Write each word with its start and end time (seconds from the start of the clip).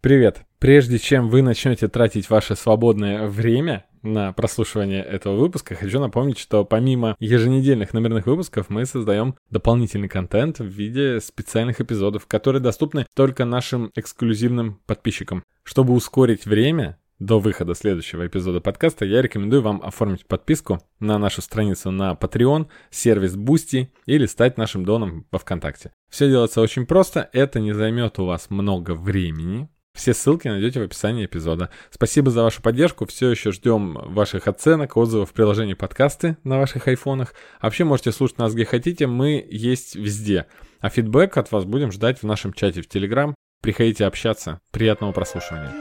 Привет! 0.00 0.42
Прежде 0.60 0.96
чем 0.96 1.28
вы 1.28 1.42
начнете 1.42 1.88
тратить 1.88 2.30
ваше 2.30 2.54
свободное 2.54 3.26
время 3.26 3.84
на 4.02 4.32
прослушивание 4.32 5.02
этого 5.02 5.34
выпуска, 5.34 5.74
хочу 5.74 5.98
напомнить, 5.98 6.38
что 6.38 6.64
помимо 6.64 7.16
еженедельных 7.18 7.92
номерных 7.92 8.26
выпусков 8.26 8.70
мы 8.70 8.86
создаем 8.86 9.34
дополнительный 9.50 10.08
контент 10.08 10.60
в 10.60 10.66
виде 10.66 11.18
специальных 11.20 11.80
эпизодов, 11.80 12.26
которые 12.26 12.62
доступны 12.62 13.06
только 13.16 13.44
нашим 13.44 13.90
эксклюзивным 13.96 14.80
подписчикам. 14.86 15.42
Чтобы 15.64 15.94
ускорить 15.94 16.46
время, 16.46 16.96
до 17.18 17.40
выхода 17.40 17.74
следующего 17.74 18.28
эпизода 18.28 18.60
подкаста 18.60 19.04
я 19.04 19.20
рекомендую 19.20 19.62
вам 19.62 19.82
оформить 19.82 20.26
подписку 20.26 20.78
на 21.00 21.18
нашу 21.18 21.42
страницу 21.42 21.90
на 21.90 22.12
Patreon, 22.12 22.68
сервис 22.90 23.34
Boosty 23.34 23.88
или 24.06 24.26
стать 24.26 24.58
нашим 24.58 24.84
доном 24.84 25.26
во 25.32 25.40
ВКонтакте. 25.40 25.90
Все 26.08 26.28
делается 26.28 26.60
очень 26.60 26.86
просто, 26.86 27.28
это 27.32 27.58
не 27.58 27.72
займет 27.72 28.20
у 28.20 28.26
вас 28.26 28.50
много 28.50 28.94
времени, 28.94 29.68
все 29.98 30.14
ссылки 30.14 30.46
найдете 30.46 30.78
в 30.78 30.84
описании 30.84 31.26
эпизода. 31.26 31.70
Спасибо 31.90 32.30
за 32.30 32.44
вашу 32.44 32.62
поддержку. 32.62 33.04
Все 33.04 33.30
еще 33.30 33.50
ждем 33.50 33.94
ваших 33.94 34.46
оценок, 34.46 34.96
отзывов 34.96 35.30
в 35.30 35.32
приложении 35.32 35.74
подкасты 35.74 36.36
на 36.44 36.58
ваших 36.58 36.86
айфонах. 36.86 37.34
вообще 37.60 37.82
можете 37.82 38.12
слушать 38.12 38.38
нас 38.38 38.54
где 38.54 38.64
хотите. 38.64 39.08
Мы 39.08 39.44
есть 39.50 39.96
везде. 39.96 40.46
А 40.78 40.88
фидбэк 40.88 41.36
от 41.36 41.50
вас 41.50 41.64
будем 41.64 41.90
ждать 41.90 42.22
в 42.22 42.22
нашем 42.22 42.52
чате 42.52 42.80
в 42.80 42.88
Телеграм. 42.88 43.34
Приходите 43.60 44.06
общаться. 44.06 44.60
Приятного 44.70 45.10
прослушивания. 45.10 45.74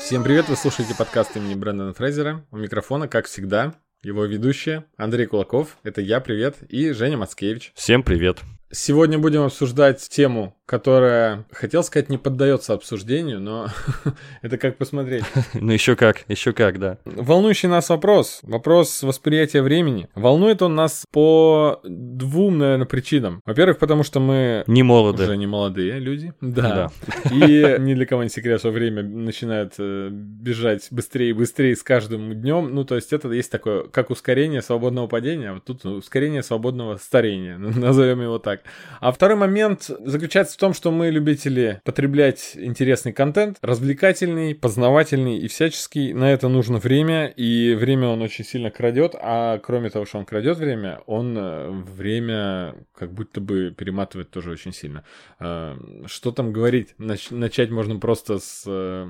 Всем 0.00 0.24
привет, 0.24 0.48
вы 0.48 0.56
слушаете 0.56 0.94
подкаст 0.94 1.36
имени 1.36 1.54
Брэндона 1.54 1.92
Фрейзера. 1.92 2.46
У 2.50 2.56
микрофона, 2.56 3.06
как 3.06 3.26
всегда, 3.26 3.74
его 4.02 4.24
ведущие 4.24 4.84
Андрей 4.96 5.26
Кулаков, 5.26 5.78
это 5.84 6.00
я, 6.00 6.20
привет, 6.20 6.56
и 6.68 6.90
Женя 6.92 7.16
Мацкевич. 7.18 7.72
Всем 7.74 8.02
привет. 8.02 8.40
Сегодня 8.70 9.18
будем 9.18 9.42
обсуждать 9.42 10.08
тему, 10.08 10.56
которая, 10.66 11.44
хотел 11.50 11.82
сказать, 11.82 12.08
не 12.08 12.18
поддается 12.18 12.72
обсуждению, 12.72 13.40
но 13.40 13.68
это 14.42 14.58
как 14.58 14.76
посмотреть. 14.78 15.24
Ну 15.54 15.70
еще 15.72 15.96
как, 15.96 16.24
еще 16.28 16.52
как, 16.52 16.78
да. 16.78 16.98
Волнующий 17.04 17.68
нас 17.68 17.88
вопрос, 17.88 18.40
вопрос 18.42 19.02
восприятия 19.02 19.62
времени. 19.62 20.08
Волнует 20.14 20.62
он 20.62 20.74
нас 20.74 21.04
по 21.12 21.80
двум, 21.84 22.58
наверное, 22.58 22.86
причинам. 22.86 23.40
Во-первых, 23.44 23.78
потому 23.78 24.02
что 24.02 24.18
мы... 24.18 24.64
Не 24.66 24.82
молоды. 24.82 25.24
Уже 25.24 25.36
не 25.36 25.46
молодые 25.46 25.98
люди. 25.98 26.32
Да. 26.40 26.90
И 27.30 27.76
ни 27.78 27.94
для 27.94 28.06
кого 28.06 28.22
не 28.22 28.28
секрет, 28.28 28.60
что 28.60 28.70
время 28.70 29.02
начинает 29.02 29.74
э, 29.78 30.08
бежать 30.10 30.88
быстрее 30.90 31.30
и 31.30 31.32
быстрее 31.32 31.76
с 31.76 31.82
каждым 31.82 32.34
днем. 32.34 32.74
Ну, 32.74 32.84
то 32.84 32.96
есть 32.96 33.12
это 33.12 33.30
есть 33.30 33.50
такое, 33.50 33.84
как 33.84 34.10
ускорение 34.10 34.62
свободного 34.62 35.06
падения, 35.06 35.50
а 35.50 35.54
вот 35.54 35.64
тут 35.64 35.84
ускорение 35.84 36.42
свободного 36.42 36.96
старения, 36.96 37.58
назовем 37.58 38.22
его 38.22 38.38
так. 38.38 38.62
А 39.00 39.12
второй 39.12 39.36
момент 39.36 39.90
заключается 40.04 40.54
в 40.54 40.56
том, 40.62 40.74
что 40.74 40.92
мы 40.92 41.10
любители 41.10 41.80
потреблять 41.82 42.52
интересный 42.54 43.12
контент, 43.12 43.58
развлекательный, 43.62 44.54
познавательный 44.54 45.38
и 45.38 45.48
всяческий. 45.48 46.12
На 46.12 46.32
это 46.32 46.46
нужно 46.46 46.78
время, 46.78 47.26
и 47.26 47.74
время 47.74 48.06
он 48.06 48.22
очень 48.22 48.44
сильно 48.44 48.70
крадет, 48.70 49.16
а 49.20 49.58
кроме 49.58 49.90
того, 49.90 50.06
что 50.06 50.18
он 50.18 50.24
крадет 50.24 50.58
время, 50.58 51.00
он 51.06 51.36
э, 51.36 51.68
время 51.68 52.76
как 52.96 53.12
будто 53.12 53.40
бы 53.40 53.74
перематывает 53.76 54.30
тоже 54.30 54.52
очень 54.52 54.72
сильно. 54.72 55.02
Э, 55.40 55.76
что 56.06 56.30
там 56.30 56.52
говорить? 56.52 56.94
Нач- 56.96 57.34
начать 57.34 57.70
можно 57.70 57.98
просто 57.98 58.38
с 58.38 58.62
э, 58.64 59.08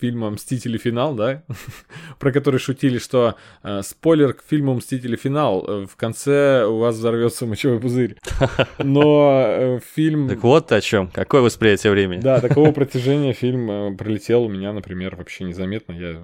фильма 0.00 0.30
«Мстители. 0.30 0.78
Финал», 0.78 1.14
да? 1.14 1.42
Про 2.18 2.32
который 2.32 2.58
шутили, 2.58 2.96
что 2.96 3.36
спойлер 3.82 4.32
к 4.32 4.42
фильму 4.42 4.72
«Мстители. 4.72 5.16
Финал» 5.16 5.84
в 5.86 5.96
конце 5.96 6.64
у 6.64 6.78
вас 6.78 6.96
взорвется 6.96 7.44
мочевой 7.44 7.78
пузырь. 7.78 8.16
Но 8.78 9.78
фильм... 9.94 10.30
Так 10.30 10.42
вот 10.52 10.70
о 10.70 10.80
чем. 10.82 11.08
Какое 11.08 11.40
восприятие 11.40 11.92
времени. 11.92 12.20
Да, 12.20 12.40
такого 12.40 12.72
протяжения 12.72 13.32
фильм 13.32 13.70
э, 13.70 13.96
пролетел 13.96 14.44
у 14.44 14.48
меня, 14.48 14.72
например, 14.74 15.16
вообще 15.16 15.44
незаметно. 15.44 15.92
Я, 15.92 16.22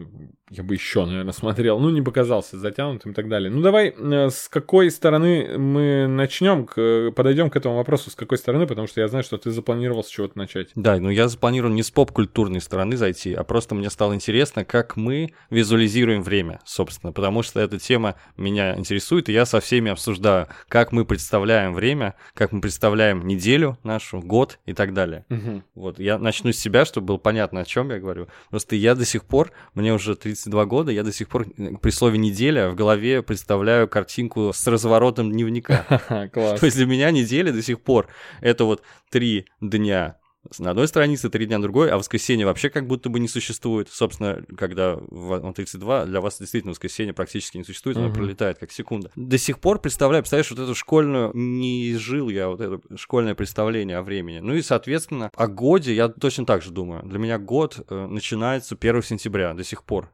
я 0.51 0.63
бы 0.63 0.75
еще, 0.75 1.05
наверное, 1.05 1.33
смотрел. 1.33 1.79
Ну, 1.79 1.91
не 1.91 2.03
показался 2.03 2.59
затянутым 2.59 3.13
и 3.13 3.15
так 3.15 3.29
далее. 3.29 3.51
Ну, 3.51 3.61
давай, 3.61 3.95
э, 3.97 4.31
с 4.31 4.49
какой 4.49 4.91
стороны 4.91 5.59
мы 5.59 6.07
начнем, 6.07 6.67
к, 6.67 7.13
подойдем 7.15 7.51
к 7.51 7.57
этому 7.57 7.77
вопросу, 7.77 8.11
с 8.11 8.15
какой 8.15 8.39
стороны, 8.39 8.67
потому 8.67 8.87
что 8.87 9.01
я 9.01 9.09
знаю, 9.09 9.25
что 9.25 9.37
ты 9.37 9.51
запланировал 9.51 10.03
с 10.05 10.09
чего-то 10.09 10.39
начать. 10.39 10.71
Да, 10.75 10.97
ну 10.99 11.11
я 11.11 11.29
запланировал 11.29 11.73
не 11.73 11.83
с 11.83 11.91
поп-культурной 11.91 12.61
стороны 12.61 12.97
зайти, 12.97 13.35
а 13.35 13.45
просто 13.45 13.75
мне 13.75 13.91
стало 13.91 14.15
интересно, 14.15 14.65
как 14.65 14.97
мы 14.97 15.33
визуализируем 15.51 16.23
время, 16.23 16.61
собственно, 16.65 17.13
потому 17.13 17.43
что 17.43 17.61
эта 17.61 17.79
тема 17.79 18.17
меня 18.37 18.77
интересует, 18.77 19.29
и 19.29 19.33
я 19.33 19.45
со 19.45 19.61
всеми 19.61 19.91
обсуждаю, 19.91 20.49
как 20.69 20.93
мы 20.93 21.05
представляем 21.05 21.75
время, 21.75 22.15
как 22.35 22.53
мы 22.53 22.61
представляем 22.61 23.27
неделю 23.27 23.79
нашу, 23.83 24.21
год 24.21 24.59
и 24.67 24.73
так 24.73 24.95
далее. 24.95 25.25
Угу. 25.31 25.63
Вот, 25.75 25.99
я 25.99 26.19
начну 26.19 26.53
с 26.53 26.57
себя, 26.57 26.85
чтобы 26.85 27.09
было 27.09 27.19
понятно, 27.19 27.61
о 27.61 27.65
чем 27.65 27.91
я 27.91 27.99
говорю. 27.99 28.29
Просто 28.51 28.77
я 28.77 28.95
до 28.95 29.05
сих 29.05 29.25
пор, 29.25 29.53
мне 29.75 29.93
уже 29.93 30.15
32 30.45 30.65
года, 30.67 30.93
я 30.93 31.03
до 31.03 31.13
сих 31.13 31.29
пор 31.29 31.47
э, 31.57 31.73
при 31.81 31.91
слове 31.91 32.19
«неделя» 32.19 32.71
в 32.71 32.75
голове 32.75 33.23
представляю 33.23 33.89
картинку 33.89 34.53
с 34.55 34.67
разворотом 34.67 35.31
дневника. 35.31 35.85
Класс. 36.33 36.61
То 36.61 36.67
есть 36.67 36.77
для 36.77 36.87
меня 36.87 37.11
неделя 37.11 37.53
до 37.53 37.63
сих 37.63 37.81
пор 37.81 38.09
это 38.41 38.65
вот 38.65 38.83
три 39.11 39.47
дня 39.61 40.17
на 40.59 40.71
одной 40.71 40.89
странице, 40.89 41.29
три 41.29 41.47
дня 41.47 41.59
на 41.59 41.63
другой, 41.63 41.91
а 41.91 41.99
воскресенье 41.99 42.47
вообще 42.47 42.71
как 42.71 42.87
будто 42.87 43.11
бы 43.11 43.21
не 43.21 43.29
существует. 43.29 43.89
Собственно, 43.91 44.43
когда 44.57 44.97
в 44.97 45.53
32, 45.53 46.07
для 46.07 46.21
вас 46.21 46.39
действительно 46.39 46.71
воскресенье 46.71 47.13
практически 47.13 47.59
не 47.59 47.65
существует, 47.65 47.99
оно 47.99 48.13
пролетает 48.13 48.59
как 48.59 48.73
секунда. 48.73 49.11
До 49.17 49.37
сих 49.37 49.59
пор 49.59 49.81
представляю, 49.81 50.23
представляешь, 50.23 50.51
вот 50.51 50.61
эту 50.61 50.75
школьную, 50.75 51.33
не 51.35 51.93
изжил 51.93 52.29
я 52.29 52.49
вот 52.49 52.61
это 52.61 52.81
школьное 52.97 53.35
представление 53.35 53.99
о 53.99 54.03
времени. 54.03 54.39
Ну 54.39 54.55
и, 54.55 54.63
соответственно, 54.63 55.31
о 55.35 55.47
годе 55.49 55.95
я 55.95 56.09
точно 56.09 56.47
так 56.47 56.63
же 56.63 56.71
думаю. 56.71 57.03
Для 57.05 57.19
меня 57.19 57.39
год 57.39 57.85
э, 57.89 58.07
начинается 58.07 58.77
1 58.81 59.03
сентября 59.03 59.53
до 59.53 59.65
сих 59.65 59.85
пор. 59.85 60.11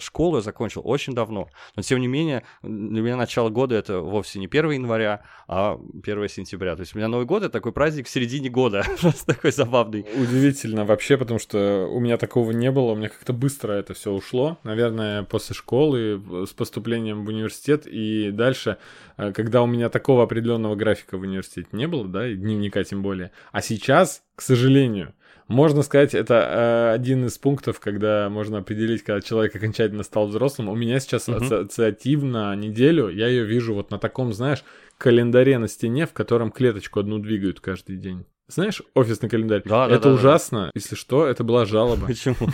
Школу 0.00 0.36
я 0.36 0.42
закончил 0.42 0.82
очень 0.84 1.14
давно, 1.14 1.48
но 1.76 1.82
тем 1.82 2.00
не 2.00 2.06
менее 2.06 2.44
для 2.62 3.00
меня 3.00 3.16
начало 3.16 3.48
года 3.48 3.74
это 3.74 4.00
вовсе 4.00 4.38
не 4.38 4.46
1 4.46 4.70
января, 4.72 5.22
а 5.48 5.78
1 6.02 6.28
сентября. 6.28 6.76
То 6.76 6.80
есть 6.80 6.94
у 6.94 6.98
меня 6.98 7.08
Новый 7.08 7.26
год 7.26 7.42
это 7.42 7.52
такой 7.52 7.72
праздник 7.72 8.06
в 8.06 8.10
середине 8.10 8.50
года, 8.50 8.84
просто 9.00 9.34
такой 9.34 9.50
забавный. 9.52 10.06
Удивительно 10.14 10.84
вообще, 10.84 11.16
потому 11.16 11.38
что 11.38 11.88
у 11.90 12.00
меня 12.00 12.18
такого 12.18 12.52
не 12.52 12.70
было, 12.70 12.92
у 12.92 12.96
меня 12.96 13.08
как-то 13.08 13.32
быстро 13.32 13.72
это 13.72 13.94
все 13.94 14.12
ушло. 14.12 14.58
Наверное, 14.62 15.22
после 15.22 15.54
школы, 15.54 16.22
с 16.46 16.50
поступлением 16.50 17.24
в 17.24 17.28
университет 17.28 17.86
и 17.86 18.30
дальше, 18.30 18.76
э, 19.16 19.32
когда 19.32 19.62
у 19.62 19.66
меня 19.66 19.88
такого 19.88 20.22
определенного 20.24 20.76
графика 20.76 21.16
в 21.16 21.22
университете 21.22 21.68
не 21.72 21.86
было, 21.86 22.06
да, 22.06 22.28
и 22.28 22.34
дневника 22.34 22.84
тем 22.84 23.02
более. 23.02 23.32
А 23.52 23.62
сейчас, 23.62 24.22
к 24.34 24.42
сожалению, 24.42 25.14
можно 25.52 25.82
сказать, 25.82 26.14
это 26.14 26.34
э, 26.34 26.94
один 26.94 27.26
из 27.26 27.38
пунктов, 27.38 27.78
когда 27.78 28.28
можно 28.30 28.58
определить, 28.58 29.02
когда 29.02 29.20
человек 29.20 29.54
окончательно 29.54 30.02
стал 30.02 30.26
взрослым. 30.26 30.68
У 30.68 30.74
меня 30.74 30.98
сейчас 30.98 31.28
угу. 31.28 31.36
ассоциативно 31.36 32.56
неделю, 32.56 33.08
я 33.08 33.28
ее 33.28 33.44
вижу 33.44 33.74
вот 33.74 33.90
на 33.90 33.98
таком, 33.98 34.32
знаешь, 34.32 34.64
календаре 34.98 35.58
на 35.58 35.68
стене, 35.68 36.06
в 36.06 36.12
котором 36.12 36.50
клеточку 36.50 37.00
одну 37.00 37.18
двигают 37.18 37.60
каждый 37.60 37.96
день. 37.96 38.24
Знаешь, 38.52 38.82
офисный 38.94 39.30
календарь? 39.30 39.62
Да, 39.64 39.88
это 39.88 40.10
да, 40.10 40.14
ужасно. 40.14 40.66
Да. 40.66 40.70
Если 40.74 40.94
что, 40.94 41.26
это 41.26 41.42
была 41.42 41.64
жалоба. 41.64 42.06
Почему? 42.06 42.50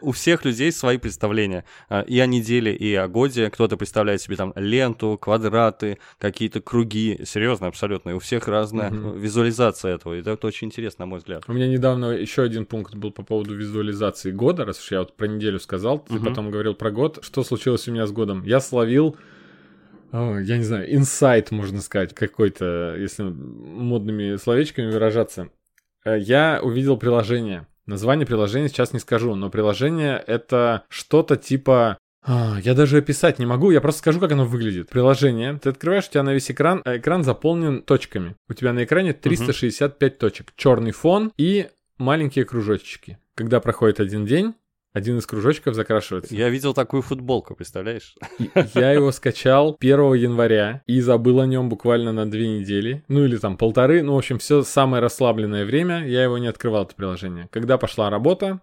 У 0.00 0.10
всех 0.10 0.44
людей 0.44 0.72
свои 0.72 0.98
представления. 0.98 1.64
А, 1.88 2.00
и 2.00 2.18
о 2.18 2.26
неделе, 2.26 2.74
и 2.74 2.92
о 2.94 3.06
годе. 3.06 3.50
Кто-то 3.50 3.76
представляет 3.76 4.20
себе 4.20 4.34
там 4.34 4.52
ленту, 4.56 5.16
квадраты, 5.16 5.98
какие-то 6.18 6.60
круги. 6.60 7.20
Серьезно, 7.24 7.68
абсолютно. 7.68 8.10
И 8.10 8.12
у 8.14 8.18
всех 8.18 8.48
разная 8.48 8.90
визуализация 8.90 9.94
этого. 9.94 10.14
И 10.14 10.20
это 10.20 10.44
очень 10.44 10.66
интересно, 10.66 11.04
на 11.04 11.10
мой 11.10 11.18
взгляд. 11.20 11.44
У 11.46 11.52
меня 11.52 11.68
недавно 11.68 12.06
еще 12.06 12.42
один 12.42 12.66
пункт 12.66 12.96
был 12.96 13.12
по 13.12 13.22
поводу 13.22 13.54
визуализации 13.54 14.32
года. 14.32 14.64
Раз 14.64 14.80
уж 14.80 14.90
я 14.90 14.98
вот 15.00 15.16
про 15.16 15.26
неделю 15.26 15.60
сказал, 15.60 16.00
ты 16.00 16.18
потом 16.18 16.50
говорил 16.50 16.74
про 16.74 16.90
год. 16.90 17.20
Что 17.22 17.44
случилось 17.44 17.86
у 17.86 17.92
меня 17.92 18.08
с 18.08 18.10
годом? 18.10 18.42
Я 18.44 18.58
словил 18.58 19.16
я 20.14 20.58
не 20.58 20.64
знаю, 20.64 20.94
инсайт, 20.94 21.50
можно 21.50 21.80
сказать, 21.80 22.14
какой-то, 22.14 22.96
если 22.96 23.22
модными 23.24 24.36
словечками 24.36 24.90
выражаться. 24.90 25.48
Э, 26.04 26.18
я 26.18 26.60
увидел 26.62 26.96
приложение. 26.96 27.66
Название 27.86 28.26
приложения 28.26 28.68
сейчас 28.68 28.92
не 28.92 29.00
скажу, 29.00 29.34
но 29.34 29.50
приложение 29.50 30.22
это 30.26 30.84
что-то 30.88 31.36
типа 31.36 31.98
а, 32.26 32.58
я 32.62 32.74
даже 32.74 32.96
описать 32.96 33.38
не 33.38 33.44
могу, 33.44 33.70
я 33.70 33.82
просто 33.82 33.98
скажу, 33.98 34.18
как 34.18 34.32
оно 34.32 34.46
выглядит. 34.46 34.88
Приложение, 34.88 35.58
ты 35.62 35.68
открываешь, 35.68 36.08
у 36.08 36.10
тебя 36.10 36.22
на 36.22 36.32
весь 36.32 36.50
экран, 36.50 36.80
а 36.84 36.96
экран 36.96 37.22
заполнен 37.22 37.82
точками. 37.82 38.34
У 38.48 38.54
тебя 38.54 38.72
на 38.72 38.84
экране 38.84 39.12
365 39.12 40.12
угу. 40.12 40.18
точек. 40.18 40.52
Черный 40.56 40.92
фон 40.92 41.32
и 41.36 41.68
маленькие 41.98 42.46
кружочки. 42.46 43.18
Когда 43.34 43.60
проходит 43.60 44.00
один 44.00 44.24
день, 44.24 44.54
один 44.94 45.18
из 45.18 45.26
кружочков 45.26 45.74
закрашивается. 45.74 46.34
Я 46.34 46.48
видел 46.48 46.72
такую 46.72 47.02
футболку, 47.02 47.54
представляешь? 47.54 48.14
Я 48.74 48.92
его 48.92 49.12
скачал 49.12 49.76
1 49.78 50.14
января 50.14 50.82
и 50.86 51.00
забыл 51.00 51.40
о 51.40 51.46
нем 51.46 51.68
буквально 51.68 52.12
на 52.12 52.30
две 52.30 52.46
недели. 52.60 53.04
Ну 53.08 53.24
или 53.24 53.36
там 53.36 53.58
полторы. 53.58 54.02
Ну, 54.02 54.14
в 54.14 54.18
общем, 54.18 54.38
все 54.38 54.62
самое 54.62 55.02
расслабленное 55.02 55.64
время 55.66 56.06
я 56.06 56.22
его 56.22 56.38
не 56.38 56.46
открывал, 56.46 56.84
это 56.84 56.94
приложение. 56.94 57.48
Когда 57.50 57.76
пошла 57.76 58.08
работа, 58.08 58.60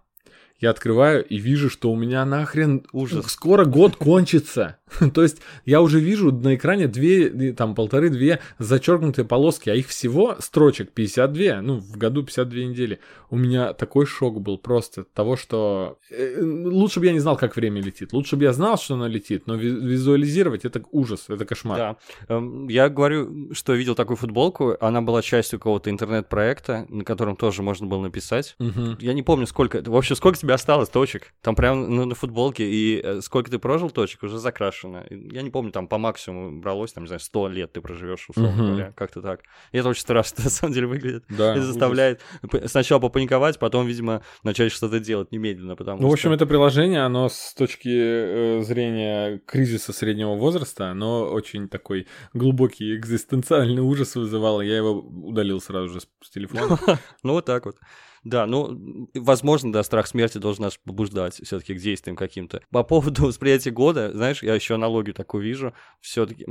я 0.61 0.69
открываю 0.69 1.25
и 1.25 1.37
вижу, 1.37 1.69
что 1.69 1.91
у 1.91 1.95
меня 1.95 2.23
нахрен 2.25 2.85
Ужас. 2.93 3.25
скоро 3.31 3.65
год 3.65 3.95
кончится. 3.97 4.77
То 5.13 5.23
есть 5.23 5.37
я 5.65 5.81
уже 5.81 5.99
вижу 5.99 6.31
на 6.31 6.55
экране 6.55 6.87
две, 6.87 7.53
там 7.53 7.75
полторы-две 7.75 8.39
зачеркнутые 8.59 9.25
полоски, 9.25 9.69
а 9.69 9.75
их 9.75 9.87
всего 9.87 10.35
строчек 10.39 10.91
52, 10.91 11.61
ну, 11.61 11.77
в 11.79 11.97
году 11.97 12.23
52 12.23 12.59
недели. 12.63 12.99
У 13.29 13.37
меня 13.37 13.73
такой 13.73 14.05
шок 14.05 14.41
был 14.41 14.57
просто 14.57 15.01
от 15.01 15.13
того, 15.13 15.37
что 15.37 15.97
э, 16.09 16.41
лучше 16.41 16.99
бы 16.99 17.05
я 17.07 17.13
не 17.13 17.19
знал, 17.19 17.37
как 17.37 17.55
время 17.55 17.81
летит. 17.81 18.13
Лучше 18.13 18.35
бы 18.35 18.43
я 18.43 18.53
знал, 18.53 18.77
что 18.77 18.95
оно 18.95 19.07
летит, 19.07 19.47
но 19.47 19.55
ви- 19.55 19.69
визуализировать 19.69 20.65
это 20.65 20.83
ужас, 20.91 21.25
это 21.29 21.45
кошмар. 21.45 21.77
Да. 21.77 21.97
Эм, 22.27 22.67
Я 22.67 22.89
говорю, 22.89 23.53
что 23.53 23.73
видел 23.73 23.95
такую 23.95 24.17
футболку. 24.17 24.75
Она 24.81 25.01
была 25.01 25.21
частью 25.21 25.59
какого-то 25.59 25.89
интернет-проекта, 25.89 26.85
на 26.89 27.03
котором 27.03 27.35
тоже 27.35 27.63
можно 27.63 27.87
было 27.87 28.01
написать. 28.01 28.55
Я 28.99 29.13
не 29.13 29.23
помню, 29.23 29.47
сколько... 29.47 29.81
В 29.85 29.95
общем, 29.95 30.15
сколько 30.15 30.37
тебе 30.37 30.50
осталось 30.51 30.89
точек? 30.89 31.33
Там 31.42 31.56
прям 31.56 31.95
ну, 31.95 32.06
на 32.06 32.15
футболке. 32.15 32.69
И 32.69 33.01
э, 33.03 33.21
сколько 33.21 33.50
ты 33.51 33.59
прожил 33.59 33.89
точек, 33.89 34.24
уже 34.24 34.38
закрашено. 34.38 35.06
Я 35.09 35.42
не 35.42 35.50
помню, 35.50 35.71
там 35.71 35.88
по 35.88 35.98
максимуму 35.98 36.59
бралось, 36.62 36.94
там, 36.94 37.03
не 37.03 37.07
знаю, 37.07 37.19
100 37.19 37.48
лет 37.50 37.74
ты 37.74 37.81
проживешь, 37.81 38.30
условно 38.30 38.68
говоря. 38.68 38.94
Как-то 38.95 39.21
так. 39.21 39.42
И 39.71 39.77
это 39.77 39.89
очень 39.89 40.01
страшно, 40.01 40.44
на 40.44 40.50
самом 40.50 40.74
деле, 40.74 40.88
выглядит. 40.88 41.24
Да, 41.30 41.53
и 41.53 41.57
ужас. 41.57 41.65
заставляет 41.68 42.21
п- 42.50 42.68
сначала 42.68 43.00
попаниковать, 43.00 43.59
потом, 43.59 43.88
видимо, 43.88 44.21
начать 44.44 44.71
что-то 44.71 45.00
делать 45.00 45.31
немедленно, 45.31 45.75
потому 45.75 46.01
Ну, 46.01 46.09
в 46.09 46.13
общем, 46.13 46.30
что... 46.30 46.36
это 46.36 46.45
приложение, 46.45 47.01
оно 47.01 47.30
с 47.30 47.53
точки 47.53 47.89
э, 47.89 48.62
зрения 48.63 49.39
кризиса 49.45 49.94
среднего 49.94 50.36
возраста, 50.36 50.92
оно 50.92 51.24
очень 51.25 51.68
такой 51.69 52.07
глубокий 52.33 52.95
экзистенциальный 52.95 53.81
ужас 53.81 54.15
вызывало. 54.15 54.62
Я 54.62 54.77
его 54.77 55.00
удалил 55.00 55.62
сразу 55.62 55.89
же 55.89 56.00
с 56.01 56.30
телефона. 56.30 56.77
Ну, 57.24 57.33
вот 57.33 57.45
так 57.45 57.65
вот. 57.65 57.75
Да, 58.23 58.45
ну, 58.45 59.09
возможно, 59.15 59.73
да, 59.73 59.81
страх 59.83 60.06
смерти 60.06 60.38
должен 60.38 60.63
нас 60.65 60.77
побуждать 60.77 61.41
все-таки 61.44 61.73
к 61.73 61.79
действиям 61.79 62.15
каким-то. 62.15 62.62
По 62.69 62.83
поводу 62.83 63.25
восприятия 63.27 63.71
года, 63.71 64.12
знаешь, 64.13 64.44
я 64.44 64.53
еще 64.53 64.75
аналогию 64.75 65.15
такую 65.15 65.44
вижу. 65.44 65.73
Все-таки, 66.01 66.45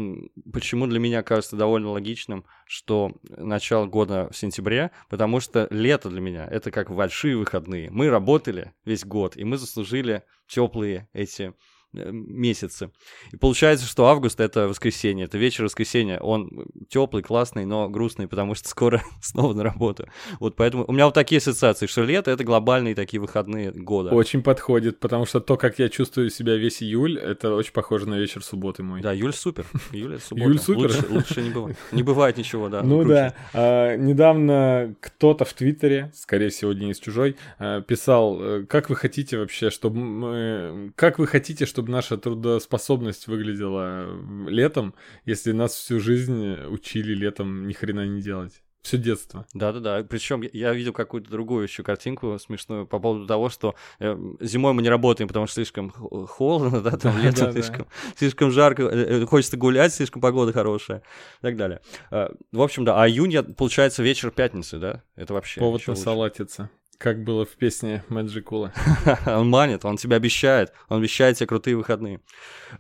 почему 0.53 0.87
для 0.87 0.99
меня 0.99 1.23
кажется 1.23 1.57
довольно 1.57 1.91
логичным, 1.91 2.45
что 2.67 3.13
начало 3.23 3.87
года 3.87 4.29
в 4.33 4.37
сентябре, 4.37 4.91
потому 5.09 5.39
что 5.39 5.69
лето 5.71 6.11
для 6.11 6.21
меня 6.21 6.47
это 6.51 6.73
как 6.73 6.91
большие 6.91 7.37
выходные. 7.37 7.91
Мы 7.91 8.11
работали 8.11 8.73
весь 8.85 9.05
год, 9.05 9.37
и 9.37 9.45
мы 9.45 9.57
заслужили 9.57 10.25
теплые 10.49 11.09
эти 11.13 11.55
месяцы. 11.93 12.91
И 13.33 13.37
получается, 13.37 13.87
что 13.87 14.07
август 14.07 14.41
это 14.41 14.69
воскресенье, 14.69 15.25
это 15.27 15.39
вечер 15.39 15.65
воскресенья. 15.65 16.19
Он 16.21 16.67
теплый, 16.89 17.23
классный, 17.23 17.65
но 17.65 17.89
грустный, 17.89 18.29
потому 18.29 18.55
что 18.55 18.69
скоро 18.71 19.03
снова 19.21 19.53
на 19.55 19.63
работу. 19.63 20.09
Вот 20.39 20.57
поэтому 20.57 20.85
у 20.87 20.93
меня 20.93 21.07
вот 21.07 21.15
такие 21.15 21.39
ассоциации, 21.39 21.87
что 21.87 22.03
лето 22.03 22.31
это 22.31 22.45
глобальные 22.45 22.95
такие 22.95 23.21
выходные 23.21 23.73
года. 23.73 24.11
Очень 24.11 24.43
подходит, 24.43 25.01
потому 25.01 25.27
что 25.27 25.41
то, 25.41 25.57
как 25.57 25.79
я 25.79 25.89
чувствую 25.89 26.31
себя 26.31 26.57
весь 26.57 26.83
июль, 26.83 27.19
это 27.19 27.55
очень 27.55 27.73
похоже 27.73 28.09
на 28.09 28.19
вечер 28.19 28.43
субботы 28.43 28.83
мой. 28.83 29.01
Да, 29.01 29.15
июль 29.15 29.33
супер. 29.33 29.67
Июль 29.93 30.15
это 30.15 30.25
суббота. 30.25 30.47
Июль 30.49 30.59
супер. 30.61 30.81
Лучше, 30.81 31.07
лучше 31.11 31.43
не 31.43 31.51
бывает. 31.51 31.77
Не 31.93 32.03
бывает 32.03 32.37
ничего, 32.37 32.69
да. 32.69 32.83
Ну 32.83 33.01
круче. 33.01 33.09
да, 33.09 33.35
А, 33.53 33.97
недавно 33.97 34.95
кто-то 35.01 35.45
в 35.45 35.53
Твиттере, 35.53 36.13
скорее 36.15 36.51
всего 36.51 36.73
Денис 36.73 36.99
Чужой, 36.99 37.37
а, 37.59 37.81
писал, 37.81 38.39
э, 38.41 38.67
как 38.67 38.91
вы 38.91 38.97
хотите 38.97 39.39
вообще, 39.39 39.71
чтобы 39.71 40.01
мы, 40.01 40.93
как 40.97 41.19
вы 41.19 41.27
хотите, 41.27 41.67
чтобы 41.67 41.80
наша 41.89 42.17
трудоспособность 42.17 43.27
выглядела 43.27 44.09
летом, 44.49 44.95
если 45.25 45.53
нас 45.53 45.75
всю 45.75 46.01
жизнь 46.01 46.55
учили 46.69 47.15
летом 47.15 47.67
ни 47.67 47.73
хрена 47.73 48.07
не 48.07 48.21
делать. 48.21 48.63
Все 48.83 48.97
детство. 48.97 49.47
Да-да-да. 49.53 50.03
Причем 50.09 50.41
я 50.41 50.73
видел 50.73 50.95
какую-то 50.95 51.31
другую 51.31 51.65
еще 51.65 51.83
картинку 51.83 52.39
смешную 52.39 52.87
по 52.87 52.99
поводу 52.99 53.27
того, 53.27 53.51
что 53.51 53.75
э, 53.99 54.17
зимой 54.41 54.73
мы 54.73 54.81
не 54.81 54.89
работаем, 54.89 55.29
потому 55.29 55.47
что 55.47 55.57
слишком 55.57 55.91
холодно, 55.91 56.81
да, 56.81 56.93
там 56.93 57.19
летом 57.19 57.49
Да-да. 57.49 57.53
слишком, 57.53 57.87
слишком 58.17 58.51
жарко, 58.51 58.85
э, 58.85 59.23
э, 59.23 59.27
хочется 59.27 59.59
гулять, 59.59 59.93
слишком 59.93 60.23
погода 60.23 60.55
хорошая 60.55 61.01
и 61.41 61.43
так 61.43 61.59
далее. 61.59 61.83
Э, 62.11 62.31
В 62.53 62.63
общем, 62.63 62.87
да, 62.87 63.03
а 63.03 63.07
июнь, 63.07 63.37
получается, 63.55 64.03
вечер 64.03 64.31
пятницы, 64.31 64.79
да? 64.79 65.03
Это 65.15 65.35
вообще 65.35 65.61
Повод 65.61 65.87
насалатиться. 65.87 66.71
Как 67.01 67.25
было 67.25 67.47
в 67.47 67.57
песне 67.57 68.05
Мэджикула. 68.11 68.75
Он 69.27 69.49
манит, 69.49 69.87
он 69.87 69.97
тебя 69.97 70.17
обещает, 70.17 70.75
он 70.91 70.99
обещает 70.99 71.39
тебе 71.39 71.47
крутые 71.47 71.75
выходные. 71.75 72.21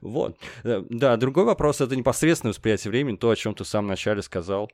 Вот. 0.02 0.36
Э, 0.62 0.82
Да, 0.90 1.16
другой 1.16 1.44
вопрос— 1.44 1.80
это 1.80 1.96
непосредственное 1.96 2.52
восприятие 2.52 2.90
времени, 2.90 3.16
то, 3.16 3.30
о 3.30 3.36
чем 3.36 3.54
ты 3.54 3.64
в 3.64 3.66
самом 3.66 3.88
начале 3.88 4.20
сказал, 4.20 4.70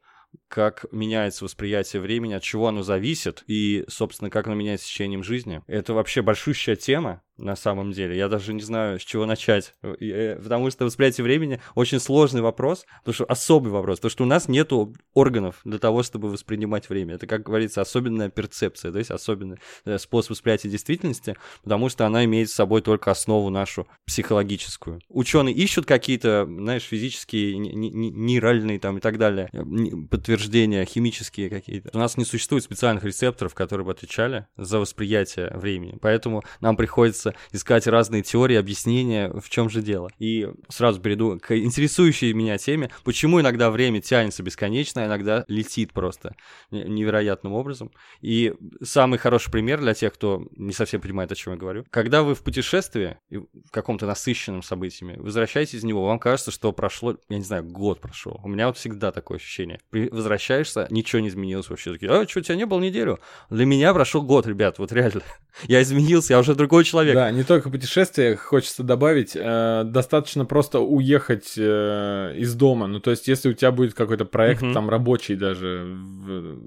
как 0.49 0.87
меняется 0.91 1.45
восприятие 1.45 2.03
времени, 2.03 2.35
от 2.35 2.43
чего 2.43 2.67
оно 2.67 2.83
зависит, 2.83 3.45
и, 3.47 3.85
собственно, 3.87 4.31
как 4.31 4.49
оно 4.49 4.57
меняется 4.57 4.87
с 4.87 4.91
течением 4.91 5.23
жизни. 5.23 5.63
Это 5.69 5.95
вообще 5.95 6.23
большущая 6.23 6.75
тема, 6.75 7.23
на 7.39 7.57
самом 7.57 7.93
деле. 7.93 8.17
Я 8.17 8.29
даже 8.29 8.53
не 8.55 8.63
знаю, 8.63 8.99
с 8.99 9.03
чего 9.03 9.27
начать. 9.27 9.75
И, 10.01 10.11
э, 10.11 10.37
Потому 10.37 10.71
что 10.71 10.85
восприятие 10.85 11.25
времени 11.25 11.61
очень 11.75 12.01
сложный 12.01 12.41
вопрос, 12.41 12.87
потому 13.01 13.15
что 13.15 13.25
особый 13.25 13.73
вопрос, 13.73 13.99
потому 13.99 14.11
что 14.11 14.25
у 14.25 14.27
нас 14.27 14.49
нету 14.49 14.95
органов 15.15 15.61
для 15.65 15.79
того, 15.79 16.03
чтобы 16.03 16.31
воспринимать 16.31 16.89
время. 16.89 17.15
Это, 17.15 17.27
как 17.27 17.43
говорится, 17.43 17.81
особенная 17.81 18.31
перцепция, 18.31 18.93
то 18.93 18.99
есть 18.99 19.11
особенный 19.11 19.59
э, 19.85 19.99
способ 19.99 20.31
восприятия 20.31 20.69
действительности, 20.69 21.37
потому 21.63 21.89
что 21.89 22.07
она 22.07 22.25
имеет 22.25 22.51
с 22.51 22.55
собой 22.55 22.81
только 22.83 23.11
основу 23.11 23.51
нашу 23.51 23.87
психологическую. 24.07 25.01
Ученые 25.09 25.55
ищут 25.55 25.87
какие-то, 25.87 26.47
знаешь, 26.47 26.83
физические, 26.85 27.57
не- 27.59 27.73
не- 27.75 27.91
не- 27.91 28.11
нейральные 28.11 28.79
там 28.81 28.99
и 28.99 29.01
так 29.01 29.19
далее, 29.19 29.49
э, 29.53 29.63
подтверждения, 30.11 30.85
химические 30.85 31.51
какие-то. 31.51 31.91
У 31.93 31.99
нас 31.99 32.17
не 32.17 32.25
существует 32.25 32.65
специальных 32.65 33.05
рецепторов, 33.05 33.55
которые 33.55 33.85
бы 33.85 33.93
отвечали 33.93 34.47
за 34.57 34.79
восприятие 34.79 35.51
времени, 35.55 35.99
поэтому 36.01 36.43
нам 36.61 36.77
приходится 36.77 37.26
искать 37.53 37.87
разные 37.87 38.23
теории, 38.23 38.57
объяснения, 38.57 39.31
в 39.33 39.49
чем 39.49 39.69
же 39.71 39.83
дело. 39.83 40.11
И 40.19 40.49
сразу 40.69 41.01
перейду 41.01 41.39
к 41.41 41.57
интересующей 41.57 42.33
меня 42.33 42.59
теме, 42.59 42.91
почему 43.05 43.41
иногда 43.41 43.71
время 43.71 44.01
тянется 44.01 44.43
бесконечно, 44.43 45.03
а 45.03 45.07
иногда 45.07 45.45
летит 45.49 45.93
просто 45.93 46.35
не- 46.71 46.85
невероятным 46.85 47.53
образом. 47.53 47.91
И 48.21 48.55
самый 48.83 49.19
хороший 49.19 49.51
пример 49.51 49.81
для 49.81 49.95
тех, 49.95 50.13
кто 50.13 50.47
не 50.57 50.73
совсем 50.73 51.01
понимает, 51.01 51.33
о 51.33 51.35
чем 51.35 51.55
я 51.55 51.59
говорю. 51.59 51.85
Когда 51.91 52.23
вы 52.23 52.35
в 52.35 52.43
путешествии, 52.43 53.19
в 53.31 53.71
каком-то 53.71 54.07
насыщенном 54.07 54.63
событиями, 54.63 55.17
возвращаетесь 55.19 55.75
из 55.75 55.85
него, 55.85 56.05
вам 56.07 56.19
кажется, 56.19 56.51
что 56.51 56.73
прошло, 56.73 57.17
я 57.29 57.39
не 57.39 57.45
знаю, 57.45 57.65
год 57.65 58.01
прошел. 58.01 58.41
У 58.43 58.49
меня 58.49 58.67
вот 58.67 58.77
всегда 58.77 59.13
такое 59.13 59.39
ощущение. 59.39 59.81
Возвращаешься, 59.93 60.87
ничего 60.91 61.21
не 61.21 61.29
изменилось 61.29 61.69
вообще. 61.69 61.93
Такие, 61.93 62.11
а, 62.11 62.27
что, 62.29 62.41
у 62.41 62.43
тебя 62.43 62.57
не 62.57 62.67
было 62.67 62.81
неделю? 62.81 63.19
Для 63.51 63.65
меня 63.65 63.93
прошел 63.95 64.23
год, 64.23 64.47
ребят, 64.47 64.79
вот 64.79 64.93
реально. 64.93 65.23
Я 65.65 65.83
изменился, 65.83 66.35
я 66.35 66.39
уже 66.39 66.55
другой 66.55 66.85
человек. 66.85 67.16
Да, 67.17 67.31
не 67.31 67.45
только 67.45 67.71
путешествия, 67.71 68.37
хочется 68.37 68.83
добавить, 68.83 69.33
э, 69.35 69.85
достаточно 69.87 70.45
просто 70.45 70.81
уехать 70.81 71.55
э, 71.57 72.35
из 72.37 72.55
дома. 72.55 72.89
Ну, 72.89 73.01
то 73.01 73.11
есть, 73.11 73.27
если 73.27 73.49
у 73.49 73.55
тебя 73.55 73.73
будет 73.73 73.95
какой-то 73.95 74.27
проект, 74.27 74.61
Мгм. 74.61 74.75
там, 74.75 74.91
рабочий 74.91 75.35
даже, 75.35 75.87
в, 75.87 76.59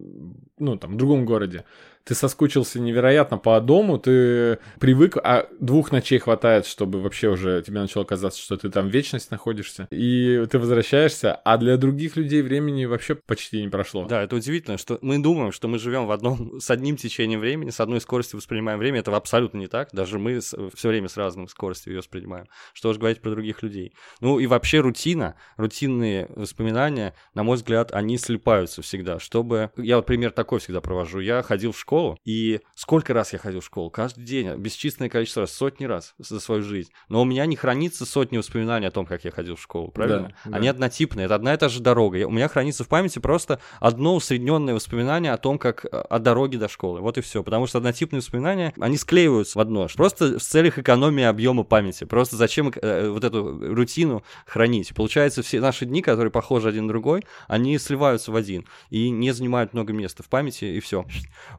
ну, 0.58 0.76
там, 0.78 0.94
в 0.94 0.98
другом 0.98 1.26
городе, 1.26 1.66
ты 2.04 2.16
соскучился 2.16 2.80
невероятно 2.80 3.38
по 3.38 3.60
дому, 3.62 4.00
ты 4.00 4.60
привык, 4.80 5.18
а 5.18 5.48
двух 5.60 5.92
ночей 5.92 6.20
хватает, 6.20 6.66
чтобы 6.66 7.02
вообще 7.02 7.30
уже 7.30 7.62
тебе 7.62 7.80
начало 7.80 8.04
казаться, 8.04 8.42
что 8.42 8.58
ты 8.58 8.70
там 8.70 8.88
вечность 8.88 9.32
находишься, 9.32 9.88
и 9.92 10.46
ты 10.50 10.58
возвращаешься, 10.58 11.36
а 11.36 11.58
для 11.58 11.78
других 11.78 12.16
людей 12.16 12.42
времени 12.42 12.86
вообще 12.86 13.16
почти 13.16 13.62
не 13.62 13.70
прошло. 13.70 14.06
Да, 14.06 14.24
это 14.24 14.36
удивительно, 14.36 14.78
что 14.78 14.98
мы 15.02 15.20
думаем, 15.20 15.52
что 15.52 15.68
мы 15.68 15.78
живем 15.78 16.08
в 16.08 16.12
одном 16.12 16.60
с 16.60 16.72
одним 16.72 16.98
течением 16.98 17.40
времени, 17.40 17.70
с 17.70 17.80
одной 17.80 18.02
скоростью 18.02 18.38
воспринимаем 18.38 18.80
время. 18.80 19.00
Это 19.00 19.16
абсолютно 19.16 19.58
не 19.58 19.68
так. 19.68 19.90
Даже 19.92 20.18
мы 20.18 20.40
все 20.40 20.90
время 20.90 21.10
с 21.10 21.18
разным 21.18 21.48
скоростью 21.48 21.94
ее 21.94 22.00
воспринимаем. 22.00 22.48
Что 22.74 22.94
же 22.94 23.00
говорить 23.00 23.22
про 23.22 23.32
других 23.32 23.62
людей? 23.62 23.94
Ну 24.20 24.40
и 24.40 24.48
вообще 24.48 24.80
рутина, 24.80 25.36
рутинные 25.58 26.28
воспоминания, 26.36 27.14
на 27.34 27.44
мой 27.44 27.58
взгляд, 27.58 27.92
они 27.92 28.18
слипаются 28.18 28.82
всегда. 28.82 29.20
Чтобы 29.20 29.72
я 29.78 29.98
вот 29.98 30.06
пример 30.06 30.32
такой 30.32 30.60
всегда 30.60 30.82
провожу. 30.82 31.20
Я 31.20 31.44
ходил 31.44 31.72
в 31.72 31.80
школу, 31.80 31.89
и 32.26 32.62
сколько 32.76 33.14
раз 33.14 33.34
я 33.34 33.40
ходил 33.40 33.62
в 33.62 33.66
школу? 33.66 33.90
Каждый 33.90 34.24
день, 34.24 34.54
бесчисленное 34.56 35.10
количество 35.10 35.42
раз, 35.42 35.52
сотни 35.52 35.86
раз 35.86 36.14
за 36.18 36.40
свою 36.40 36.62
жизнь. 36.62 36.92
Но 37.10 37.22
у 37.22 37.26
меня 37.26 37.46
не 37.46 37.56
хранится 37.56 38.06
сотни 38.06 38.38
воспоминаний 38.38 38.88
о 38.88 38.92
том, 38.92 39.06
как 39.06 39.26
я 39.26 39.32
ходил 39.32 39.56
в 39.56 39.62
школу, 39.62 39.92
правильно? 39.92 40.34
Да, 40.46 40.58
Они 40.58 40.68
да. 40.68 40.72
однотипные, 40.72 41.26
это 41.26 41.36
одна 41.36 41.54
и 41.54 41.58
та 41.58 41.70
же 41.70 41.82
дорога. 41.82 42.26
У 42.28 42.32
меня 42.32 42.48
хранится 42.48 42.84
в 42.84 42.88
памяти 42.88 43.20
просто 43.20 43.60
одно 43.80 44.16
усредненное 44.16 44.74
воспоминание 44.74 45.34
о 45.34 45.38
том, 45.38 45.58
как 45.58 45.86
э, 45.86 45.88
о 45.88 46.20
дороге 46.20 46.58
до 46.58 46.68
школы. 46.68 47.02
Вот 47.02 47.18
и 47.18 47.22
все. 47.22 47.44
Потому 47.44 47.68
что 47.68 47.78
однотипные 47.78 48.20
воспоминания, 48.20 48.74
они 48.80 48.98
склеиваются 48.98 49.58
в 49.58 49.62
одно. 49.62 49.88
Просто 49.96 50.40
в 50.40 50.44
целях 50.44 50.78
экономии 50.78 51.24
объема 51.24 51.64
памяти. 51.64 52.04
Просто 52.04 52.36
зачем 52.36 52.72
э, 52.76 53.10
вот 53.10 53.24
эту 53.24 53.74
рутину 53.74 54.24
хранить? 54.46 54.94
Получается, 54.94 55.42
все 55.44 55.60
наши 55.60 55.86
дни, 55.86 56.02
которые 56.02 56.32
похожи 56.32 56.68
один 56.68 56.84
на 56.84 56.90
другой, 56.90 57.24
они 57.48 57.78
сливаются 57.78 58.32
в 58.32 58.36
один 58.36 58.66
и 58.90 59.10
не 59.10 59.32
занимают 59.32 59.74
много 59.74 59.94
места 59.94 60.24
в 60.24 60.30
памяти, 60.30 60.66
и 60.66 60.80
все. 60.80 61.06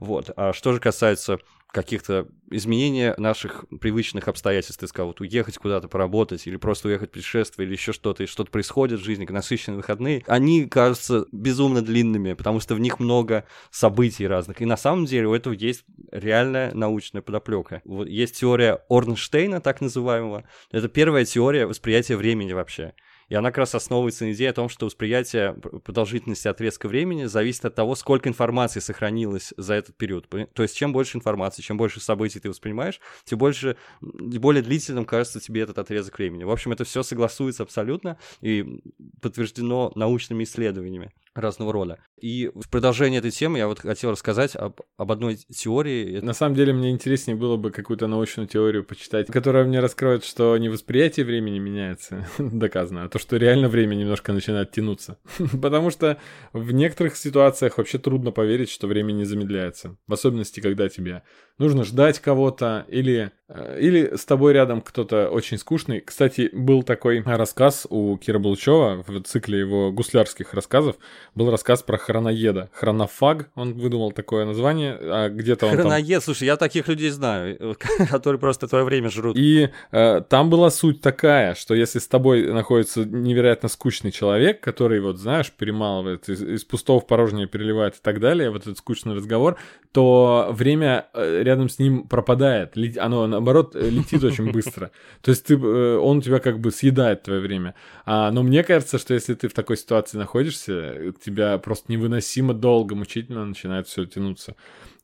Вот. 0.00 0.19
А 0.36 0.52
что 0.52 0.72
же 0.72 0.80
касается 0.80 1.38
каких-то 1.72 2.26
изменения 2.50 3.14
наших 3.16 3.64
привычных 3.80 4.28
обстоятельств, 4.28 4.80
ты 4.80 4.88
сказал, 4.88 5.08
вот 5.08 5.20
уехать 5.20 5.56
куда-то 5.56 5.88
поработать, 5.88 6.46
или 6.46 6.56
просто 6.56 6.88
уехать 6.88 7.10
в 7.10 7.12
путешествие, 7.12 7.66
или 7.66 7.74
еще 7.74 7.92
что-то, 7.92 8.24
и 8.24 8.26
что-то 8.26 8.50
происходит 8.50 9.00
в 9.00 9.04
жизни, 9.04 9.24
насыщенные 9.28 9.76
выходные, 9.76 10.24
они 10.26 10.66
кажутся 10.66 11.26
безумно 11.30 11.82
длинными, 11.82 12.32
потому 12.32 12.60
что 12.60 12.74
в 12.74 12.80
них 12.80 12.98
много 12.98 13.44
событий 13.70 14.26
разных. 14.26 14.60
И 14.60 14.64
на 14.64 14.76
самом 14.76 15.04
деле 15.04 15.28
у 15.28 15.34
этого 15.34 15.52
есть 15.52 15.84
реальная 16.10 16.74
научная 16.74 17.22
подоплека. 17.22 17.82
Вот 17.84 18.08
есть 18.08 18.40
теория 18.40 18.80
Орнштейна, 18.88 19.60
так 19.60 19.80
называемого. 19.80 20.44
Это 20.72 20.88
первая 20.88 21.24
теория 21.24 21.66
восприятия 21.66 22.16
времени 22.16 22.52
вообще. 22.52 22.94
И 23.30 23.34
она 23.34 23.50
как 23.50 23.58
раз 23.58 23.74
основывается 23.76 24.24
на 24.24 24.32
идее 24.32 24.50
о 24.50 24.52
том, 24.52 24.68
что 24.68 24.86
восприятие 24.86 25.54
продолжительности 25.84 26.48
отрезка 26.48 26.88
времени 26.88 27.24
зависит 27.24 27.64
от 27.64 27.74
того, 27.76 27.94
сколько 27.94 28.28
информации 28.28 28.80
сохранилось 28.80 29.54
за 29.56 29.74
этот 29.74 29.96
период. 29.96 30.28
То 30.28 30.62
есть, 30.62 30.76
чем 30.76 30.92
больше 30.92 31.16
информации, 31.16 31.62
чем 31.62 31.76
больше 31.76 32.00
событий 32.00 32.40
ты 32.40 32.48
воспринимаешь, 32.48 33.00
тем 33.24 33.38
больше, 33.38 33.76
более 34.00 34.62
длительным 34.62 35.04
кажется 35.04 35.40
тебе 35.40 35.62
этот 35.62 35.78
отрезок 35.78 36.18
времени. 36.18 36.42
В 36.42 36.50
общем, 36.50 36.72
это 36.72 36.84
все 36.84 37.04
согласуется 37.04 37.62
абсолютно 37.62 38.18
и 38.40 38.82
подтверждено 39.22 39.92
научными 39.94 40.42
исследованиями 40.42 41.12
разного 41.34 41.72
рода. 41.72 41.98
И 42.20 42.50
в 42.54 42.68
продолжение 42.68 43.18
этой 43.18 43.30
темы 43.30 43.58
я 43.58 43.68
вот 43.68 43.80
хотел 43.80 44.10
рассказать 44.10 44.56
об, 44.56 44.80
об 44.96 45.12
одной 45.12 45.36
теории. 45.36 46.20
На 46.20 46.34
самом 46.34 46.54
деле 46.54 46.72
мне 46.72 46.90
интереснее 46.90 47.36
было 47.36 47.56
бы 47.56 47.70
какую-то 47.70 48.06
научную 48.06 48.48
теорию 48.48 48.84
почитать, 48.84 49.28
которая 49.28 49.64
мне 49.64 49.80
раскроет, 49.80 50.24
что 50.24 50.56
не 50.58 50.68
восприятие 50.68 51.24
времени 51.24 51.58
меняется, 51.58 52.26
доказано, 52.38 53.04
а 53.04 53.08
то, 53.08 53.18
что 53.18 53.36
реально 53.36 53.68
время 53.68 53.94
немножко 53.94 54.32
начинает 54.32 54.72
тянуться. 54.72 55.18
Потому 55.62 55.90
что 55.90 56.18
в 56.52 56.72
некоторых 56.72 57.16
ситуациях 57.16 57.78
вообще 57.78 57.98
трудно 57.98 58.32
поверить, 58.32 58.70
что 58.70 58.86
время 58.86 59.12
не 59.12 59.24
замедляется. 59.24 59.96
В 60.06 60.12
особенности, 60.12 60.60
когда 60.60 60.88
тебе 60.88 61.22
нужно 61.60 61.84
ждать 61.84 62.18
кого-то 62.18 62.84
или 62.88 63.30
Э, 63.52 63.78
или 63.80 64.16
с 64.16 64.24
тобой 64.24 64.52
рядом 64.52 64.80
кто-то 64.80 65.28
очень 65.28 65.58
скучный. 65.58 66.00
Кстати, 66.00 66.50
был 66.52 66.82
такой 66.82 67.20
рассказ 67.22 67.86
у 67.90 68.16
Кира 68.16 68.38
Булчева 68.38 69.04
в 69.06 69.22
цикле 69.22 69.58
его 69.58 69.90
гуслярских 69.90 70.54
рассказов. 70.54 70.96
Был 71.34 71.50
рассказ 71.50 71.82
про 71.82 71.98
хроноеда. 71.98 72.70
Хронофаг, 72.72 73.50
он 73.56 73.74
выдумал 73.74 74.12
такое 74.12 74.44
название, 74.44 74.96
а 75.00 75.28
где-то 75.28 75.66
он 75.66 75.76
Хроноед, 75.76 76.08
там... 76.08 76.22
слушай, 76.22 76.44
я 76.44 76.56
таких 76.56 76.86
людей 76.86 77.10
знаю, 77.10 77.76
которые 78.10 78.38
просто 78.38 78.68
твое 78.68 78.84
время 78.84 79.10
жрут. 79.10 79.36
И 79.36 79.70
э, 79.90 80.20
там 80.28 80.48
была 80.48 80.70
суть 80.70 81.00
такая, 81.00 81.54
что 81.54 81.74
если 81.74 81.98
с 81.98 82.06
тобой 82.06 82.52
находится 82.52 83.04
невероятно 83.04 83.68
скучный 83.68 84.12
человек, 84.12 84.60
который, 84.60 85.00
вот 85.00 85.18
знаешь, 85.18 85.50
перемалывает, 85.50 86.28
из, 86.28 86.40
из 86.40 86.64
пустого 86.64 87.00
в 87.00 87.06
порожнее 87.06 87.48
переливает 87.48 87.96
и 87.96 88.00
так 88.00 88.20
далее, 88.20 88.50
вот 88.50 88.62
этот 88.62 88.78
скучный 88.78 89.14
разговор, 89.14 89.56
то 89.92 90.50
время 90.52 91.06
э, 91.14 91.42
рядом 91.50 91.68
с 91.68 91.78
ним 91.78 92.06
пропадает. 92.06 92.76
Оно 92.96 93.26
наоборот, 93.26 93.74
э, 93.74 93.90
летит 93.90 94.22
очень 94.22 94.52
быстро. 94.52 94.90
То 95.20 95.30
есть 95.30 95.46
ты, 95.46 95.54
э, 95.54 95.96
он 95.96 96.18
у 96.18 96.22
тебя 96.22 96.38
как 96.38 96.60
бы 96.60 96.70
съедает 96.70 97.24
твое 97.24 97.40
время. 97.40 97.74
А, 98.06 98.30
но 98.30 98.42
мне 98.42 98.62
кажется, 98.62 98.98
что 98.98 99.14
если 99.14 99.34
ты 99.34 99.48
в 99.48 99.52
такой 99.52 99.76
ситуации 99.76 100.18
находишься, 100.18 101.12
тебя 101.24 101.58
просто 101.58 101.92
невыносимо 101.92 102.54
долго, 102.54 102.94
мучительно 102.94 103.44
начинает 103.44 103.88
все 103.88 104.04
тянуться. 104.04 104.54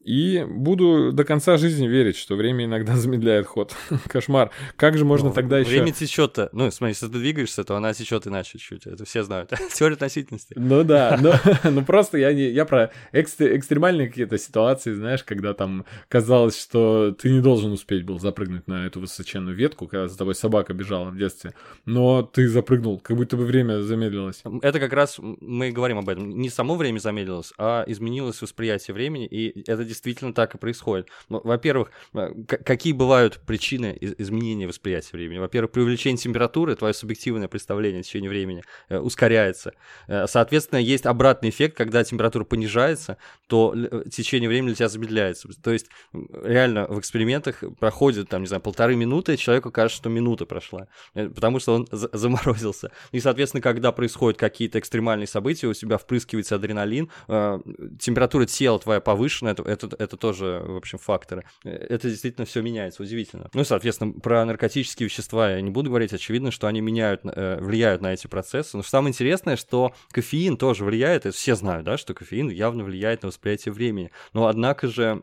И 0.06 0.46
буду 0.48 1.10
до 1.12 1.25
конца 1.25 1.56
жизни 1.56 1.88
верить, 1.88 2.16
что 2.16 2.36
время 2.36 2.64
иногда 2.64 2.96
замедляет 2.96 3.46
ход. 3.46 3.75
Кошмар. 4.08 4.50
Как 4.76 4.96
же 4.96 5.04
можно 5.04 5.28
ну, 5.28 5.34
тогда 5.34 5.58
еще... 5.58 5.70
Время 5.70 5.92
течет-то. 5.92 6.48
Ну, 6.52 6.70
смотри, 6.70 6.92
если 6.92 7.08
ты 7.08 7.18
двигаешься, 7.18 7.64
то 7.64 7.76
она 7.76 7.92
течет 7.92 8.26
иначе 8.26 8.58
чуть-чуть. 8.58 8.86
Это 8.86 9.04
все 9.04 9.25
знают. 9.25 9.52
Теория 9.75 9.94
относительности. 9.94 10.54
Ну 10.56 10.84
да, 10.84 11.18
но, 11.20 11.34
ну 11.68 11.84
просто 11.84 12.18
я, 12.18 12.32
не, 12.32 12.50
я 12.50 12.64
про 12.64 12.92
экстр, 13.10 13.56
экстремальные 13.56 14.06
какие-то 14.06 14.38
ситуации, 14.38 14.92
знаешь, 14.92 15.25
когда 15.25 15.54
там 15.54 15.84
казалось, 16.08 16.60
что 16.60 17.10
ты 17.10 17.28
не 17.30 17.40
должен 17.40 17.72
успеть 17.72 18.04
был 18.04 18.20
запрыгнуть 18.20 18.68
на 18.68 18.86
эту 18.86 19.00
высоченную 19.00 19.56
ветку, 19.56 19.88
когда 19.88 20.06
за 20.06 20.16
тобой 20.16 20.36
собака 20.36 20.72
бежала 20.72 21.10
в 21.10 21.18
детстве, 21.18 21.52
но 21.84 22.22
ты 22.22 22.48
запрыгнул, 22.48 23.00
как 23.00 23.16
будто 23.16 23.36
бы 23.36 23.44
время 23.44 23.82
замедлилось. 23.82 24.42
Это 24.62 24.78
как 24.78 24.92
раз 24.92 25.16
мы 25.18 25.72
говорим 25.72 25.98
об 25.98 26.08
этом. 26.08 26.30
Не 26.30 26.48
само 26.48 26.76
время 26.76 27.00
замедлилось, 27.00 27.52
а 27.58 27.84
изменилось 27.88 28.40
восприятие 28.40 28.94
времени, 28.94 29.26
и 29.26 29.68
это 29.68 29.78
действительно 29.78 29.95
так 30.32 30.54
и 30.54 30.58
происходит. 30.58 31.08
Ну, 31.28 31.40
во-первых, 31.42 31.90
э, 32.14 32.32
какие 32.46 32.92
бывают 32.92 33.40
причины 33.46 33.96
изменения 34.00 34.66
восприятия 34.66 35.10
времени? 35.12 35.38
Во-первых, 35.38 35.72
при 35.72 35.80
увеличении 35.80 36.16
температуры 36.16 36.74
твое 36.76 36.94
субъективное 36.94 37.48
представление 37.48 38.00
о 38.00 38.02
течение 38.02 38.30
времени 38.30 38.62
э, 38.88 38.98
ускоряется. 38.98 39.72
Э, 40.08 40.26
соответственно, 40.26 40.78
есть 40.78 41.06
обратный 41.06 41.50
эффект, 41.50 41.76
когда 41.76 42.04
температура 42.04 42.44
понижается, 42.44 43.18
то 43.46 43.74
течение 44.10 44.48
времени 44.48 44.68
для 44.68 44.76
тебя 44.76 44.88
замедляется. 44.88 45.48
То 45.62 45.72
есть, 45.72 45.86
реально, 46.12 46.86
в 46.86 46.98
экспериментах 46.98 47.62
проходит, 47.78 48.28
там, 48.28 48.42
не 48.42 48.48
знаю, 48.48 48.62
полторы 48.62 48.96
минуты, 48.96 49.36
человеку 49.36 49.70
кажется, 49.70 49.98
что 49.98 50.08
минута 50.08 50.46
прошла, 50.46 50.88
потому 51.14 51.58
что 51.60 51.74
он 51.74 51.88
заморозился. 51.90 52.90
И, 53.12 53.20
соответственно, 53.20 53.60
когда 53.60 53.92
происходят 53.92 54.38
какие-то 54.38 54.78
экстремальные 54.78 55.26
события, 55.26 55.66
у 55.66 55.74
тебя 55.74 55.98
впрыскивается 55.98 56.56
адреналин, 56.56 57.10
температура 57.26 58.46
тела 58.46 58.78
твоя 58.78 59.00
повышена, 59.00 59.50
это 59.50 59.85
это, 59.86 59.96
это 59.98 60.16
тоже, 60.16 60.62
в 60.64 60.76
общем, 60.76 60.98
факторы. 60.98 61.44
Это 61.64 62.08
действительно 62.08 62.46
все 62.46 62.62
меняется, 62.62 63.02
удивительно. 63.02 63.50
Ну 63.54 63.62
и, 63.62 63.64
соответственно, 63.64 64.12
про 64.12 64.44
наркотические 64.44 65.08
вещества 65.08 65.50
я 65.52 65.60
не 65.60 65.70
буду 65.70 65.90
говорить. 65.90 66.12
Очевидно, 66.12 66.50
что 66.50 66.66
они 66.66 66.80
меняют, 66.80 67.22
э, 67.24 67.58
влияют 67.60 68.02
на 68.02 68.12
эти 68.12 68.26
процессы. 68.26 68.76
Но 68.76 68.82
самое 68.82 69.10
интересное, 69.10 69.56
что 69.56 69.94
кофеин 70.10 70.56
тоже 70.56 70.84
влияет. 70.84 71.26
Это 71.26 71.36
все 71.36 71.54
знают, 71.54 71.84
да, 71.84 71.96
что 71.96 72.14
кофеин 72.14 72.48
явно 72.48 72.84
влияет 72.84 73.22
на 73.22 73.28
восприятие 73.28 73.72
времени. 73.72 74.10
Но, 74.32 74.46
однако 74.46 74.88
же, 74.88 75.22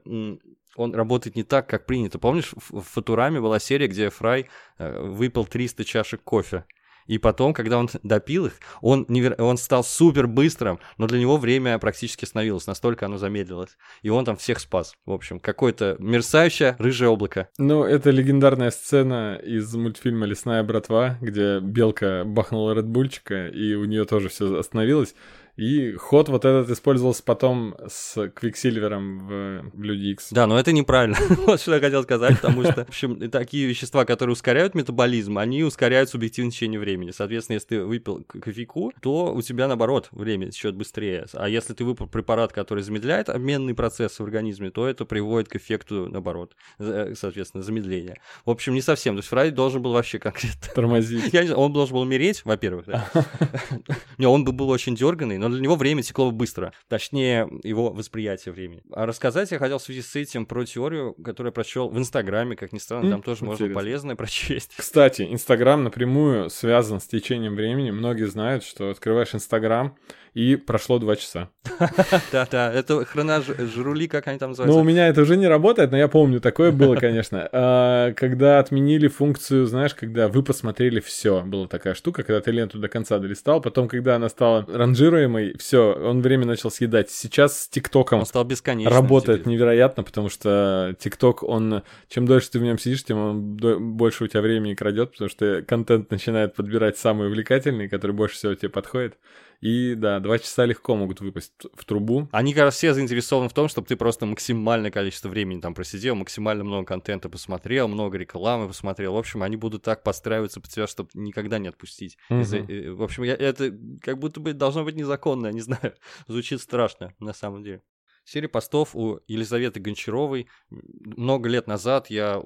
он 0.76 0.96
работает 0.96 1.36
не 1.36 1.44
так, 1.44 1.68
как 1.70 1.86
принято. 1.86 2.20
Помнишь, 2.20 2.54
в 2.56 2.82
Футураме 2.82 3.40
была 3.40 3.60
серия, 3.60 3.88
где 3.88 4.10
Фрай 4.10 4.48
э, 4.78 5.02
выпил 5.02 5.46
300 5.46 5.86
чашек 5.86 6.24
кофе. 6.24 6.66
И 7.08 7.18
потом, 7.18 7.54
когда 7.54 7.78
он 7.78 7.90
допил 8.04 8.48
их, 8.48 8.54
он, 8.82 9.06
невер... 9.08 9.36
он 9.40 9.58
стал 9.58 9.84
супер 9.84 10.28
быстрым, 10.28 10.80
но 10.98 11.08
для 11.08 11.20
него 11.20 11.38
время 11.38 11.78
практически 11.80 12.26
остановилось, 12.26 12.68
настолько 12.68 13.06
оно 13.06 13.18
замедлилось. 13.18 13.78
И 14.02 14.10
он 14.10 14.26
там 14.26 14.38
всех 14.38 14.60
спас. 14.60 14.96
В 15.06 15.12
общем, 15.12 15.40
какое-то 15.40 15.96
мерцающее 16.00 16.76
рыжее 16.80 17.10
облако. 17.10 17.50
Ну, 17.58 17.84
это 17.84 18.10
легендарная 18.10 18.72
сцена 18.72 19.40
из 19.44 19.74
мультфильма 19.76 20.26
«Лесная 20.26 20.64
братва», 20.64 21.18
где 21.22 21.60
белка 21.60 22.24
бахнула 22.26 22.74
редбульчика, 22.74 23.48
и 23.48 23.74
у 23.76 23.86
нее 23.86 24.06
тоже 24.06 24.30
все 24.30 24.58
остановилось. 24.58 25.16
И 25.56 25.94
ход 25.94 26.30
вот 26.30 26.46
этот 26.46 26.70
использовался 26.72 27.22
потом 27.24 27.76
с 27.88 28.30
Квиксильвером 28.30 29.28
в, 29.28 29.72
в 29.74 29.84
Люди 29.84 30.08
Икс. 30.08 30.32
Да, 30.32 30.48
но 30.48 30.60
это 30.60 30.72
неправильно. 30.72 31.18
вот 31.46 31.62
что 31.62 31.76
я 31.76 31.80
хотел 31.80 32.02
сказать, 32.04 32.42
потому 32.42 32.64
что, 32.64 32.86
в 32.86 32.90
общем, 32.90 33.30
такие 33.30 33.68
вещества, 33.68 34.04
которые 34.04 34.34
ускоряют 34.34 34.74
метаболизм, 34.74 35.38
они 35.38 35.64
ускоряют 35.64 36.10
субъективное 36.10 36.52
течение 36.52 36.80
времени. 36.80 37.12
Соответственно, 37.12 37.56
если 37.56 37.68
ты 37.68 37.84
выпил 37.84 38.24
кофейку, 38.24 38.94
то 39.02 39.32
у 39.34 39.42
тебя, 39.44 39.68
наоборот, 39.68 40.08
время 40.12 40.50
течет 40.50 40.76
быстрее. 40.76 41.28
А 41.34 41.48
если 41.48 41.74
ты 41.74 41.84
выпил 41.84 42.08
препарат, 42.08 42.52
который 42.52 42.84
замедляет 42.84 43.30
обменный 43.30 43.76
процесс 43.76 44.20
в 44.20 44.24
организме, 44.24 44.72
то 44.72 44.88
это 44.88 45.06
приводит 45.06 45.50
к 45.50 45.56
эффекту, 45.56 46.10
наоборот, 46.10 46.56
соответственно, 46.80 47.62
замедления. 47.62 48.18
В 48.44 48.50
общем, 48.50 48.74
не 48.74 48.82
совсем. 48.82 49.16
То 49.16 49.20
есть 49.20 49.30
Фрай 49.30 49.52
должен 49.52 49.84
был 49.84 49.94
вообще 49.94 50.18
конкретно... 50.18 50.74
Тормозить. 50.74 51.30
Я 51.34 51.42
не 51.42 51.48
знаю, 51.48 51.62
он 51.62 51.74
должен 51.74 51.94
был 51.94 52.02
умереть, 52.02 52.44
во-первых, 52.44 52.88
да. 52.88 53.08
Не, 54.18 54.26
он 54.26 54.44
бы 54.44 54.52
был 54.52 54.70
очень 54.70 54.96
дерганный, 54.96 55.38
но 55.44 55.50
для 55.50 55.62
него 55.62 55.76
время 55.76 56.02
текло 56.02 56.32
быстро, 56.32 56.74
точнее, 56.88 57.50
его 57.64 57.92
восприятие 57.92 58.54
времени. 58.54 58.84
А 58.92 59.06
рассказать 59.06 59.52
я 59.52 59.60
хотел 59.60 59.78
в 59.78 59.84
связи 59.84 60.02
с 60.02 60.16
этим 60.16 60.46
про 60.46 60.66
теорию, 60.66 61.14
которую 61.24 61.50
я 61.50 61.54
прочел 61.54 61.90
в 61.90 61.98
Инстаграме, 61.98 62.56
как 62.56 62.72
ни 62.72 62.78
странно, 62.78 63.12
там 63.12 63.22
тоже 63.22 63.44
Интересно. 63.44 63.66
можно 63.66 63.76
полезное 63.76 64.16
прочесть. 64.18 64.72
Кстати, 64.78 65.24
Инстаграм 65.24 65.84
напрямую 65.84 66.50
связан 66.50 67.00
с 67.00 67.08
течением 67.08 67.56
времени. 67.56 67.92
Многие 67.92 68.28
знают, 68.28 68.64
что 68.64 68.90
открываешь 68.90 69.36
Инстаграм, 69.36 69.98
и 70.34 70.56
прошло 70.56 70.98
два 71.00 71.16
часа. 71.16 71.50
Да-да, 72.32 72.72
это 72.72 73.06
хроножрули, 73.06 74.08
как 74.08 74.28
они 74.28 74.40
там 74.40 74.52
называются. 74.52 74.76
Ну, 74.76 74.82
у 74.82 74.86
меня 74.86 75.08
это 75.08 75.22
уже 75.22 75.38
не 75.38 75.48
работает, 75.48 75.92
но 75.92 75.98
я 75.98 76.08
помню, 76.08 76.42
такое 76.42 76.72
было, 76.72 76.96
конечно. 76.96 77.50
А, 77.64 78.14
когда 78.14 78.60
отменили 78.60 79.08
функцию, 79.08 79.66
знаешь, 79.66 79.94
когда 79.94 80.28
вы 80.28 80.44
посмотрели 80.44 81.00
все, 81.00 81.42
была 81.42 81.68
такая 81.68 81.94
штука, 81.94 82.24
когда 82.24 82.42
ты 82.42 82.52
ленту 82.52 82.80
до 82.80 82.88
конца 82.88 83.20
долистал, 83.20 83.62
потом, 83.62 83.88
когда 83.88 84.16
она 84.16 84.28
стала 84.28 84.66
ранжируемой, 84.68 85.33
все, 85.58 85.94
он 85.94 86.22
время 86.22 86.46
начал 86.46 86.72
съедать. 86.72 87.12
Сейчас 87.12 87.64
с 87.64 87.68
ТикТоком 87.68 88.20
он 88.20 88.26
стал 88.26 88.44
бесконечным 88.44 88.94
работает 88.94 89.46
невероятно, 89.46 90.04
потому 90.04 90.30
что 90.30 90.96
ТикТок, 91.00 91.44
он, 91.44 91.84
чем 92.10 92.26
дольше 92.26 92.52
ты 92.52 92.60
в 92.60 92.64
нем 92.64 92.78
сидишь, 92.78 93.04
тем 93.04 93.18
он 93.18 93.58
больше 93.96 94.24
у 94.24 94.28
тебя 94.28 94.42
времени 94.42 94.74
крадет, 94.74 95.12
потому 95.12 95.30
что 95.30 95.64
контент 95.68 96.12
начинает 96.12 96.56
подбирать 96.56 96.98
самый 96.98 97.28
увлекательный, 97.28 97.90
который 97.90 98.12
больше 98.12 98.36
всего 98.36 98.56
тебе 98.56 98.70
подходит. 98.70 99.18
И 99.64 99.96
да, 99.96 100.20
два 100.20 100.40
часа 100.40 100.66
легко 100.66 100.94
могут 100.94 101.22
выпасть 101.22 101.54
в 101.74 101.86
трубу. 101.86 102.28
Они, 102.34 102.54
кажется, 102.54 102.78
все 102.78 102.94
заинтересованы 102.94 103.48
в 103.48 103.54
том, 103.54 103.70
чтобы 103.70 103.88
ты 103.88 103.96
просто 103.96 104.26
максимальное 104.26 104.92
количество 104.92 105.30
времени 105.30 105.62
там 105.62 105.74
просидел, 105.74 106.16
максимально 106.16 106.66
много 106.66 106.86
контента 106.86 107.30
посмотрел, 107.30 107.88
много 107.88 108.18
рекламы 108.18 108.68
посмотрел. 108.68 109.14
В 109.14 109.18
общем, 109.18 109.42
они 109.42 109.56
будут 109.56 109.84
так 109.84 110.04
подстраиваться 110.04 110.60
под 110.60 110.70
тебя, 110.70 110.86
чтобы 110.86 111.12
никогда 111.14 111.60
не 111.60 111.70
отпустить. 111.70 112.18
Угу. 112.30 112.42
Из-за... 112.42 112.58
Э, 112.58 112.92
в 112.92 113.02
общем, 113.02 113.24
я, 113.24 113.36
это 113.36 113.74
как 114.02 114.20
будто 114.20 114.42
бы 114.42 114.52
должно 114.52 114.84
быть 114.84 114.96
незаконно, 114.96 115.48
не 115.48 115.62
знаю. 115.62 115.94
Звучит 116.28 116.60
страшно, 116.60 117.14
на 117.20 117.34
самом 117.34 117.64
деле. 117.64 117.82
Серия 118.26 118.50
постов 118.50 118.98
у 118.98 119.22
Елизаветы 119.28 119.80
Гончаровой. 119.80 120.48
Много 120.70 121.48
лет 121.48 121.68
назад 121.68 122.10
я 122.10 122.42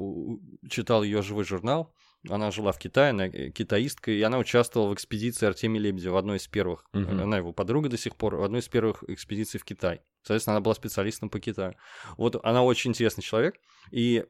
читал 0.70 1.02
ее 1.02 1.24
живой 1.24 1.46
журнал. 1.46 1.96
Она 2.30 2.52
жила 2.52 2.72
в 2.72 2.80
Китае, 2.80 3.12
она 3.12 3.28
э, 3.28 3.50
китаистка, 3.50 4.12
и 4.12 4.22
она 4.22 4.38
участвовала 4.38 4.90
в 4.90 4.94
экспедиции 4.94 5.46
Артемия 5.46 5.82
Лебедева, 5.82 6.14
в 6.14 6.18
одной 6.18 6.38
из 6.38 6.48
первых. 6.48 6.86
Uh-huh. 6.94 7.22
Она 7.22 7.38
его 7.38 7.54
подруга 7.54 7.90
до 7.90 7.98
сих 7.98 8.16
пор, 8.16 8.36
в 8.36 8.44
одной 8.44 8.62
из 8.62 8.68
первых 8.68 9.04
экспедиций 9.08 9.60
в 9.60 9.66
Китай. 9.66 10.02
Соответственно, 10.24 10.58
она 10.58 10.62
была 10.62 10.76
специалистом 10.76 11.30
по 11.30 11.40
Китаю. 11.40 11.76
Вот 12.18 12.40
она 12.44 12.64
очень 12.64 12.92
интересный 12.92 13.24
человек, 13.24 13.56
и 13.92 14.26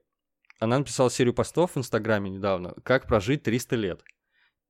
она 0.60 0.80
написала 0.80 1.10
серию 1.10 1.34
постов 1.34 1.76
в 1.76 1.78
Инстаграме 1.78 2.30
недавно, 2.30 2.74
как 2.84 3.08
прожить 3.08 3.44
300 3.44 3.76
лет. 3.76 4.04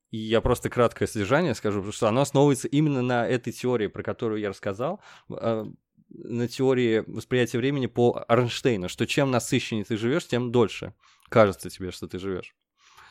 И 0.10 0.18
я 0.18 0.42
просто 0.42 0.70
краткое 0.70 1.08
содержание 1.08 1.54
скажу, 1.54 1.80
потому 1.80 1.94
что 1.94 2.08
оно 2.08 2.22
основывается 2.22 2.68
именно 2.68 3.02
на 3.02 3.28
этой 3.28 3.52
теории, 3.52 3.88
про 3.88 4.04
которую 4.04 4.40
я 4.40 4.50
рассказал, 4.50 5.02
а, 5.30 5.66
на 6.10 6.48
теории 6.48 7.04
восприятия 7.08 7.58
времени 7.58 7.88
по 7.88 8.24
Арнштейну, 8.28 8.88
что 8.88 9.06
чем 9.06 9.32
насыщеннее 9.32 9.84
ты 9.84 9.98
живешь, 9.98 10.28
тем 10.28 10.52
дольше 10.52 10.94
кажется 11.30 11.70
тебе, 11.70 11.92
что 11.92 12.08
ты 12.08 12.20
живешь. 12.20 12.56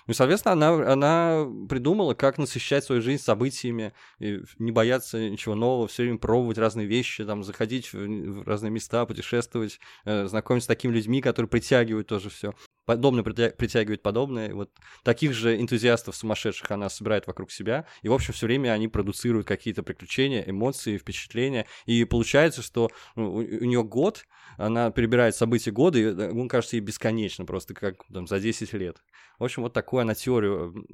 Ну 0.06 0.14
соответственно, 0.14 0.52
она, 0.52 0.92
она 0.92 1.46
придумала, 1.68 2.14
как 2.14 2.38
насыщать 2.38 2.84
свою 2.84 3.02
жизнь 3.02 3.22
событиями, 3.22 3.92
не 4.18 4.70
бояться 4.70 5.28
ничего 5.28 5.54
нового, 5.54 5.88
все 5.88 6.04
время 6.04 6.18
пробовать 6.18 6.58
разные 6.58 6.86
вещи, 6.86 7.25
там, 7.25 7.42
заходить 7.42 7.92
в 7.92 8.42
разные 8.46 8.70
места, 8.70 9.04
путешествовать, 9.04 9.80
э, 10.04 10.26
знакомиться 10.26 10.66
с 10.66 10.68
такими 10.68 10.92
людьми, 10.92 11.20
которые 11.20 11.48
притягивают 11.48 12.06
тоже 12.06 12.30
все 12.30 12.54
подобное 12.87 13.23
притягивает 13.23 14.02
подобное. 14.02 14.55
Вот 14.55 14.71
таких 15.02 15.35
же 15.35 15.61
энтузиастов 15.61 16.16
сумасшедших 16.16 16.71
она 16.71 16.88
собирает 16.88 17.26
вокруг 17.26 17.50
себя. 17.50 17.85
И, 18.02 18.09
в 18.09 18.12
общем, 18.12 18.33
все 18.33 18.47
время 18.47 18.71
они 18.71 18.88
продуцируют 18.88 19.47
какие-то 19.47 19.83
приключения, 19.83 20.43
эмоции, 20.47 20.97
впечатления. 20.97 21.66
И 21.85 22.05
получается, 22.05 22.62
что 22.62 22.90
ну, 23.16 23.35
у, 23.35 23.38
у 23.38 23.64
нее 23.64 23.85
год, 23.85 24.25
она 24.57 24.90
перебирает 24.90 25.35
события 25.35 25.73
года, 25.73 25.99
и 25.99 26.05
э, 26.05 26.31
он 26.31 26.49
кажется 26.49 26.76
ей 26.76 26.81
бесконечно, 26.81 27.45
просто 27.45 27.75
как 27.75 27.97
там, 28.12 28.26
за 28.26 28.40
10 28.40 28.73
лет. 28.75 29.02
В 29.38 29.45
общем, 29.45 29.62
вот 29.62 29.73
такую 29.73 30.00
она 30.00 30.14
теорию 30.14 30.87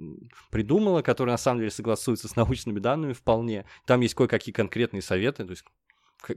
придумала, 0.50 1.02
которая 1.02 1.34
на 1.34 1.38
самом 1.38 1.60
деле 1.60 1.70
согласуется 1.70 2.26
с 2.26 2.34
научными 2.36 2.80
данными 2.80 3.12
вполне. 3.12 3.66
Там 3.86 4.00
есть 4.00 4.14
кое-какие 4.14 4.52
конкретные 4.52 5.02
советы, 5.02 5.44
то 5.44 5.50
есть 5.50 5.64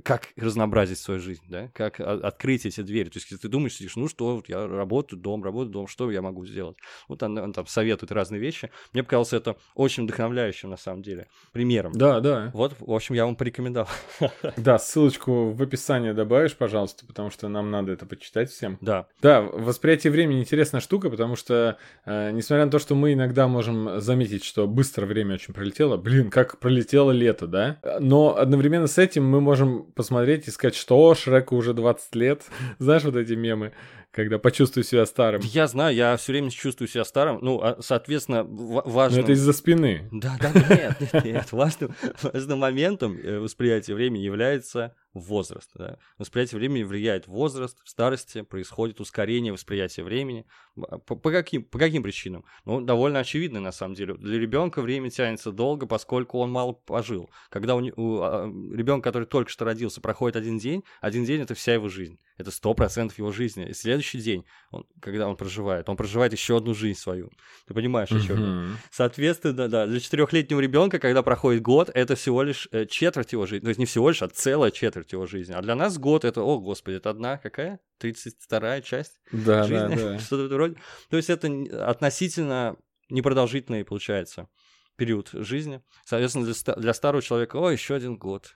как 0.04 0.30
разнообразить 0.36 1.00
свою 1.00 1.20
жизнь, 1.20 1.44
да, 1.48 1.70
как 1.74 2.00
открыть 2.00 2.65
эти 2.65 2.82
двери. 2.82 3.10
То 3.10 3.18
есть, 3.18 3.32
если 3.32 3.42
ты 3.42 3.48
думаешь, 3.48 3.75
сидишь, 3.75 3.96
ну 3.96 4.08
что, 4.08 4.36
вот 4.36 4.50
я 4.50 4.68
работаю, 4.68 5.20
дом, 5.20 5.44
работаю, 5.44 5.72
дом, 5.72 5.88
что 5.88 6.10
я 6.12 6.22
могу 6.22 6.46
сделать? 6.46 6.77
Вот 7.08 7.22
он, 7.24 7.38
он 7.38 7.54
там 7.54 7.68
советует 7.68 8.12
разные 8.12 8.39
вещи. 8.39 8.72
Мне 8.94 9.04
показалось 9.04 9.34
это 9.34 9.58
очень 9.75 10.04
вдохновляющим, 10.04 10.70
на 10.70 10.77
самом 10.77 11.01
деле, 11.01 11.27
примером. 11.51 11.94
Да, 11.94 12.20
да. 12.20 12.51
Вот, 12.54 12.75
в 12.80 12.92
общем, 12.92 13.15
я 13.15 13.25
вам 13.25 13.36
порекомендовал. 13.36 13.89
Да, 14.58 14.80
ссылочку 14.80 15.51
в 15.51 15.62
описании 15.62 16.12
добавишь, 16.12 16.56
пожалуйста, 16.56 17.06
потому 17.06 17.30
что 17.30 17.48
нам 17.48 17.72
надо 17.72 17.92
это 17.92 18.06
почитать 18.06 18.50
всем. 18.50 18.77
Да. 18.82 19.08
Да, 19.22 19.42
восприятие 19.42 20.12
времени 20.12 20.39
интересная 20.39 20.82
штука, 20.82 21.10
потому 21.10 21.36
что, 21.36 21.77
э, 22.06 22.32
несмотря 22.32 22.65
на 22.65 22.72
то, 22.72 22.80
что 22.80 22.96
мы 22.96 23.13
иногда 23.13 23.48
можем 23.48 24.00
заметить, 24.00 24.44
что 24.44 24.68
быстро 24.68 25.06
время 25.06 25.36
очень 25.36 25.54
пролетело, 25.54 25.98
блин, 25.98 26.30
как 26.30 26.60
пролетело 26.60 27.12
лето, 27.12 27.48
да? 27.48 27.80
Но 28.00 28.38
одновременно 28.38 28.88
с 28.88 28.98
этим 28.98 29.25
мы 29.25 29.42
можем 29.42 29.75
посмотреть 29.84 30.48
и 30.48 30.51
сказать, 30.51 30.75
что 30.75 31.13
Шреку 31.15 31.55
уже 31.55 31.74
20 31.74 32.15
лет. 32.15 32.44
Знаешь 32.79 33.03
вот 33.03 33.15
эти 33.15 33.34
мемы, 33.34 33.72
когда 34.16 34.40
почувствую 34.40 34.86
себя 34.86 35.06
старым? 35.06 35.42
Я 35.44 35.68
знаю, 35.68 35.94
я 35.94 36.16
все 36.16 36.32
время 36.32 36.50
чувствую 36.50 36.88
себя 36.88 37.04
старым. 37.04 37.40
Ну, 37.42 37.60
а, 37.62 37.82
соответственно, 37.82 38.46
важно... 38.46 39.18
Но 39.18 39.24
это 39.24 39.34
из-за 39.34 39.52
спины. 39.52 40.08
Да, 40.10 40.38
да, 40.40 40.54
нет, 40.54 41.02
нет, 41.02 41.26
нет. 41.26 41.52
Важным, 41.52 41.94
важным 42.24 42.60
моментом 42.60 43.18
э, 43.18 43.40
восприятия 43.40 43.94
времени 43.94 44.22
является 44.22 44.96
возраст. 45.14 45.70
Да. 45.76 45.98
Восприятие 46.18 46.60
времени 46.60 46.84
влияет 46.84 47.28
возраст, 47.28 47.78
в 47.84 47.90
старости 47.90 48.42
происходит 48.42 49.02
ускорение 49.02 49.52
восприятия 49.52 50.04
времени. 50.04 50.46
По, 50.76 51.16
по, 51.16 51.32
каким, 51.32 51.64
по 51.64 51.78
каким 51.78 52.02
причинам? 52.02 52.46
Ну, 52.64 52.80
довольно 52.80 53.20
очевидно, 53.20 53.60
на 53.60 53.74
самом 53.74 53.96
деле. 53.96 54.14
Для 54.14 54.40
ребенка 54.40 54.82
время 54.82 55.10
тянется 55.10 55.52
долго, 55.52 55.88
поскольку 55.88 56.40
он 56.40 56.52
мало 56.52 56.72
пожил. 56.72 57.30
Когда 57.50 57.76
у, 57.76 57.82
у 57.98 58.22
а, 58.22 58.46
ребенка, 58.46 59.10
который 59.10 59.26
только 59.26 59.52
что 59.52 59.66
родился, 59.66 60.00
проходит 60.00 60.38
один 60.38 60.58
день, 60.58 60.86
один 61.02 61.26
день 61.26 61.42
это 61.42 61.54
вся 61.54 61.74
его 61.74 61.90
жизнь. 61.90 62.18
Это 62.38 62.51
сто 62.51 62.74
процентов 62.74 63.18
его 63.18 63.32
жизни. 63.32 63.68
И 63.68 63.74
следующий 63.74 64.20
день, 64.20 64.46
он, 64.72 64.86
когда 65.00 65.27
он 65.27 65.38
проживает, 65.38 65.88
он 65.88 65.96
проживает 65.96 66.34
еще 66.34 66.58
одну 66.58 66.74
жизнь 66.74 67.00
свою. 67.00 67.32
Ты 67.65 67.74
понимаешь, 67.74 68.12
о 68.12 68.20
чем 68.20 68.39
я? 68.39 68.77
Соответственно, 68.92 69.70
да, 69.70 69.86
для 69.88 70.00
четырехлетнего 70.00 70.60
ребенка, 70.60 71.00
когда 71.00 71.24
проходит 71.24 71.62
год, 71.62 71.89
это 71.94 72.15
всего 72.15 72.44
лишь 72.44 72.68
э, 72.72 72.86
четверть 72.88 73.32
его 73.32 73.46
жизни. 73.46 73.63
То 73.63 73.70
есть 73.70 73.80
не 73.80 73.86
всего 73.86 74.10
лишь, 74.10 74.22
а 74.22 74.27
целая 74.27 74.72
четверть 74.72 75.14
его 75.14 75.25
жизни. 75.25 75.53
А 75.53 75.62
для 75.62 75.75
нас 75.75 75.98
год 75.98 76.25
это, 76.25 76.42
о, 76.42 76.60
господи, 76.60 76.98
это 76.98 77.10
одна 77.10 77.38
какая? 77.38 77.79
32-я 78.01 78.81
часть 78.81 79.20
да, 79.31 79.64
жизни? 79.64 79.96
Да, 79.96 80.12
да. 80.14 80.20
Что-то 80.20 80.53
вроде. 80.53 80.75
То 81.10 81.18
есть 81.18 81.29
это 81.29 81.48
относительно 81.88 82.75
непродолжительный, 83.10 83.86
получается, 83.86 84.50
период 84.98 85.29
жизни. 85.31 85.81
Соответственно, 86.05 86.46
для, 86.46 86.75
для 86.75 86.94
старого 86.94 87.22
человека, 87.22 87.57
о, 87.57 87.70
еще 87.70 87.96
один 87.96 88.18
год 88.18 88.53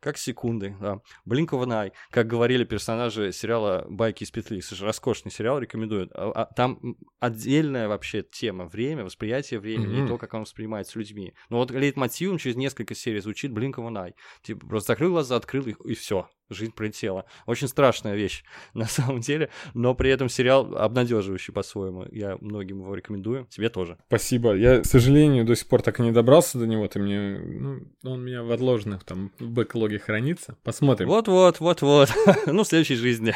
как 0.00 0.18
секунды, 0.18 0.76
да. 0.80 1.00
Blink 1.28 1.48
of 1.48 1.64
an 1.64 1.70
Eye, 1.70 1.92
как 2.10 2.26
говорили 2.26 2.64
персонажи 2.64 3.32
сериала 3.32 3.86
«Байки 3.88 4.24
из 4.24 4.30
петли», 4.30 4.60
роскошный 4.80 5.30
сериал, 5.30 5.58
рекомендую. 5.58 6.10
А, 6.14 6.32
а, 6.32 6.54
там 6.54 6.96
отдельная 7.20 7.88
вообще 7.88 8.22
тема 8.22 8.66
время, 8.66 9.04
восприятие 9.04 9.60
времени 9.60 10.00
mm-hmm. 10.00 10.04
и 10.04 10.08
то, 10.08 10.18
как 10.18 10.34
он 10.34 10.42
воспринимается 10.42 10.98
людьми. 10.98 11.34
Но 11.48 11.58
вот 11.58 11.70
лейтмотивом 11.70 12.38
через 12.38 12.56
несколько 12.56 12.94
серий 12.94 13.20
звучит 13.20 13.52
Blink 13.52 13.74
of 13.74 13.88
an 13.88 14.08
Eye. 14.08 14.14
Типа 14.42 14.66
просто 14.66 14.92
закрыл 14.92 15.12
глаза, 15.12 15.36
открыл 15.36 15.66
их, 15.66 15.80
и 15.84 15.94
все 15.94 16.28
жизнь 16.50 16.72
пролетела. 16.72 17.24
Очень 17.46 17.68
страшная 17.68 18.14
вещь 18.14 18.44
на 18.74 18.86
самом 18.86 19.20
деле, 19.20 19.50
но 19.74 19.94
при 19.94 20.10
этом 20.10 20.28
сериал 20.28 20.76
обнадеживающий 20.76 21.52
по-своему. 21.52 22.06
Я 22.10 22.36
многим 22.40 22.80
его 22.80 22.94
рекомендую, 22.94 23.46
тебе 23.50 23.68
тоже. 23.68 23.98
Спасибо. 24.06 24.54
Я, 24.54 24.80
к 24.80 24.86
сожалению, 24.86 25.44
до 25.44 25.54
сих 25.56 25.68
пор 25.68 25.82
так 25.82 26.00
и 26.00 26.02
не 26.02 26.12
добрался 26.12 26.58
до 26.58 26.66
него. 26.66 26.86
Ты 26.88 26.98
мне, 26.98 27.38
ну, 27.38 27.80
он 28.04 28.20
у 28.20 28.22
меня 28.22 28.42
в 28.42 28.50
отложенных 28.52 29.04
там 29.04 29.32
в 29.38 29.50
бэклоге 29.50 29.83
хранится. 29.98 30.56
Посмотрим. 30.62 31.08
Вот-вот, 31.08 31.60
вот-вот. 31.60 32.08
ну, 32.46 32.64
в 32.64 32.66
следующей 32.66 32.96
жизни. 32.96 33.34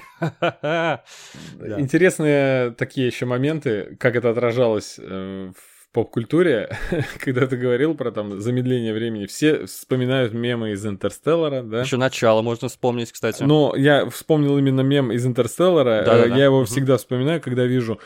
Интересные 1.78 2.72
такие 2.72 3.06
еще 3.06 3.26
моменты, 3.26 3.96
как 3.98 4.16
это 4.16 4.30
отражалось 4.30 4.96
э, 4.98 5.50
в 5.54 5.92
поп-культуре, 5.92 6.70
когда 7.24 7.46
ты 7.46 7.56
говорил 7.56 7.94
про 7.94 8.12
там 8.12 8.40
замедление 8.40 8.92
времени, 8.92 9.26
все 9.26 9.66
вспоминают 9.66 10.32
мемы 10.32 10.72
из 10.72 10.86
Интерстеллара, 10.86 11.62
да? 11.62 11.82
Еще 11.82 11.96
начало 11.96 12.42
можно 12.42 12.68
вспомнить, 12.68 13.10
кстати. 13.12 13.42
Но 13.42 13.74
я 13.76 14.08
вспомнил 14.08 14.58
именно 14.58 14.82
мем 14.82 15.12
из 15.12 15.26
Интерстеллара. 15.26 16.04
Да, 16.04 16.24
я 16.24 16.44
его 16.44 16.64
всегда 16.64 16.98
вспоминаю, 16.98 17.40
когда 17.40 17.64
вижу 17.64 17.98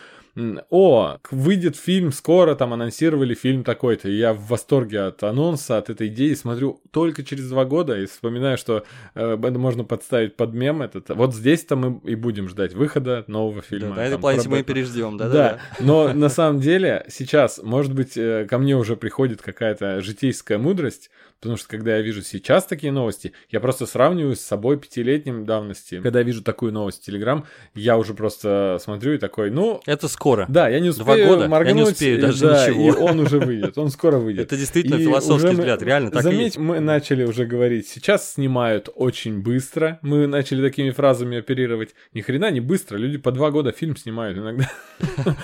о, 0.71 1.19
выйдет 1.31 1.77
фильм 1.77 2.11
скоро, 2.11 2.55
там 2.55 2.73
анонсировали 2.73 3.35
фильм 3.35 3.65
такой-то, 3.65 4.09
и 4.09 4.17
я 4.17 4.33
в 4.33 4.47
восторге 4.47 5.01
от 5.03 5.23
анонса, 5.23 5.77
от 5.77 5.91
этой 5.91 6.09
идеи, 6.09 6.33
смотрю 6.35 6.81
только 6.91 7.23
через 7.23 7.49
два 7.51 7.65
года 7.65 7.99
и 7.99 8.07
вспоминаю, 8.07 8.57
что 8.57 8.85
э, 9.15 9.35
это 9.35 9.59
можно 9.59 9.85
подставить 9.85 10.37
под 10.37 10.55
мем 10.55 10.81
этот. 10.81 11.11
Вот 11.11 11.35
здесь-то 11.35 11.77
мы 11.77 12.01
и 12.05 12.15
будем 12.15 12.49
ждать 12.49 12.73
выхода 12.73 13.25
нового 13.27 13.61
фильма. 13.61 13.91
Да, 13.91 13.97
на 13.97 14.07
этой 14.07 14.19
планете 14.19 14.49
мы 14.49 14.61
и 14.61 14.63
переждем, 14.63 15.19
да, 15.19 15.29
да. 15.29 15.33
Да, 15.33 15.61
но 15.81 16.13
на 16.13 16.31
самом 16.31 16.61
деле 16.61 17.05
сейчас, 17.09 17.61
может 17.63 17.93
быть, 17.93 18.17
э, 18.17 18.47
ко 18.49 18.59
мне 18.59 18.77
уже 18.77 18.97
приходит 18.97 19.43
какая-то 19.43 20.01
житейская 20.01 20.57
мудрость, 20.57 21.11
Потому 21.43 21.57
что 21.57 21.69
когда 21.71 21.97
я 21.97 22.03
вижу 22.03 22.23
сейчас 22.23 22.67
такие 22.67 22.93
новости, 22.93 23.33
я 23.51 23.59
просто 23.59 23.85
сравниваю 23.85 24.37
с 24.37 24.41
собой 24.41 24.79
пятилетним 24.79 25.45
давности. 25.45 26.01
Когда 26.01 26.21
я 26.21 26.25
вижу 26.25 26.41
такую 26.41 26.71
новость 26.73 27.03
в 27.03 27.05
Телеграм, 27.05 27.45
я 27.75 27.99
уже 27.99 28.15
просто 28.15 28.79
смотрю 28.81 29.15
и 29.15 29.19
такой, 29.19 29.51
ну... 29.51 29.81
Это 29.85 30.07
скоро. 30.07 30.22
Да, 30.49 30.69
я 30.69 30.81
не 30.81 30.89
успею 30.89 31.05
Два 31.05 31.17
года, 31.17 31.49
моргнуть. 31.49 31.77
я 31.77 31.85
не 31.85 31.91
успею 31.91 32.21
даже 32.21 32.47
да, 32.47 32.69
ничего. 32.69 32.89
И 32.89 32.91
он 32.91 33.21
уже 33.21 33.39
выйдет, 33.39 33.77
он 33.79 33.91
скоро 33.91 34.19
выйдет. 34.19 34.47
Это 34.47 34.57
действительно 34.57 34.97
и 34.97 35.03
философский 35.03 35.51
взгляд, 35.51 35.81
мы, 35.81 35.87
реально 35.87 36.11
так 36.11 36.23
Заметь, 36.23 36.57
мы 36.57 36.81
начали 36.81 37.25
уже 37.25 37.45
говорить, 37.45 37.89
сейчас 37.89 38.33
снимают 38.33 38.89
очень 38.95 39.43
быстро, 39.43 39.99
мы 40.03 40.27
начали 40.27 40.63
такими 40.63 40.91
фразами 40.91 41.39
оперировать. 41.39 41.95
Ни 42.15 42.21
хрена 42.21 42.51
не 42.51 42.61
быстро, 42.61 42.97
люди 42.97 43.19
по 43.19 43.33
два 43.33 43.51
года 43.51 43.73
фильм 43.73 43.97
снимают 43.97 44.39
иногда. 44.39 44.71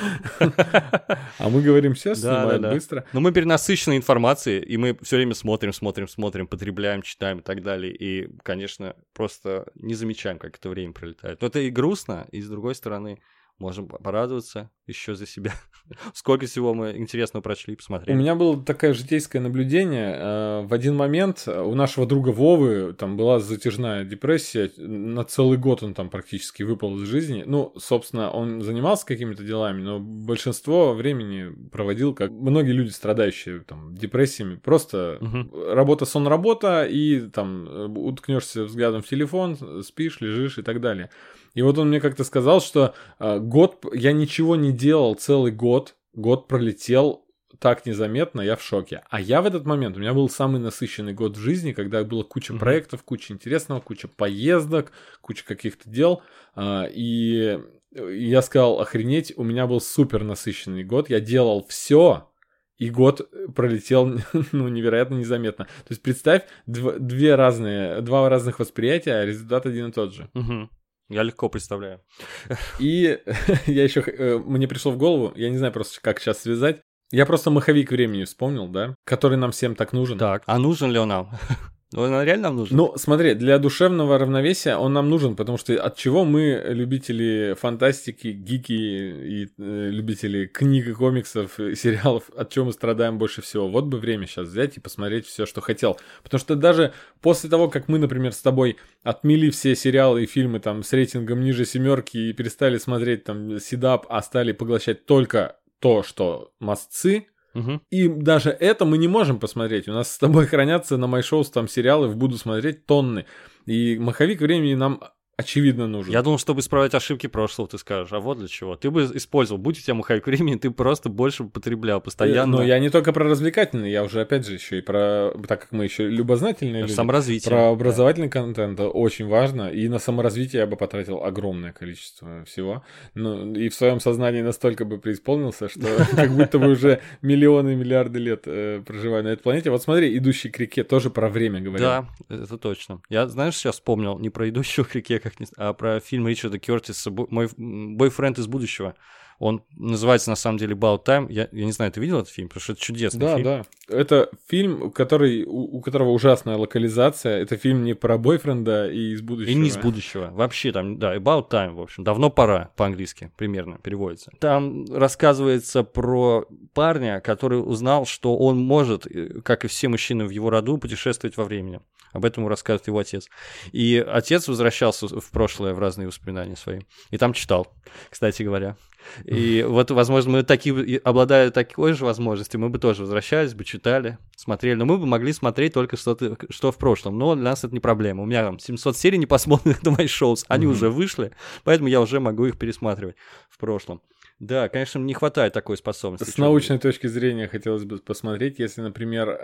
А 1.38 1.50
мы 1.50 1.62
говорим, 1.62 1.94
сейчас 1.94 2.20
снимают 2.20 2.62
быстро. 2.62 3.04
Но 3.12 3.20
мы 3.20 3.32
перенасыщены 3.32 3.96
информацией, 3.96 4.60
и 4.60 4.76
мы 4.76 4.96
все 5.02 5.16
время 5.16 5.34
смотрим, 5.34 5.72
смотрим 5.72 5.88
смотрим, 5.88 6.08
смотрим, 6.08 6.46
потребляем, 6.46 7.02
читаем 7.02 7.38
и 7.38 7.42
так 7.42 7.62
далее. 7.62 7.94
И, 7.94 8.28
конечно, 8.42 8.94
просто 9.14 9.66
не 9.74 9.94
замечаем, 9.94 10.38
как 10.38 10.56
это 10.56 10.68
время 10.68 10.92
пролетает. 10.92 11.40
Но 11.40 11.48
это 11.48 11.60
и 11.60 11.70
грустно, 11.70 12.26
и 12.30 12.40
с 12.40 12.48
другой 12.48 12.74
стороны, 12.74 13.20
можем 13.58 13.88
порадоваться, 13.88 14.70
еще 14.86 15.14
за 15.14 15.26
себя? 15.26 15.52
Сколько 16.14 16.46
всего 16.46 16.74
мы 16.74 16.96
интересного 16.96 17.42
прочли 17.42 17.74
и 17.74 17.76
посмотрели? 17.76 18.16
У 18.16 18.20
меня 18.20 18.34
было 18.34 18.62
такое 18.62 18.94
житейское 18.94 19.40
наблюдение. 19.40 20.14
Э, 20.16 20.62
в 20.66 20.72
один 20.72 20.96
момент 20.96 21.46
у 21.46 21.74
нашего 21.74 22.06
друга 22.06 22.30
Вовы 22.30 22.94
там 22.94 23.16
была 23.16 23.40
затяжная 23.40 24.04
депрессия. 24.04 24.70
На 24.76 25.24
целый 25.24 25.58
год 25.58 25.82
он 25.82 25.94
там 25.94 26.10
практически 26.10 26.62
выпал 26.62 26.96
из 26.96 27.08
жизни. 27.08 27.44
Ну, 27.46 27.72
собственно, 27.76 28.30
он 28.30 28.62
занимался 28.62 29.06
какими-то 29.06 29.42
делами, 29.42 29.82
но 29.82 29.98
большинство 29.98 30.94
времени 30.94 31.52
проводил, 31.70 32.14
как 32.14 32.30
многие 32.30 32.72
люди, 32.72 32.90
страдающие 32.90 33.60
там 33.60 33.94
депрессиями. 33.94 34.56
Просто 34.56 35.18
угу. 35.20 35.72
работа, 35.72 36.04
сон, 36.04 36.26
работа, 36.26 36.84
и 36.84 37.28
там 37.28 37.68
э, 37.68 37.86
уткнешься 37.86 38.64
взглядом 38.64 39.02
в 39.02 39.08
телефон, 39.08 39.82
спишь, 39.82 40.20
лежишь 40.20 40.58
и 40.58 40.62
так 40.62 40.80
далее. 40.80 41.10
И 41.54 41.62
вот 41.62 41.78
он 41.78 41.88
мне 41.88 42.00
как-то 42.00 42.24
сказал, 42.24 42.60
что 42.60 42.94
э, 43.18 43.38
год, 43.38 43.84
я 43.92 44.12
ничего 44.12 44.56
не 44.56 44.72
делал 44.72 45.14
целый 45.14 45.52
год, 45.52 45.96
год 46.12 46.48
пролетел 46.48 47.24
так 47.58 47.86
незаметно, 47.86 48.40
я 48.40 48.56
в 48.56 48.62
шоке. 48.62 49.02
А 49.10 49.20
я 49.20 49.42
в 49.42 49.46
этот 49.46 49.64
момент, 49.64 49.96
у 49.96 50.00
меня 50.00 50.14
был 50.14 50.28
самый 50.28 50.60
насыщенный 50.60 51.12
год 51.12 51.36
в 51.36 51.40
жизни, 51.40 51.72
когда 51.72 52.04
было 52.04 52.22
куча 52.22 52.52
mm-hmm. 52.52 52.58
проектов, 52.58 53.02
куча 53.02 53.32
интересного, 53.32 53.80
куча 53.80 54.06
поездок, 54.08 54.92
куча 55.20 55.44
каких-то 55.44 55.88
дел. 55.88 56.22
Э, 56.54 56.84
и 56.90 57.58
я 57.92 58.42
сказал, 58.42 58.80
охренеть, 58.80 59.32
у 59.36 59.44
меня 59.44 59.66
был 59.66 59.80
супер 59.80 60.24
насыщенный 60.24 60.84
год, 60.84 61.08
я 61.08 61.20
делал 61.20 61.64
все, 61.68 62.28
и 62.76 62.90
год 62.90 63.28
пролетел, 63.54 64.20
ну, 64.52 64.68
невероятно 64.68 65.14
незаметно. 65.14 65.64
То 65.64 65.90
есть 65.90 66.02
представь, 66.02 66.42
дв- 66.66 66.98
две 66.98 67.34
разные, 67.34 68.00
два 68.02 68.28
разных 68.28 68.58
восприятия, 68.60 69.14
а 69.14 69.24
результат 69.24 69.66
один 69.66 69.88
и 69.88 69.92
тот 69.92 70.14
же. 70.14 70.30
Угу. 70.34 70.70
Я 71.08 71.22
легко 71.22 71.48
представляю. 71.48 72.00
И 72.78 73.18
я 73.66 73.84
еще, 73.84 74.00
э, 74.00 74.38
мне 74.38 74.68
пришло 74.68 74.92
в 74.92 74.98
голову, 74.98 75.32
я 75.36 75.50
не 75.50 75.58
знаю 75.58 75.72
просто, 75.72 76.00
как 76.00 76.20
сейчас 76.20 76.42
связать. 76.42 76.80
Я 77.10 77.24
просто 77.24 77.50
маховик 77.50 77.90
времени 77.90 78.24
вспомнил, 78.24 78.68
да, 78.68 78.94
который 79.04 79.38
нам 79.38 79.50
всем 79.50 79.74
так 79.74 79.94
нужен. 79.94 80.18
Так, 80.18 80.42
а 80.46 80.58
нужен 80.58 80.90
ли 80.90 80.98
он 80.98 81.08
нам? 81.08 81.30
Ну, 81.90 82.02
он 82.02 82.22
реально 82.22 82.48
нам 82.48 82.56
нужен? 82.56 82.76
Ну, 82.76 82.92
смотри, 82.96 83.32
для 83.32 83.58
душевного 83.58 84.18
равновесия 84.18 84.76
он 84.76 84.92
нам 84.92 85.08
нужен, 85.08 85.36
потому 85.36 85.56
что 85.56 85.72
от 85.82 85.96
чего 85.96 86.26
мы, 86.26 86.62
любители 86.68 87.56
фантастики, 87.58 88.28
гики 88.28 88.72
и 88.72 89.48
э, 89.56 89.88
любители 89.90 90.44
книг 90.44 90.86
и 90.86 90.92
комиксов, 90.92 91.58
и 91.58 91.74
сериалов, 91.74 92.24
от 92.36 92.50
чего 92.50 92.66
мы 92.66 92.72
страдаем 92.72 93.16
больше 93.16 93.40
всего? 93.40 93.68
Вот 93.68 93.86
бы 93.86 93.98
время 93.98 94.26
сейчас 94.26 94.48
взять 94.48 94.76
и 94.76 94.80
посмотреть 94.80 95.26
все, 95.26 95.46
что 95.46 95.62
хотел. 95.62 95.98
Потому 96.22 96.38
что 96.38 96.56
даже 96.56 96.92
после 97.22 97.48
того, 97.48 97.68
как 97.68 97.88
мы, 97.88 97.98
например, 97.98 98.32
с 98.32 98.42
тобой 98.42 98.76
отмели 99.02 99.48
все 99.48 99.74
сериалы 99.74 100.24
и 100.24 100.26
фильмы 100.26 100.60
там 100.60 100.82
с 100.82 100.92
рейтингом 100.92 101.40
ниже 101.40 101.64
семерки 101.64 102.18
и 102.18 102.32
перестали 102.34 102.76
смотреть 102.76 103.24
там 103.24 103.58
седап, 103.60 104.04
а 104.10 104.20
стали 104.20 104.52
поглощать 104.52 105.06
только 105.06 105.56
то, 105.78 106.02
что 106.02 106.52
мастцы, 106.60 107.28
Угу. 107.58 107.80
И 107.90 108.08
даже 108.08 108.50
это 108.50 108.84
мы 108.84 108.98
не 108.98 109.08
можем 109.08 109.38
посмотреть. 109.38 109.88
У 109.88 109.92
нас 109.92 110.12
с 110.12 110.18
тобой 110.18 110.46
хранятся 110.46 110.96
на 110.96 111.06
MyShows 111.06 111.50
там 111.52 111.68
сериалы, 111.68 112.08
в 112.08 112.16
буду 112.16 112.36
смотреть 112.36 112.86
тонны. 112.86 113.24
И 113.66 113.98
маховик 113.98 114.40
времени 114.40 114.74
нам 114.74 115.02
очевидно 115.38 115.86
нужен. 115.86 116.12
Я 116.12 116.22
думал, 116.22 116.38
чтобы 116.38 116.60
исправить 116.60 116.94
ошибки 116.94 117.28
прошлого, 117.28 117.68
ты 117.68 117.78
скажешь, 117.78 118.12
а 118.12 118.18
вот 118.18 118.38
для 118.38 118.48
чего. 118.48 118.74
Ты 118.74 118.90
бы 118.90 119.04
использовал, 119.14 119.60
будь 119.60 119.78
у 119.78 119.80
тебя 119.80 119.94
маховик 119.94 120.26
времени, 120.26 120.56
ты 120.56 120.70
просто 120.70 121.08
больше 121.08 121.44
потреблял 121.44 122.00
постоянно. 122.00 122.58
Но 122.58 122.62
я 122.64 122.78
не 122.80 122.90
только 122.90 123.12
про 123.12 123.24
развлекательный, 123.24 123.90
я 123.90 124.02
уже, 124.02 124.20
опять 124.20 124.44
же, 124.44 124.54
еще 124.54 124.78
и 124.78 124.80
про, 124.80 125.30
так 125.46 125.60
как 125.62 125.72
мы 125.72 125.84
еще 125.84 126.08
любознательные 126.08 126.82
люди, 126.82 126.92
саморазвитие. 126.92 127.50
Про 127.50 127.70
образовательный 127.70 128.26
да. 128.26 128.32
контент 128.32 128.80
очень 128.80 129.28
важно, 129.28 129.70
и 129.70 129.88
на 129.88 130.00
саморазвитие 130.00 130.60
я 130.60 130.66
бы 130.66 130.76
потратил 130.76 131.22
огромное 131.22 131.72
количество 131.72 132.44
всего. 132.44 132.82
Ну, 133.14 133.54
и 133.54 133.68
в 133.68 133.74
своем 133.74 134.00
сознании 134.00 134.42
настолько 134.42 134.84
бы 134.84 134.98
преисполнился, 134.98 135.68
что 135.68 135.86
как 136.16 136.32
будто 136.32 136.58
бы 136.58 136.70
уже 136.70 137.00
миллионы, 137.22 137.76
миллиарды 137.76 138.18
лет 138.18 138.42
э, 138.46 138.82
проживаю 138.84 139.22
на 139.22 139.28
этой 139.28 139.42
планете. 139.42 139.70
Вот 139.70 139.82
смотри, 139.84 140.18
«Идущий 140.18 140.50
к 140.50 140.58
реке» 140.58 140.82
тоже 140.82 141.10
про 141.10 141.28
время 141.28 141.60
говорил. 141.60 141.86
Да, 141.86 142.08
это 142.28 142.58
точно. 142.58 143.00
Я, 143.08 143.28
знаешь, 143.28 143.54
сейчас 143.54 143.76
вспомнил 143.76 144.18
не 144.18 144.30
про 144.30 144.48
«Идущего 144.48 144.82
к 144.82 144.96
реке», 144.96 145.20
как 145.28 145.40
не... 145.40 145.46
а 145.56 145.72
про 145.72 146.00
фильм 146.00 146.26
Ричарда 146.28 146.58
Кертиса 146.58 147.10
«Мой 147.10 147.48
бойфренд 147.56 148.38
из 148.38 148.46
будущего». 148.46 148.94
Он 149.38 149.62
называется 149.76 150.30
на 150.30 150.36
самом 150.36 150.58
деле 150.58 150.74
About 150.74 151.04
Time. 151.04 151.26
Я, 151.30 151.48
я 151.52 151.64
не 151.64 151.72
знаю, 151.72 151.92
ты 151.92 152.00
видел 152.00 152.18
этот 152.18 152.30
фильм? 152.30 152.48
Потому 152.48 152.62
что 152.62 152.72
это 152.72 152.82
чудесный 152.82 153.20
да, 153.20 153.36
фильм. 153.36 153.44
Да, 153.44 153.62
да. 153.88 153.96
Это 153.96 154.30
фильм, 154.48 154.90
который, 154.90 155.44
у, 155.44 155.78
у 155.78 155.80
которого 155.80 156.10
ужасная 156.10 156.56
локализация. 156.56 157.40
Это 157.40 157.56
фильм 157.56 157.84
не 157.84 157.94
про 157.94 158.18
бойфренда 158.18 158.90
и 158.90 159.12
из 159.12 159.22
будущего. 159.22 159.50
И 159.50 159.54
не 159.54 159.68
из 159.68 159.76
будущего. 159.76 160.30
Вообще 160.32 160.72
там, 160.72 160.98
да, 160.98 161.16
About 161.16 161.50
Time, 161.50 161.74
в 161.74 161.80
общем. 161.80 162.04
Давно 162.04 162.30
пора 162.30 162.70
по-английски 162.76 163.30
примерно 163.36 163.78
переводится. 163.78 164.32
Там 164.40 164.84
рассказывается 164.92 165.84
про 165.84 166.46
парня, 166.74 167.20
который 167.20 167.60
узнал, 167.60 168.06
что 168.06 168.36
он 168.36 168.58
может, 168.58 169.06
э, 169.06 169.40
как 169.42 169.64
и 169.64 169.68
все 169.68 169.88
мужчины 169.88 170.24
в 170.26 170.30
его 170.30 170.50
роду, 170.50 170.78
путешествовать 170.78 171.36
во 171.36 171.44
времени. 171.44 171.80
Об 172.12 172.24
этом 172.24 172.48
рассказывает 172.48 172.86
его 172.86 172.98
отец. 172.98 173.28
И 173.72 174.04
отец 174.06 174.48
возвращался 174.48 175.06
в 175.08 175.30
прошлое, 175.30 175.74
в 175.74 175.78
разные 175.78 176.08
воспоминания 176.08 176.56
свои. 176.56 176.80
И 177.10 177.18
там 177.18 177.32
читал, 177.32 177.72
кстати 178.10 178.42
говоря. 178.42 178.76
И 179.24 179.62
вот, 179.68 179.90
возможно, 179.90 180.32
мы 180.32 180.42
такие, 180.42 180.98
обладая 180.98 181.50
такой 181.50 181.92
же 181.92 182.04
возможностью, 182.04 182.60
мы 182.60 182.68
бы 182.68 182.78
тоже 182.78 183.02
возвращались 183.02 183.54
бы, 183.54 183.64
читали, 183.64 184.18
смотрели. 184.36 184.74
Но 184.74 184.84
мы 184.84 184.98
бы 184.98 185.06
могли 185.06 185.32
смотреть 185.32 185.74
только 185.74 185.96
что-то, 185.96 186.36
что 186.50 186.72
в 186.72 186.78
прошлом. 186.78 187.18
Но 187.18 187.34
для 187.34 187.44
нас 187.44 187.64
это 187.64 187.74
не 187.74 187.80
проблема. 187.80 188.22
У 188.22 188.26
меня 188.26 188.42
там 188.44 188.58
700 188.58 188.96
серий 188.96 189.18
не 189.18 189.26
посмотренных 189.26 189.82
на 189.82 189.92
мои 189.92 190.06
шоу, 190.06 190.36
они 190.48 190.66
уже 190.66 190.90
вышли, 190.90 191.32
поэтому 191.64 191.88
я 191.88 192.00
уже 192.00 192.20
могу 192.20 192.46
их 192.46 192.58
пересматривать 192.58 193.16
в 193.48 193.58
прошлом. 193.58 194.02
Да, 194.40 194.68
конечно, 194.68 195.00
не 195.00 195.14
хватает 195.14 195.52
такой 195.52 195.76
способности. 195.76 196.30
С 196.30 196.38
научной 196.38 196.78
точки 196.78 197.08
зрения 197.08 197.48
хотелось 197.48 197.84
бы 197.84 197.98
посмотреть, 197.98 198.60
если, 198.60 198.82
например, 198.82 199.36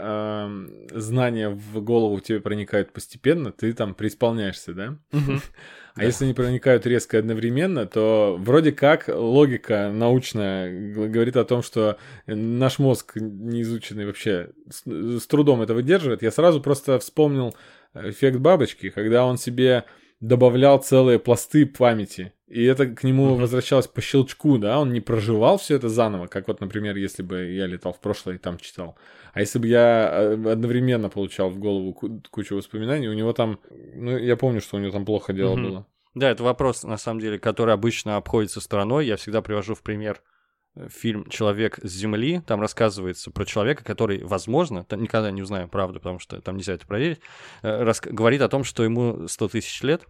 знания 0.93 1.49
в 1.49 1.81
голову 1.83 2.21
тебе 2.21 2.41
проникают 2.41 2.93
постепенно, 2.93 3.51
ты 3.51 3.73
там 3.73 3.95
преисполняешься, 3.95 4.73
да? 4.73 4.99
А 5.97 6.05
если 6.05 6.25
они 6.25 6.35
проникают 6.35 6.87
резко 6.87 7.19
одновременно, 7.19 7.87
то 7.87 8.37
вроде 8.41 8.73
как 8.73 9.09
логика 9.09 9.93
научная 9.93 10.93
говорит 10.93 11.37
о 11.37 11.45
том, 11.45 11.63
что 11.63 11.99
наш 12.27 12.81
мозг 12.81 13.13
неизученный 13.15 14.05
вообще 14.05 14.51
с 14.69 15.27
трудом 15.27 15.63
это 15.63 15.73
выдерживает. 15.73 16.23
Я 16.23 16.33
сразу 16.33 16.61
просто 16.61 16.99
вспомнил 16.99 17.55
эффект 17.95 18.39
бабочки, 18.39 18.91
когда 18.91 19.25
он 19.25 19.39
себе 19.39 19.85
добавлял 20.27 20.79
целые 20.79 21.19
пласты 21.19 21.67
памяти. 21.67 22.33
И 22.47 22.65
это 22.65 22.87
к 22.87 23.05
нему 23.05 23.27
mm-hmm. 23.27 23.41
возвращалось 23.41 23.89
по 23.89 24.01
щелчку, 24.01 24.59
да, 24.59 24.79
он 24.79 24.93
не 24.93 25.01
проживал 25.01 25.59
все 25.59 25.77
это 25.77 25.89
заново, 25.89 26.29
как 26.29 26.49
вот, 26.49 26.61
например, 26.61 26.97
если 26.97 27.23
бы 27.23 27.51
я 27.53 27.67
летал 27.67 27.93
в 27.93 28.01
прошлое 28.01 28.37
и 28.37 28.39
там 28.39 28.59
читал. 28.59 28.97
А 29.33 29.41
если 29.41 29.59
бы 29.59 29.67
я 29.67 30.11
э, 30.13 30.53
одновременно 30.53 31.09
получал 31.09 31.51
в 31.51 31.59
голову 31.59 31.93
кучу 32.31 32.55
воспоминаний, 32.55 33.09
у 33.09 33.15
него 33.15 33.33
там, 33.33 33.59
ну, 33.95 34.17
я 34.17 34.37
помню, 34.37 34.61
что 34.61 34.77
у 34.77 34.81
него 34.81 34.93
там 34.93 35.05
плохо 35.05 35.33
дело 35.33 35.57
mm-hmm. 35.57 35.69
было. 35.69 35.87
Да, 36.15 36.31
это 36.31 36.45
вопрос, 36.45 36.85
на 36.85 36.97
самом 36.97 37.21
деле, 37.21 37.39
который 37.39 37.75
обычно 37.75 38.17
обходится 38.17 38.61
стороной. 38.61 39.07
Я 39.07 39.17
всегда 39.17 39.43
привожу 39.43 39.75
в 39.75 39.83
пример 39.83 40.23
фильм 40.89 41.29
«Человек 41.29 41.79
с 41.83 41.91
Земли». 41.91 42.43
Там 42.47 42.61
рассказывается 42.61 43.31
про 43.31 43.45
человека, 43.45 43.85
который, 43.85 44.23
возможно, 44.25 44.85
там 44.85 45.03
никогда 45.03 45.31
не 45.31 45.43
узнаем 45.43 45.69
правду, 45.69 46.01
потому 46.01 46.19
что 46.19 46.41
там 46.41 46.57
нельзя 46.57 46.75
это 46.75 46.87
проверить, 46.87 47.21
э, 47.63 47.93
говорит 48.05 48.43
о 48.43 48.49
том, 48.49 48.65
что 48.65 48.83
ему 48.83 49.29
100 49.29 49.49
тысяч 49.49 49.83
лет, 49.83 50.07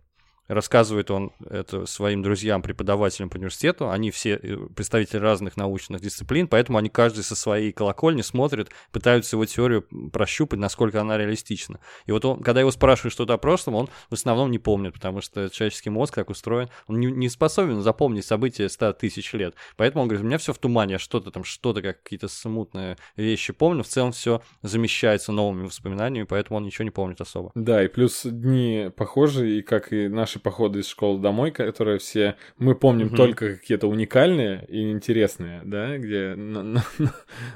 Рассказывает 0.48 1.10
он 1.10 1.32
это 1.48 1.86
своим 1.86 2.22
друзьям, 2.22 2.62
преподавателям 2.62 3.30
по 3.30 3.36
университету. 3.36 3.90
Они 3.90 4.10
все 4.10 4.34
э, 4.34 4.56
представители 4.74 5.18
разных 5.18 5.56
научных 5.56 6.00
дисциплин, 6.00 6.48
поэтому 6.48 6.78
они 6.78 6.90
каждый 6.90 7.24
со 7.24 7.34
своей 7.34 7.72
колокольни 7.72 8.22
смотрят, 8.22 8.70
пытаются 8.92 9.36
его 9.36 9.46
теорию 9.46 9.82
прощупать, 10.12 10.58
насколько 10.58 11.00
она 11.00 11.16
реалистична. 11.16 11.80
И 12.06 12.12
вот 12.12 12.24
он, 12.24 12.42
когда 12.42 12.60
его 12.60 12.70
спрашивают 12.70 13.12
что-то 13.12 13.34
о 13.34 13.38
прошлом, 13.38 13.74
он 13.74 13.88
в 14.10 14.14
основном 14.14 14.50
не 14.50 14.58
помнит, 14.58 14.94
потому 14.94 15.20
что 15.20 15.48
человеческий 15.48 15.90
мозг 15.90 16.14
так 16.14 16.30
устроен, 16.30 16.68
он 16.86 17.00
не, 17.00 17.06
не 17.06 17.28
способен 17.28 17.80
запомнить 17.82 18.24
события 18.24 18.68
100 18.68 18.94
тысяч 18.94 19.32
лет. 19.32 19.54
Поэтому 19.76 20.02
он 20.02 20.08
говорит, 20.08 20.24
у 20.24 20.26
меня 20.26 20.38
все 20.38 20.52
в 20.52 20.58
тумане, 20.58 20.92
я 20.92 20.98
что-то 20.98 21.30
там, 21.30 21.44
что-то, 21.44 21.82
как 21.82 22.02
какие-то 22.02 22.28
смутные 22.28 22.96
вещи 23.16 23.52
помню, 23.52 23.82
в 23.82 23.88
целом 23.88 24.12
все 24.12 24.42
замещается 24.62 25.32
новыми 25.32 25.66
воспоминаниями, 25.66 26.26
поэтому 26.26 26.58
он 26.58 26.64
ничего 26.64 26.84
не 26.84 26.90
помнит 26.90 27.20
особо. 27.20 27.50
Да, 27.54 27.82
и 27.82 27.88
плюс 27.88 28.22
дни 28.24 28.90
похожи, 28.94 29.58
и 29.58 29.62
как 29.62 29.92
и 29.92 30.08
наши 30.08 30.33
наши 30.34 30.38
походы 30.40 30.80
из 30.80 30.88
школы 30.88 31.20
домой, 31.20 31.50
которые 31.50 31.98
все 31.98 32.36
мы 32.58 32.74
помним 32.74 33.08
угу. 33.08 33.16
только 33.16 33.54
какие-то 33.56 33.86
уникальные 33.86 34.64
и 34.68 34.90
интересные, 34.90 35.62
да, 35.64 35.96
где 35.98 36.34
на, 36.34 36.62
на, 36.62 36.84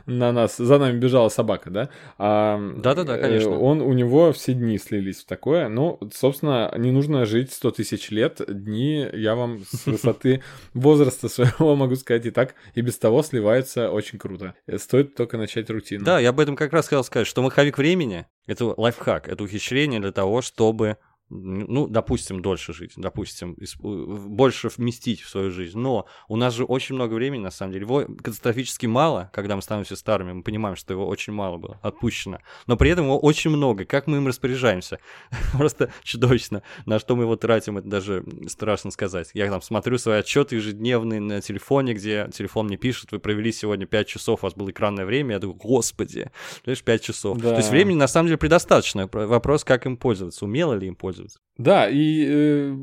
на 0.07 0.33
нас 0.33 0.57
за 0.57 0.79
нами 0.79 0.99
бежала 0.99 1.29
собака, 1.29 1.71
да. 1.71 1.89
А, 2.19 2.59
Да-да-да, 2.77 3.19
конечно. 3.19 3.59
Он 3.59 3.81
у 3.81 3.93
него 3.93 4.33
все 4.33 4.55
дни 4.55 4.79
слились 4.79 5.23
в 5.23 5.27
такое. 5.27 5.69
Ну, 5.69 5.99
собственно, 6.15 6.73
не 6.77 6.91
нужно 6.93 7.25
жить 7.25 7.53
100 7.53 7.71
тысяч 7.73 8.11
лет. 8.11 8.41
Дни 8.47 9.07
я 9.13 9.35
вам 9.35 9.61
с 9.71 9.87
высоты 9.87 10.43
возраста 10.75 11.29
своего 11.29 11.75
могу 11.75 11.97
сказать 11.97 12.27
и 12.27 12.31
так, 12.31 12.55
и 12.75 12.81
без 12.81 12.99
того 12.99 13.23
сливаются 13.23 13.91
очень 13.91 14.19
круто. 14.19 14.55
Стоит 14.77 15.15
только 15.15 15.37
начать 15.37 15.71
рутину. 15.71 16.05
Да, 16.05 16.21
я 16.21 16.31
об 16.31 16.41
этом 16.41 16.57
как 16.57 16.73
раз 16.73 16.87
хотел 16.87 17.05
сказать, 17.05 17.27
что 17.27 17.43
маховик 17.43 17.79
времени— 17.79 18.27
это 18.47 18.75
лайфхак, 18.77 19.29
это 19.29 19.43
ухищрение 19.43 20.01
для 20.01 20.13
того, 20.13 20.43
чтобы 20.43 20.97
ну, 21.31 21.87
допустим, 21.87 22.41
дольше 22.41 22.73
жить, 22.73 22.93
допустим, 22.97 23.57
больше 23.83 24.71
вместить 24.75 25.21
в 25.21 25.29
свою 25.29 25.51
жизнь. 25.51 25.79
Но 25.79 26.07
у 26.27 26.37
нас 26.37 26.55
же 26.55 26.65
очень 26.65 26.95
много 26.95 27.15
времени, 27.15 27.43
на 27.43 27.51
самом 27.51 27.73
деле. 27.73 27.85
Его 27.85 28.07
катастрофически 28.23 28.87
мало, 28.87 29.31
когда 29.33 29.55
мы 29.57 29.63
становимся 29.63 29.97
старыми, 29.97 30.33
мы 30.33 30.43
понимаем, 30.43 30.77
что 30.77 30.95
его 30.95 31.07
очень 31.07 31.33
мало 31.33 31.59
было 31.59 31.79
отпущено. 31.83 32.39
Но 32.67 32.77
при 32.77 32.91
этом 32.91 33.05
его 33.05 33.19
очень 33.19 33.51
много. 33.51 33.85
Как 33.85 34.07
мы 34.07 34.17
им 34.17 34.27
распоряжаемся? 34.27 35.01
Просто 35.53 35.93
чудовищно. 36.03 36.63
На 36.87 36.99
что 36.99 37.15
мы 37.15 37.25
его 37.25 37.37
тратим, 37.37 37.79
это 37.79 37.89
даже 37.89 38.25
страшно 38.49 38.91
сказать. 38.91 39.31
Я 39.35 39.51
там 39.51 39.61
смотрю 39.61 39.99
свои 39.99 40.21
отчеты 40.21 40.57
ежедневные 40.57 41.21
на 41.21 41.41
телефоне, 41.43 41.93
где 41.93 42.29
телефон 42.33 42.67
мне 42.67 42.79
пишет, 42.79 43.13
вы 43.13 43.19
провели 43.19 43.53
сегодня 43.53 43.87
5 43.87 44.07
часов, 44.07 44.41
у 44.43 44.47
вас 44.47 44.55
было 44.55 44.71
экранное 44.71 45.05
время. 45.05 45.35
Я 45.35 45.39
думаю, 45.41 45.59
господи, 45.59 46.31
знаешь, 46.65 46.83
5 46.83 47.03
часов. 47.03 47.39
Да. 47.39 47.51
То 47.51 47.57
есть 47.59 47.71
времени 47.71 47.97
на 47.97 48.09
самом 48.09 48.29
деле 48.29 48.39
предостаточно. 48.39 49.09
Вопрос, 49.13 49.65
как 49.65 49.85
им 49.85 49.97
пользоваться, 49.97 50.45
умело 50.47 50.73
ли 50.73 50.87
им 50.87 50.95
пользоваться 50.95 51.18
пользоваться. 51.19 51.41
Да, 51.57 51.89
и 51.89 52.25
э, 52.29 52.77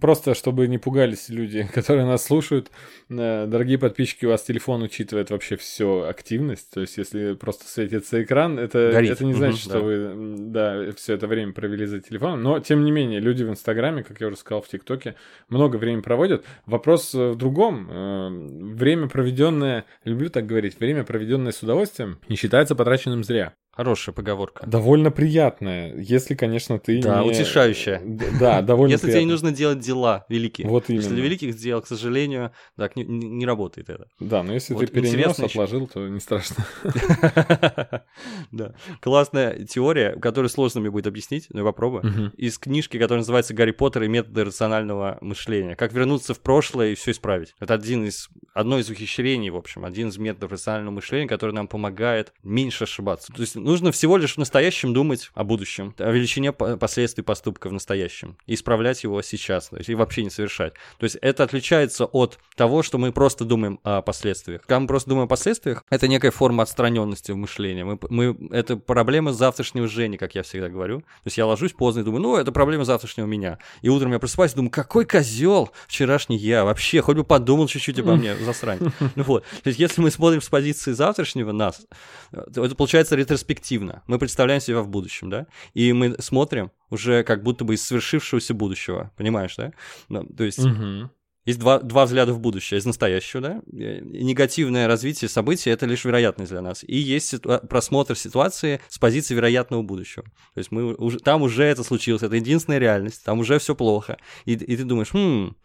просто 0.00 0.34
чтобы 0.34 0.66
не 0.66 0.78
пугались 0.78 1.28
люди, 1.28 1.68
которые 1.74 2.06
нас 2.06 2.24
слушают, 2.24 2.70
э, 3.10 3.46
дорогие 3.46 3.78
подписчики, 3.78 4.24
у 4.24 4.30
вас 4.30 4.42
телефон 4.42 4.82
учитывает 4.82 5.30
вообще 5.30 5.56
всю 5.56 6.02
активность. 6.02 6.70
То 6.70 6.80
есть, 6.80 6.96
если 6.96 7.34
просто 7.34 7.66
светится 7.66 8.22
экран, 8.22 8.58
это, 8.58 8.78
это 8.78 9.24
не 9.24 9.34
значит, 9.34 9.66
угу, 9.66 9.70
что 9.70 9.72
да. 9.72 9.80
вы 9.80 10.14
да, 10.50 10.92
все 10.96 11.14
это 11.14 11.26
время 11.26 11.52
провели 11.52 11.84
за 11.86 12.00
телефоном. 12.00 12.42
Но, 12.42 12.58
тем 12.60 12.84
не 12.84 12.90
менее, 12.90 13.20
люди 13.20 13.42
в 13.42 13.50
Инстаграме, 13.50 14.02
как 14.02 14.20
я 14.20 14.28
уже 14.28 14.36
сказал, 14.36 14.62
в 14.62 14.68
ТикТоке, 14.68 15.14
много 15.48 15.76
времени 15.76 16.00
проводят. 16.00 16.44
Вопрос 16.66 17.12
в 17.12 17.34
другом. 17.36 17.88
Э, 17.90 18.28
время 18.30 19.08
проведенное, 19.08 19.84
люблю 20.04 20.30
так 20.30 20.46
говорить, 20.46 20.80
время 20.80 21.04
проведенное 21.04 21.52
с 21.52 21.62
удовольствием 21.62 22.18
не 22.28 22.36
считается 22.36 22.74
потраченным 22.74 23.24
зря. 23.24 23.52
Хорошая 23.74 24.14
поговорка. 24.14 24.66
Довольно 24.66 25.10
приятная, 25.10 25.96
если, 25.96 26.34
конечно, 26.34 26.78
ты 26.78 27.00
Да, 27.00 27.22
не... 27.22 27.30
утешающая. 27.30 28.02
Да, 28.38 28.60
довольно 28.60 28.92
Если 28.92 29.10
тебе 29.10 29.24
не 29.24 29.30
нужно 29.30 29.50
делать 29.50 29.78
дела 29.78 30.26
великие. 30.28 30.68
Вот 30.68 30.90
именно. 30.90 31.00
Если 31.00 31.18
великих 31.18 31.56
дел, 31.56 31.80
к 31.80 31.86
сожалению, 31.86 32.52
так 32.76 32.96
не, 32.96 33.04
не 33.04 33.46
работает 33.46 33.88
это. 33.88 34.08
Да, 34.20 34.42
но 34.42 34.52
если 34.52 34.74
ты 34.74 34.86
перенес, 34.86 35.38
отложил, 35.38 35.86
то 35.86 36.06
не 36.06 36.20
страшно. 36.20 36.66
Да. 38.50 38.74
Классная 39.00 39.64
теория, 39.64 40.16
которую 40.16 40.50
сложно 40.50 40.80
мне 40.80 40.90
будет 40.90 41.06
объяснить, 41.06 41.46
но 41.50 41.60
я 41.60 41.64
попробую. 41.64 42.32
Из 42.36 42.58
книжки, 42.58 42.98
которая 42.98 43.20
называется 43.20 43.54
«Гарри 43.54 43.70
Поттер 43.70 44.02
и 44.02 44.08
методы 44.08 44.44
рационального 44.44 45.16
мышления». 45.22 45.76
Как 45.76 45.92
вернуться 45.92 46.34
в 46.34 46.40
прошлое 46.40 46.90
и 46.90 46.94
все 46.94 47.12
исправить. 47.12 47.54
Это 47.58 47.74
один 47.74 48.04
из, 48.04 48.28
одно 48.52 48.78
из 48.78 48.90
ухищрений, 48.90 49.50
в 49.50 49.56
общем, 49.56 49.84
один 49.84 50.08
из 50.08 50.18
методов 50.18 50.52
рационального 50.52 50.96
мышления, 50.96 51.26
который 51.26 51.52
нам 51.52 51.68
помогает 51.68 52.32
меньше 52.42 52.84
ошибаться. 52.84 53.32
То 53.32 53.40
есть 53.40 53.56
нужно 53.62 53.92
всего 53.92 54.16
лишь 54.16 54.34
в 54.34 54.38
настоящем 54.38 54.92
думать 54.92 55.30
о 55.34 55.44
будущем, 55.44 55.94
о 55.98 56.10
величине 56.10 56.52
последствий 56.52 57.22
поступка 57.22 57.68
в 57.68 57.72
настоящем, 57.72 58.36
и 58.46 58.54
исправлять 58.54 59.02
его 59.02 59.22
сейчас, 59.22 59.68
то 59.68 59.76
есть 59.76 59.88
и 59.88 59.94
вообще 59.94 60.24
не 60.24 60.30
совершать. 60.30 60.74
То 60.98 61.04
есть 61.04 61.16
это 61.20 61.44
отличается 61.44 62.04
от 62.04 62.38
того, 62.56 62.82
что 62.82 62.98
мы 62.98 63.12
просто 63.12 63.44
думаем 63.44 63.80
о 63.84 64.02
последствиях. 64.02 64.62
Когда 64.62 64.80
мы 64.80 64.86
просто 64.86 65.10
думаем 65.10 65.26
о 65.26 65.28
последствиях, 65.28 65.84
это 65.90 66.08
некая 66.08 66.30
форма 66.30 66.62
отстраненности 66.62 67.32
в 67.32 67.36
мышлении. 67.36 67.82
Мы, 67.82 67.98
мы, 68.08 68.36
это 68.50 68.76
проблема 68.76 69.32
завтрашнего 69.32 69.88
Жени, 69.88 70.16
как 70.16 70.34
я 70.34 70.42
всегда 70.42 70.68
говорю. 70.68 71.00
То 71.00 71.26
есть 71.26 71.38
я 71.38 71.46
ложусь 71.46 71.72
поздно 71.72 72.00
и 72.00 72.04
думаю, 72.04 72.22
ну, 72.22 72.36
это 72.36 72.52
проблема 72.52 72.84
завтрашнего 72.84 73.26
меня. 73.26 73.58
И 73.82 73.88
утром 73.88 74.12
я 74.12 74.18
просыпаюсь 74.18 74.52
и 74.52 74.56
думаю, 74.56 74.70
какой 74.70 75.04
козел 75.04 75.70
вчерашний 75.86 76.36
я, 76.36 76.64
вообще, 76.64 77.00
хоть 77.00 77.16
бы 77.16 77.24
подумал 77.24 77.68
чуть-чуть 77.68 77.98
обо 77.98 78.16
мне, 78.16 78.36
засрань. 78.36 78.80
Ну 79.14 79.24
вот. 79.24 79.44
То 79.62 79.68
есть 79.68 79.78
если 79.78 80.00
мы 80.00 80.10
смотрим 80.10 80.40
с 80.40 80.48
позиции 80.48 80.92
завтрашнего 80.92 81.52
нас, 81.52 81.86
то 82.30 82.64
это 82.64 82.74
получается 82.74 83.14
ретроспективно 83.14 83.51
перспективно. 83.52 84.02
Мы 84.06 84.18
представляем 84.18 84.60
себя 84.60 84.80
в 84.80 84.88
будущем, 84.88 85.30
да, 85.30 85.46
и 85.74 85.92
мы 85.92 86.16
смотрим 86.18 86.70
уже 86.90 87.22
как 87.22 87.42
будто 87.42 87.64
бы 87.64 87.74
из 87.74 87.84
свершившегося 87.84 88.54
будущего, 88.54 89.10
понимаешь, 89.16 89.56
да? 89.56 89.72
Ну, 90.08 90.24
то 90.24 90.44
есть... 90.44 90.58
Угу. 90.58 91.10
Есть 91.44 91.58
два, 91.58 91.80
два 91.80 92.04
взгляда 92.04 92.32
в 92.32 92.38
будущее, 92.38 92.78
из 92.78 92.86
настоящего, 92.86 93.42
да? 93.42 93.62
Негативное 93.66 94.86
развитие 94.86 95.28
событий— 95.28 95.70
это 95.72 95.86
лишь 95.86 96.04
вероятность 96.04 96.52
для 96.52 96.60
нас. 96.62 96.84
И 96.86 96.96
есть 96.96 97.34
ситу- 97.34 97.66
просмотр 97.66 98.16
ситуации 98.16 98.80
с 98.86 98.96
позиции 99.00 99.34
вероятного 99.34 99.82
будущего. 99.82 100.24
То 100.54 100.58
есть 100.58 100.70
мы 100.70 100.94
уже, 100.94 101.18
там 101.18 101.42
уже 101.42 101.64
это 101.64 101.82
случилось, 101.82 102.22
это 102.22 102.36
единственная 102.36 102.78
реальность, 102.78 103.24
там 103.24 103.40
уже 103.40 103.58
все 103.58 103.74
плохо. 103.74 104.18
И, 104.44 104.52
и 104.52 104.76
ты 104.76 104.84
думаешь, 104.84 105.10
хм, 105.12 105.56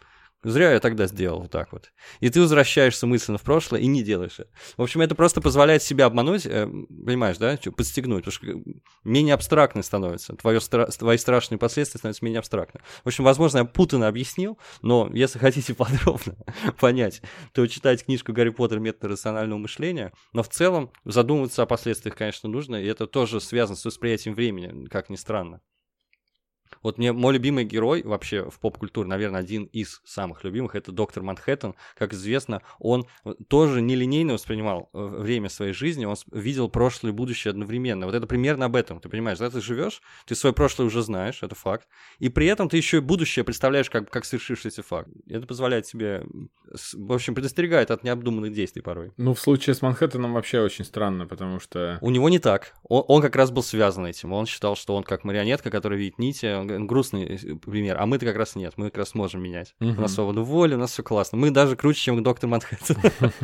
Зря 0.44 0.74
я 0.74 0.80
тогда 0.80 1.08
сделал 1.08 1.42
вот 1.42 1.52
так 1.52 1.72
вот. 1.72 1.92
И 2.20 2.30
ты 2.30 2.40
возвращаешься 2.40 3.08
мысленно 3.08 3.40
в 3.40 3.42
прошлое 3.42 3.82
и 3.82 3.88
не 3.88 4.04
делаешь 4.04 4.40
это. 4.40 4.50
В 4.78 4.84
общем, 4.84 5.02
это 5.02 5.16
просто 5.16 5.42
позволяет 5.42 5.82
себя 5.82 6.06
обмануть, 6.06 6.46
э, 6.46 6.68
понимаешь, 6.68 7.38
да, 7.38 7.58
подстегнуть, 7.76 8.26
потому 8.26 8.32
что 8.32 8.72
менее 9.04 9.34
абстрактно 9.34 9.82
становится. 9.82 10.36
Твое, 10.36 10.60
твои 10.60 11.18
страшные 11.18 11.58
последствия 11.58 11.98
становятся 11.98 12.24
менее 12.24 12.40
абстрактны. 12.40 12.82
В 13.04 13.08
общем, 13.08 13.24
возможно, 13.24 13.60
я 13.60 13.66
путанно 13.66 14.08
объяснил, 14.08 14.60
но 14.84 15.10
если 15.12 15.40
хотите 15.40 15.74
подробно 15.74 16.36
понять, 16.80 17.22
то 17.54 17.66
читайте 17.66 18.06
книжку 18.06 18.32
«Гарри 18.32 18.50
Поттер. 18.50 18.80
Метод 18.80 19.12
рационального 19.12 19.58
мышления», 19.58 20.14
но 20.34 20.44
в 20.44 20.50
целом 20.50 20.92
задумываться 21.04 21.64
о 21.64 21.66
последствиях, 21.66 22.16
конечно, 22.16 22.48
нужно, 22.48 22.76
и 22.76 22.86
это 22.86 23.08
тоже 23.08 23.42
связано 23.42 23.76
с 23.76 23.84
восприятием 23.84 24.36
времени, 24.36 24.86
как 24.86 25.10
ни 25.10 25.16
странно. 25.16 25.62
Вот 26.84 26.98
мне 26.98 27.12
мой 27.14 27.34
любимый 27.34 27.66
герой 27.66 28.04
вообще 28.04 28.50
в 28.50 28.60
поп-культуре, 28.60 29.08
наверное, 29.08 29.42
один 29.42 29.66
из 29.66 30.02
самых 30.06 30.44
любимых, 30.44 30.76
это 30.76 30.92
доктор 30.92 31.24
Манхэттен. 31.24 31.76
Как 31.98 32.14
известно, 32.14 32.62
он 32.80 33.06
тоже 33.48 33.82
нелинейно 33.82 34.34
воспринимал 34.34 34.90
э, 34.94 35.00
время 35.00 35.50
своей 35.50 35.74
жизни, 35.74 36.06
он 36.06 36.16
видел 36.32 36.70
прошлое 36.70 37.12
и 37.12 37.16
будущее 37.16 37.52
одновременно. 37.52 38.06
Вот 38.06 38.16
это 38.16 38.28
примерно 38.28 38.66
об 38.66 38.76
этом, 38.76 39.00
ты 39.00 39.10
понимаешь, 39.10 39.40
да, 39.40 39.50
ты 39.50 39.62
живешь, 39.62 40.02
ты 40.26 40.36
свое 40.36 40.54
прошлое 40.54 40.88
уже 40.88 41.02
знаешь, 41.02 41.44
это 41.44 41.56
факт, 41.56 41.88
и 42.20 42.30
при 42.30 42.48
этом 42.48 42.70
ты 42.70 42.78
еще 42.78 42.98
и 42.98 43.02
будущее 43.02 43.44
представляешь 43.44 43.90
как, 43.90 44.10
как 44.10 44.26
свершившийся 44.26 44.84
факт. 44.84 45.10
Это 45.30 45.48
позволяет 45.48 45.86
тебе, 45.86 46.24
в 46.94 47.14
общем, 47.14 47.36
предостерегает 47.36 47.92
от 47.92 48.04
необдуманных 48.04 48.54
действий 48.54 48.82
порой. 48.82 49.12
Ну, 49.18 49.34
в 49.34 49.40
случае 49.40 49.74
с 49.74 49.82
Манхэттеном 49.82 50.34
вообще 50.34 50.62
очень 50.62 50.86
странно, 50.86 51.28
потому 51.28 51.60
что... 51.60 51.98
У 52.02 52.10
него 52.10 52.30
не 52.30 52.40
так. 52.40 52.74
Он, 52.84 53.04
он 53.08 53.22
как 53.22 53.36
раз 53.36 53.52
был 53.52 53.64
связан 53.64 54.06
этим. 54.06 54.34
Он 54.34 54.46
считал, 54.46 54.76
что 54.76 54.96
он 54.96 55.04
как 55.04 55.24
марионетка, 55.24 55.70
которая 55.70 56.00
видит 56.00 56.20
нити, 56.20 56.46
грустный 56.68 57.26
э, 57.26 57.56
пример, 57.56 57.98
а 58.00 58.06
мы-то 58.06 58.26
как 58.26 58.36
раз 58.36 58.56
нет, 58.56 58.74
мы 58.78 58.86
как 58.86 58.98
раз 58.98 59.16
можем 59.16 59.42
менять. 59.42 59.76
Угу. 59.80 59.92
У 59.92 60.02
нас 60.02 60.14
свобода 60.14 60.42
воли, 60.42 60.76
у 60.76 60.78
нас 60.78 60.92
все 60.92 61.04
классно. 61.04 61.38
Мы 61.38 61.52
даже 61.52 61.76
круче, 61.76 62.00
чем 62.00 62.24
доктор 62.24 62.50
Манхэттен. 62.50 62.98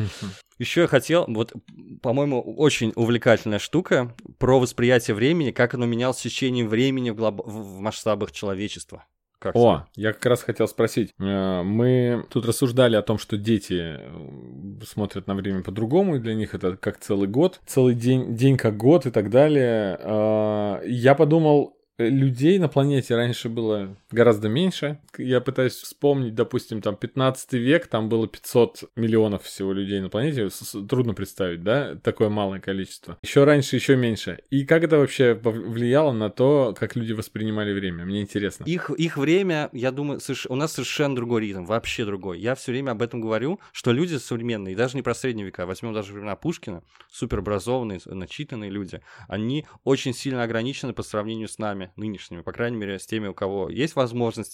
Еще 0.58 0.82
я 0.82 0.86
хотел, 0.86 1.24
вот, 1.26 1.52
по-моему, 2.00 2.40
очень 2.40 2.92
увлекательная 2.94 3.58
штука 3.58 4.14
про 4.38 4.60
восприятие 4.60 5.16
времени, 5.16 5.50
как 5.50 5.74
оно 5.74 5.84
менялось 5.84 6.18
с 6.18 6.22
течением 6.22 6.68
времени 6.68 7.10
в, 7.10 7.16
глоб... 7.16 7.42
в 7.44 7.80
масштабах 7.80 8.30
человечества. 8.30 9.04
Как 9.40 9.56
О, 9.56 9.86
я 9.96 10.12
как 10.12 10.24
раз 10.24 10.42
хотел 10.42 10.68
спросить. 10.68 11.12
Э, 11.18 11.62
мы 11.62 12.24
тут 12.30 12.46
рассуждали 12.46 12.96
о 12.96 13.02
том, 13.02 13.18
что 13.18 13.36
дети 13.36 13.98
э, 13.98 14.84
смотрят 14.86 15.26
на 15.26 15.34
время 15.34 15.62
по-другому, 15.62 16.16
и 16.16 16.18
для 16.18 16.34
них 16.34 16.54
это 16.54 16.76
как 16.76 16.98
целый 16.98 17.28
год, 17.28 17.60
целый 17.66 17.94
день, 17.94 18.36
день 18.36 18.56
как 18.56 18.76
год 18.76 19.06
и 19.06 19.10
так 19.10 19.28
далее. 19.30 20.80
Я 20.86 21.14
подумал, 21.14 21.76
людей 21.98 22.58
на 22.58 22.68
планете 22.68 23.14
раньше 23.14 23.48
было 23.48 23.96
гораздо 24.14 24.48
меньше. 24.48 24.98
Я 25.18 25.40
пытаюсь 25.40 25.74
вспомнить, 25.74 26.34
допустим, 26.34 26.80
там 26.80 26.96
15 26.96 27.52
век, 27.54 27.86
там 27.88 28.08
было 28.08 28.26
500 28.26 28.84
миллионов 28.96 29.42
всего 29.42 29.72
людей 29.72 30.00
на 30.00 30.08
планете. 30.08 30.48
Трудно 30.88 31.12
представить, 31.14 31.62
да, 31.62 31.96
такое 31.96 32.28
малое 32.28 32.60
количество. 32.60 33.18
Еще 33.22 33.44
раньше, 33.44 33.76
еще 33.76 33.96
меньше. 33.96 34.38
И 34.50 34.64
как 34.64 34.84
это 34.84 34.98
вообще 34.98 35.34
влияло 35.34 36.12
на 36.12 36.30
то, 36.30 36.74
как 36.78 36.96
люди 36.96 37.12
воспринимали 37.12 37.72
время? 37.72 38.04
Мне 38.04 38.22
интересно. 38.22 38.64
Их, 38.64 38.90
их 38.90 39.16
время, 39.16 39.68
я 39.72 39.90
думаю, 39.90 40.20
у 40.48 40.56
нас 40.56 40.72
совершенно 40.72 41.16
другой 41.16 41.42
ритм, 41.42 41.64
вообще 41.64 42.04
другой. 42.04 42.38
Я 42.38 42.54
все 42.54 42.72
время 42.72 42.92
об 42.92 43.02
этом 43.02 43.20
говорю, 43.20 43.60
что 43.72 43.92
люди 43.92 44.16
современные, 44.16 44.76
даже 44.76 44.96
не 44.96 45.02
про 45.02 45.14
средние 45.14 45.46
века, 45.46 45.66
возьмем 45.66 45.92
даже 45.92 46.12
времена 46.12 46.36
Пушкина, 46.36 46.82
суперобразованные, 47.10 48.00
начитанные 48.06 48.70
люди, 48.70 49.00
они 49.28 49.66
очень 49.82 50.14
сильно 50.14 50.44
ограничены 50.44 50.92
по 50.92 51.02
сравнению 51.02 51.48
с 51.48 51.58
нами, 51.58 51.90
нынешними, 51.96 52.42
по 52.42 52.52
крайней 52.52 52.76
мере, 52.76 52.98
с 52.98 53.06
теми, 53.06 53.26
у 53.26 53.34
кого 53.34 53.68
есть 53.68 53.96
возможность 53.96 54.03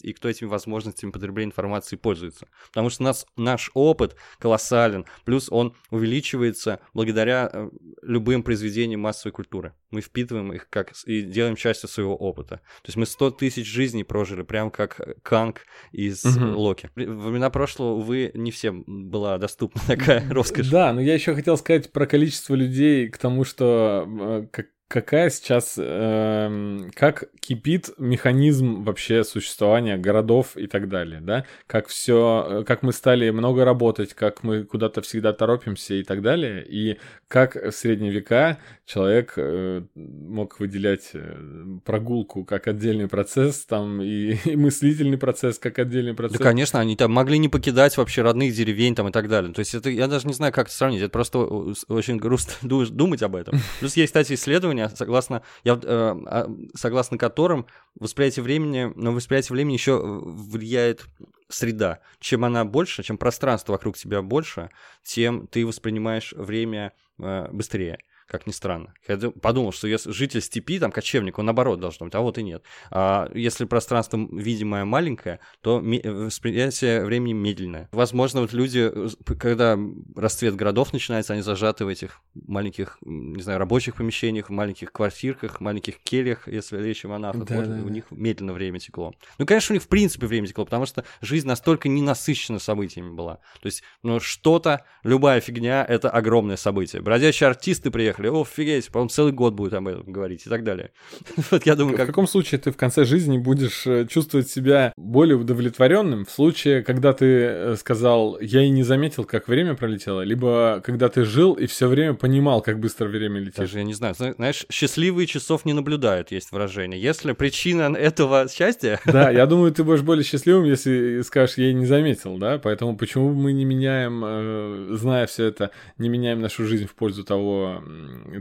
и 0.02 0.12
кто 0.12 0.28
этими 0.28 0.48
возможностями 0.48 1.10
потребления 1.10 1.50
информации 1.50 1.96
пользуется. 1.96 2.48
Потому 2.68 2.90
что 2.90 3.02
у 3.02 3.06
нас, 3.06 3.26
наш 3.36 3.70
опыт 3.74 4.16
колоссален, 4.38 5.04
плюс 5.24 5.48
он 5.50 5.74
увеличивается 5.90 6.80
благодаря 6.94 7.50
э, 7.52 7.70
любым 8.02 8.42
произведениям 8.42 9.00
массовой 9.00 9.32
культуры. 9.32 9.74
Мы 9.90 10.00
впитываем 10.00 10.52
их 10.52 10.68
как 10.68 10.92
и 11.06 11.22
делаем 11.22 11.56
частью 11.56 11.88
своего 11.88 12.16
опыта. 12.16 12.56
То 12.82 12.88
есть 12.88 12.96
мы 12.96 13.06
100 13.06 13.32
тысяч 13.32 13.66
жизней 13.66 14.04
прожили, 14.04 14.42
прям 14.42 14.70
как 14.70 15.00
Канг 15.22 15.66
из 15.92 16.24
угу. 16.24 16.58
Локи. 16.58 16.90
В 16.94 17.28
времена 17.28 17.50
прошлого, 17.50 17.94
увы, 17.94 18.30
не 18.34 18.50
всем 18.50 18.84
была 18.86 19.38
доступна 19.38 19.80
такая 19.86 20.28
роскошь. 20.30 20.68
Да, 20.68 20.92
но 20.92 21.00
я 21.00 21.14
еще 21.14 21.34
хотел 21.34 21.56
сказать 21.56 21.92
про 21.92 22.06
количество 22.06 22.54
людей 22.54 23.08
к 23.08 23.18
тому, 23.18 23.44
что 23.44 24.06
э, 24.06 24.46
как 24.52 24.66
какая 24.90 25.30
сейчас, 25.30 25.76
э, 25.78 26.90
как 26.94 27.30
кипит 27.38 27.90
механизм 27.96 28.82
вообще 28.82 29.22
существования 29.22 29.96
городов 29.96 30.56
и 30.56 30.66
так 30.66 30.88
далее, 30.88 31.20
да? 31.20 31.44
Как 31.68 31.86
все, 31.86 32.64
как 32.66 32.82
мы 32.82 32.92
стали 32.92 33.30
много 33.30 33.64
работать, 33.64 34.14
как 34.14 34.42
мы 34.42 34.64
куда-то 34.64 35.00
всегда 35.00 35.32
торопимся 35.32 35.94
и 35.94 36.02
так 36.02 36.22
далее, 36.22 36.66
и 36.66 36.98
как 37.28 37.54
в 37.54 37.70
средние 37.70 38.10
века 38.10 38.58
человек 38.84 39.34
э, 39.36 39.82
мог 39.94 40.58
выделять 40.58 41.10
э, 41.12 41.36
прогулку 41.84 42.44
как 42.44 42.66
отдельный 42.66 43.06
процесс, 43.06 43.64
там, 43.66 44.02
и, 44.02 44.34
и 44.44 44.56
мыслительный 44.56 45.18
процесс 45.18 45.60
как 45.60 45.78
отдельный 45.78 46.14
процесс. 46.14 46.38
Да, 46.38 46.44
конечно, 46.44 46.80
они 46.80 46.96
там 46.96 47.12
могли 47.12 47.38
не 47.38 47.48
покидать 47.48 47.96
вообще 47.96 48.22
родных 48.22 48.52
деревень 48.52 48.96
там 48.96 49.08
и 49.08 49.12
так 49.12 49.28
далее. 49.28 49.52
То 49.52 49.60
есть 49.60 49.76
это, 49.76 49.88
я 49.90 50.08
даже 50.08 50.26
не 50.26 50.32
знаю, 50.32 50.52
как 50.52 50.66
это 50.66 50.74
сравнить, 50.74 51.02
это 51.02 51.10
просто 51.10 51.38
очень 51.38 52.16
грустно 52.16 52.54
думать 52.90 53.22
об 53.22 53.36
этом. 53.36 53.60
Плюс 53.78 53.96
есть, 53.96 54.10
кстати, 54.10 54.32
исследования, 54.32 54.79
согласно, 54.88 55.42
я, 55.64 55.74
э, 55.74 55.78
а, 55.86 56.50
согласно 56.74 57.18
которым 57.18 57.66
восприятие 57.98 58.42
времени, 58.42 58.92
на 58.96 59.12
восприятие 59.12 59.54
времени 59.54 59.74
еще 59.74 60.00
влияет 60.02 61.04
среда. 61.48 62.00
Чем 62.20 62.44
она 62.44 62.64
больше, 62.64 63.02
чем 63.02 63.18
пространство 63.18 63.72
вокруг 63.72 63.96
тебя 63.96 64.22
больше, 64.22 64.70
тем 65.02 65.46
ты 65.46 65.66
воспринимаешь 65.66 66.32
время 66.36 66.92
э, 67.18 67.48
быстрее 67.52 67.98
как 68.30 68.46
ни 68.46 68.52
странно. 68.52 68.94
Я 69.08 69.18
подумал, 69.30 69.72
что 69.72 69.88
если 69.88 70.12
житель 70.12 70.40
степи, 70.40 70.78
там, 70.78 70.92
кочевник, 70.92 71.38
он 71.38 71.46
наоборот 71.46 71.80
должен 71.80 72.06
быть, 72.06 72.14
а 72.14 72.20
вот 72.20 72.38
и 72.38 72.42
нет. 72.42 72.62
А 72.90 73.28
если 73.34 73.64
пространство 73.64 74.16
видимое 74.30 74.84
маленькое, 74.84 75.40
то 75.60 75.80
восприятие 75.80 77.04
времени 77.04 77.32
медленное. 77.32 77.88
Возможно, 77.90 78.42
вот 78.42 78.52
люди, 78.52 78.90
когда 79.38 79.76
расцвет 80.14 80.54
городов 80.54 80.92
начинается, 80.92 81.32
они 81.32 81.42
зажаты 81.42 81.84
в 81.84 81.88
этих 81.88 82.20
маленьких, 82.34 82.98
не 83.02 83.42
знаю, 83.42 83.58
рабочих 83.58 83.96
помещениях, 83.96 84.48
маленьких 84.48 84.92
квартирках, 84.92 85.60
маленьких 85.60 85.98
кельях, 85.98 86.46
если 86.46 86.80
речь 86.80 87.04
о 87.04 87.08
монахах, 87.08 87.44
да, 87.44 87.56
вот, 87.56 87.64
да, 87.68 87.82
у 87.82 87.88
них 87.88 88.04
медленно 88.10 88.52
время 88.52 88.78
текло. 88.78 89.12
Ну, 89.38 89.46
конечно, 89.46 89.72
у 89.72 89.74
них 89.74 89.82
в 89.82 89.88
принципе 89.88 90.26
время 90.26 90.46
текло, 90.46 90.64
потому 90.64 90.86
что 90.86 91.04
жизнь 91.20 91.48
настолько 91.48 91.88
ненасыщена 91.88 92.60
событиями 92.60 93.10
была. 93.10 93.36
То 93.60 93.66
есть, 93.66 93.82
ну, 94.04 94.20
что-то, 94.20 94.84
любая 95.02 95.40
фигня— 95.40 95.84
это 95.88 96.10
огромное 96.10 96.56
событие. 96.56 97.02
Бродячие 97.02 97.48
артисты 97.48 97.90
приехали, 97.90 98.19
приехали, 98.20 98.28
о, 98.28 98.42
офигеть, 98.42 98.90
по-моему, 98.90 99.08
целый 99.08 99.32
год 99.32 99.54
будет 99.54 99.74
об 99.74 99.88
этом 99.88 100.12
говорить 100.12 100.46
и 100.46 100.50
так 100.50 100.64
далее. 100.64 100.90
вот 101.50 101.66
я 101.66 101.74
думаю, 101.74 101.96
как... 101.96 102.06
В 102.06 102.10
каком 102.10 102.26
случае 102.26 102.60
ты 102.60 102.70
в 102.70 102.76
конце 102.76 103.04
жизни 103.04 103.38
будешь 103.38 103.86
э, 103.86 104.06
чувствовать 104.06 104.48
себя 104.48 104.92
более 104.96 105.36
удовлетворенным? 105.36 106.24
В 106.24 106.30
случае, 106.30 106.82
когда 106.82 107.12
ты 107.12 107.26
э, 107.26 107.76
сказал, 107.76 108.38
я 108.40 108.62
и 108.62 108.70
не 108.70 108.82
заметил, 108.82 109.24
как 109.24 109.48
время 109.48 109.74
пролетело, 109.74 110.22
либо 110.22 110.82
когда 110.84 111.08
ты 111.08 111.24
жил 111.24 111.54
и 111.54 111.66
все 111.66 111.86
время 111.88 112.14
понимал, 112.14 112.62
как 112.62 112.78
быстро 112.78 113.08
время 113.08 113.40
летит? 113.40 113.56
Даже 113.56 113.78
я 113.78 113.84
не 113.84 113.94
знаю. 113.94 114.14
Знаешь, 114.14 114.66
счастливые 114.70 115.26
часов 115.26 115.64
не 115.64 115.72
наблюдают, 115.72 116.30
есть 116.30 116.52
выражение. 116.52 117.00
Если 117.00 117.32
причина 117.32 117.96
этого 117.96 118.48
счастья... 118.48 119.00
да, 119.06 119.30
я 119.30 119.46
думаю, 119.46 119.72
ты 119.72 119.84
будешь 119.84 120.02
более 120.02 120.24
счастливым, 120.24 120.64
если 120.64 121.22
скажешь, 121.22 121.56
я 121.56 121.70
и 121.70 121.74
не 121.74 121.86
заметил, 121.86 122.36
да? 122.36 122.58
Поэтому 122.58 122.96
почему 122.96 123.32
мы 123.32 123.52
не 123.52 123.64
меняем, 123.64 124.22
э, 124.24 124.96
зная 124.96 125.26
все 125.26 125.46
это, 125.46 125.70
не 125.98 126.08
меняем 126.08 126.40
нашу 126.40 126.66
жизнь 126.66 126.86
в 126.86 126.94
пользу 126.94 127.24
того, 127.24 127.82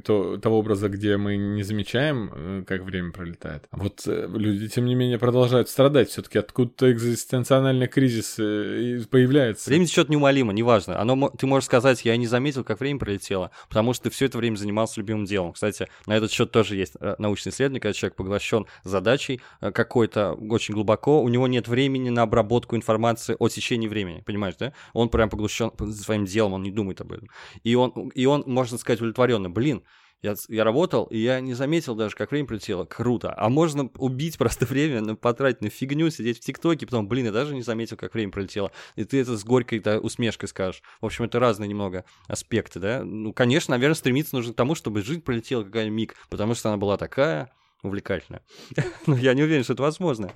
то, 0.03 0.37
того 0.37 0.59
образа, 0.59 0.89
где 0.89 1.17
мы 1.17 1.37
не 1.37 1.63
замечаем, 1.63 2.31
э, 2.33 2.63
как 2.67 2.83
время 2.83 3.11
пролетает. 3.11 3.65
А 3.71 3.77
вот 3.77 4.03
э, 4.05 4.27
люди, 4.33 4.67
тем 4.67 4.85
не 4.85 4.95
менее, 4.95 5.17
продолжают 5.17 5.69
страдать. 5.69 6.09
Все-таки 6.09 6.37
откуда-то 6.37 6.91
экзистенциональный 6.91 7.87
кризис 7.87 8.35
э, 8.39 9.01
появляется. 9.09 9.69
Время 9.69 9.85
течет 9.85 10.09
неумолимо, 10.09 10.53
неважно. 10.53 10.99
Оно, 10.99 11.29
ты 11.29 11.47
можешь 11.47 11.65
сказать, 11.65 12.03
я 12.05 12.15
не 12.17 12.27
заметил, 12.27 12.63
как 12.63 12.79
время 12.79 12.99
пролетело, 12.99 13.51
потому 13.67 13.93
что 13.93 14.05
ты 14.05 14.09
все 14.09 14.25
это 14.25 14.37
время 14.37 14.55
занимался 14.55 14.99
любимым 14.99 15.25
делом. 15.25 15.53
Кстати, 15.53 15.87
на 16.05 16.15
этот 16.15 16.31
счет 16.31 16.51
тоже 16.51 16.75
есть 16.75 16.93
научный 17.17 17.49
исследование, 17.51 17.81
когда 17.81 17.93
человек 17.93 18.15
поглощен 18.15 18.65
задачей 18.83 19.41
какой-то 19.61 20.33
очень 20.33 20.73
глубоко, 20.73 21.21
у 21.21 21.29
него 21.29 21.47
нет 21.47 21.67
времени 21.67 22.09
на 22.09 22.23
обработку 22.23 22.75
информации 22.75 23.35
о 23.39 23.49
течении 23.49 23.87
времени, 23.87 24.21
понимаешь, 24.25 24.55
да? 24.59 24.73
Он 24.93 25.09
прям 25.09 25.29
поглощен 25.29 25.71
своим 25.93 26.25
делом, 26.25 26.53
он 26.53 26.63
не 26.63 26.71
думает 26.71 27.01
об 27.01 27.11
этом. 27.11 27.29
И 27.63 27.75
он, 27.75 27.91
и 28.15 28.25
он 28.25 28.43
можно 28.45 28.77
сказать, 28.77 29.01
удовлетворенно 29.49 29.79
блин, 29.79 29.83
я, 30.21 30.35
я 30.49 30.63
работал, 30.65 31.05
и 31.05 31.17
я 31.17 31.39
не 31.39 31.53
заметил 31.53 31.95
даже, 31.95 32.15
как 32.15 32.31
время 32.31 32.45
прилетело. 32.45 32.83
Круто. 32.83 33.33
А 33.37 33.49
можно 33.49 33.89
убить 33.97 34.37
просто 34.37 34.65
время, 34.69 35.01
на, 35.01 35.15
потратить 35.15 35.61
на 35.61 35.69
фигню, 35.69 36.09
сидеть 36.09 36.37
в 36.37 36.41
ТикТоке, 36.41 36.85
потом, 36.85 37.07
блин, 37.07 37.25
я 37.25 37.31
даже 37.31 37.55
не 37.55 37.61
заметил, 37.61 37.95
как 37.95 38.13
время 38.13 38.31
пролетело. 38.31 38.71
И 38.95 39.05
ты 39.05 39.21
это 39.21 39.37
с 39.37 39.43
горькой 39.45 39.79
да, 39.79 39.99
усмешкой 39.99 40.49
скажешь. 40.49 40.83
В 40.99 41.05
общем, 41.05 41.25
это 41.25 41.39
разные 41.39 41.69
немного 41.69 42.03
аспекты, 42.27 42.79
да. 42.79 43.03
Ну, 43.03 43.31
конечно, 43.31 43.71
наверное, 43.71 43.95
стремиться 43.95 44.35
нужно 44.35 44.53
к 44.53 44.57
тому, 44.57 44.75
чтобы 44.75 45.01
жизнь 45.01 45.21
пролетела 45.21 45.63
какая-нибудь 45.63 45.97
миг, 45.97 46.15
потому 46.29 46.53
что 46.53 46.69
она 46.69 46.77
была 46.77 46.97
такая 46.97 47.51
увлекательная. 47.81 48.41
Но 49.07 49.15
я 49.15 49.33
не 49.33 49.43
уверен, 49.43 49.63
что 49.63 49.73
это 49.73 49.83
возможно. 49.83 50.33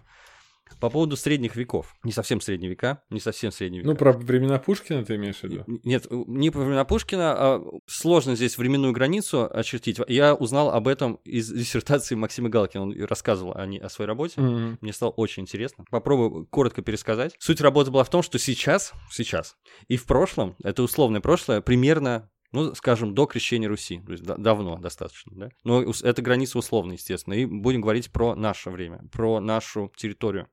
По 0.80 0.90
поводу 0.90 1.16
средних 1.16 1.56
веков. 1.56 1.96
Не 2.04 2.12
совсем 2.12 2.42
средние 2.42 2.70
века, 2.70 3.04
не 3.10 3.20
совсем 3.20 3.52
средние 3.52 3.82
века. 3.82 3.92
Ну, 3.92 3.98
про 3.98 4.14
времена 4.14 4.60
Пушкина 4.60 5.06
ты 5.06 5.16
имеешь 5.16 5.38
в 5.38 5.44
виду? 5.44 5.64
Нет, 5.84 6.08
не 6.10 6.50
про 6.50 6.62
времена 6.62 6.84
Пушкина, 6.86 7.34
а 7.34 7.64
сложно 7.86 8.36
здесь 8.36 8.58
временную 8.58 8.94
границу 8.94 9.50
очертить. 9.52 10.00
Я 10.08 10.36
узнал 10.36 10.72
об 10.72 10.88
этом 10.88 11.16
из 11.24 11.50
диссертации 11.52 12.16
Максима 12.16 12.50
Галкина. 12.50 12.84
Он 12.84 13.04
рассказывал 13.06 13.54
о, 13.54 13.64
о 13.64 13.90
своей 13.90 14.08
работе. 14.08 14.42
Mm-hmm. 14.42 14.78
Мне 14.82 14.94
стало 14.94 15.12
очень 15.12 15.44
интересно. 15.44 15.86
Попробую 15.90 16.48
коротко 16.48 16.82
пересказать. 16.82 17.36
Суть 17.40 17.62
работы 17.62 17.92
была 17.92 18.04
в 18.04 18.10
том, 18.10 18.22
что 18.22 18.40
сейчас, 18.40 18.94
сейчас 19.12 19.56
и 19.88 19.98
в 19.98 20.06
прошлом, 20.06 20.56
это 20.64 20.84
условное 20.84 21.22
прошлое, 21.22 21.62
примерно 21.62 22.30
ну, 22.54 22.76
скажем, 22.76 23.16
до 23.16 23.26
крещения 23.26 23.68
Руси, 23.68 24.00
то 24.06 24.12
есть 24.12 24.24
давно 24.24 24.78
достаточно, 24.78 25.32
да. 25.36 25.50
Но 25.64 25.82
это 25.82 26.22
граница 26.22 26.60
условная, 26.60 26.98
естественно, 26.98 27.34
и 27.34 27.46
будем 27.46 27.82
говорить 27.82 28.12
про 28.12 28.36
наше 28.36 28.70
время, 28.70 29.02
про 29.12 29.40
нашу 29.40 29.92
территорию 29.98 30.48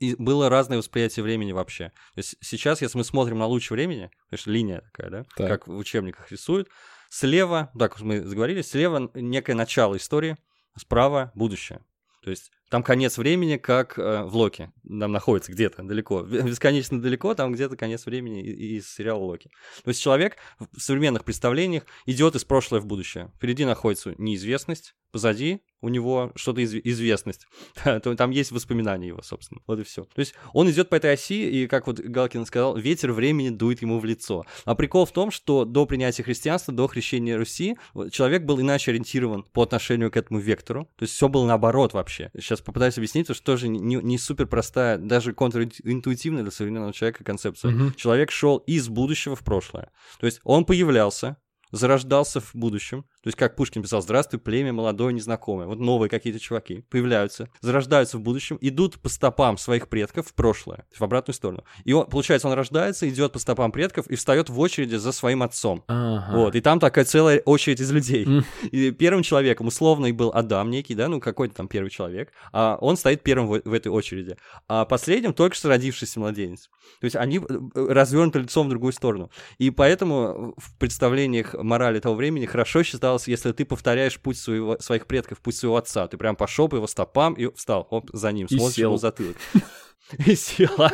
и 0.00 0.14
было 0.16 0.48
разное 0.48 0.78
восприятие 0.78 1.22
времени 1.22 1.52
вообще. 1.52 1.88
То 2.14 2.18
есть 2.18 2.36
сейчас, 2.40 2.82
если 2.82 2.98
мы 2.98 3.04
смотрим 3.04 3.38
на 3.38 3.46
луч 3.46 3.70
времени, 3.70 4.10
то 4.28 4.34
есть 4.34 4.46
линия 4.46 4.80
такая, 4.80 5.10
да, 5.10 5.24
так. 5.36 5.48
как 5.48 5.68
в 5.68 5.76
учебниках 5.76 6.30
рисуют, 6.30 6.68
слева, 7.08 7.70
так 7.78 8.00
мы 8.00 8.24
заговорили, 8.24 8.62
слева 8.62 9.10
некое 9.14 9.54
начало 9.54 9.96
истории, 9.96 10.36
справа 10.76 11.32
будущее. 11.34 11.80
То 12.22 12.30
есть 12.30 12.50
там 12.68 12.82
конец 12.82 13.18
времени, 13.18 13.56
как 13.56 13.98
э, 13.98 14.24
в 14.24 14.36
Локи. 14.36 14.70
Там 14.86 15.12
находится 15.12 15.52
где-то 15.52 15.82
далеко. 15.82 16.22
Бесконечно 16.22 17.00
далеко, 17.00 17.34
там 17.34 17.52
где-то 17.52 17.76
конец 17.76 18.06
времени 18.06 18.42
из 18.42 18.92
сериала 18.92 19.22
Локи. 19.22 19.50
То 19.84 19.88
есть 19.88 20.02
человек 20.02 20.36
в 20.58 20.80
современных 20.80 21.24
представлениях 21.24 21.84
идет 22.06 22.34
из 22.34 22.44
прошлого 22.44 22.80
в 22.80 22.86
будущее. 22.86 23.32
Впереди 23.36 23.64
находится 23.64 24.14
неизвестность, 24.18 24.94
позади 25.10 25.62
у 25.80 25.88
него 25.88 26.32
что-то 26.34 26.60
из- 26.60 26.74
известность. 26.74 27.46
Там 28.16 28.30
есть 28.30 28.50
воспоминания 28.50 29.08
его, 29.08 29.22
собственно. 29.22 29.60
Вот 29.66 29.78
и 29.78 29.84
все. 29.84 30.04
То 30.04 30.20
есть 30.20 30.34
он 30.52 30.70
идет 30.70 30.88
по 30.88 30.96
этой 30.96 31.12
оси, 31.12 31.48
и, 31.48 31.66
как 31.66 31.86
вот 31.86 32.00
Галкин 32.00 32.46
сказал, 32.46 32.76
ветер 32.76 33.12
времени 33.12 33.50
дует 33.50 33.82
ему 33.82 33.98
в 33.98 34.04
лицо. 34.04 34.44
А 34.64 34.74
прикол 34.74 35.06
в 35.06 35.12
том, 35.12 35.30
что 35.30 35.64
до 35.64 35.86
принятия 35.86 36.22
христианства, 36.22 36.74
до 36.74 36.86
хрещения 36.88 37.36
Руси, 37.36 37.76
человек 38.10 38.42
был 38.42 38.60
иначе 38.60 38.90
ориентирован 38.90 39.44
по 39.44 39.62
отношению 39.62 40.10
к 40.10 40.16
этому 40.16 40.40
вектору. 40.40 40.88
То 40.96 41.04
есть 41.04 41.14
все 41.14 41.28
было 41.28 41.46
наоборот 41.46 41.92
вообще. 41.92 42.30
Сейчас 42.34 42.57
попытаюсь 42.64 42.96
объяснить, 42.96 43.26
что 43.26 43.42
тоже 43.42 43.68
не, 43.68 43.96
не 43.96 44.18
супер 44.18 44.46
простая, 44.46 44.98
даже 44.98 45.32
контринтуитивная 45.32 46.42
для 46.42 46.50
современного 46.50 46.92
человека 46.92 47.24
концепция. 47.24 47.74
Угу. 47.74 47.92
Человек 47.92 48.30
шел 48.30 48.58
из 48.58 48.88
будущего 48.88 49.36
в 49.36 49.40
прошлое. 49.40 49.90
То 50.20 50.26
есть 50.26 50.40
он 50.44 50.64
появлялся, 50.64 51.36
зарождался 51.70 52.40
в 52.40 52.54
будущем, 52.54 53.04
то 53.22 53.28
есть, 53.28 53.36
как 53.36 53.56
Пушкин 53.56 53.82
писал, 53.82 54.00
здравствуй, 54.00 54.38
племя 54.38 54.72
молодое, 54.72 55.12
незнакомое. 55.12 55.66
Вот 55.66 55.80
новые 55.80 56.08
какие-то 56.08 56.38
чуваки 56.38 56.84
появляются, 56.88 57.48
зарождаются 57.60 58.16
в 58.16 58.20
будущем, 58.20 58.58
идут 58.60 59.00
по 59.00 59.08
стопам 59.08 59.58
своих 59.58 59.88
предков 59.88 60.28
в 60.28 60.34
прошлое, 60.34 60.86
в 60.96 61.02
обратную 61.02 61.34
сторону. 61.34 61.64
И 61.84 61.92
он, 61.92 62.06
получается, 62.06 62.46
он 62.46 62.54
рождается, 62.54 63.08
идет 63.08 63.32
по 63.32 63.40
стопам 63.40 63.72
предков 63.72 64.06
и 64.06 64.14
встает 64.14 64.48
в 64.48 64.60
очереди 64.60 64.94
за 64.94 65.10
своим 65.10 65.42
отцом. 65.42 65.82
Ага. 65.88 66.36
Вот, 66.36 66.54
и 66.54 66.60
там 66.60 66.78
такая 66.78 67.04
целая 67.04 67.40
очередь 67.40 67.80
из 67.80 67.90
людей. 67.90 68.24
Mm. 68.24 68.44
И 68.70 68.90
первым 68.92 69.22
человеком 69.24 69.66
условно 69.66 70.12
был 70.12 70.30
Адам 70.32 70.70
некий, 70.70 70.94
да, 70.94 71.08
ну 71.08 71.20
какой-то 71.20 71.56
там 71.56 71.66
первый 71.66 71.90
человек, 71.90 72.32
а 72.52 72.78
он 72.80 72.96
стоит 72.96 73.22
первым 73.22 73.48
в, 73.48 73.60
в 73.64 73.72
этой 73.72 73.88
очереди. 73.88 74.36
А 74.68 74.84
последним 74.84 75.32
только 75.34 75.56
что 75.56 75.68
родившийся 75.68 76.20
младенец. 76.20 76.70
То 77.00 77.04
есть 77.04 77.16
они 77.16 77.38
э, 77.38 77.42
развернуты 77.74 78.40
лицом 78.40 78.66
в 78.66 78.70
другую 78.70 78.92
сторону. 78.92 79.30
И 79.58 79.70
поэтому 79.70 80.54
в 80.56 80.76
представлениях 80.78 81.54
морали 81.54 82.00
того 82.00 82.14
времени 82.14 82.46
хорошо 82.46 82.82
считалось 82.82 83.07
осталось, 83.08 83.28
если 83.28 83.52
ты 83.52 83.64
повторяешь 83.64 84.18
путь 84.20 84.38
своего, 84.38 84.78
своих 84.78 85.06
предков, 85.06 85.40
путь 85.40 85.56
своего 85.56 85.76
отца. 85.76 86.06
Ты 86.08 86.16
прям 86.16 86.36
пошел 86.36 86.68
по 86.68 86.76
его 86.76 86.86
стопам 86.86 87.34
и 87.34 87.52
встал, 87.54 87.86
оп, 87.90 88.10
за 88.12 88.32
ним, 88.32 88.48
смотришь 88.48 88.78
его 88.78 88.96
затылок. 88.96 89.36
и 90.26 90.34
сила. 90.34 90.90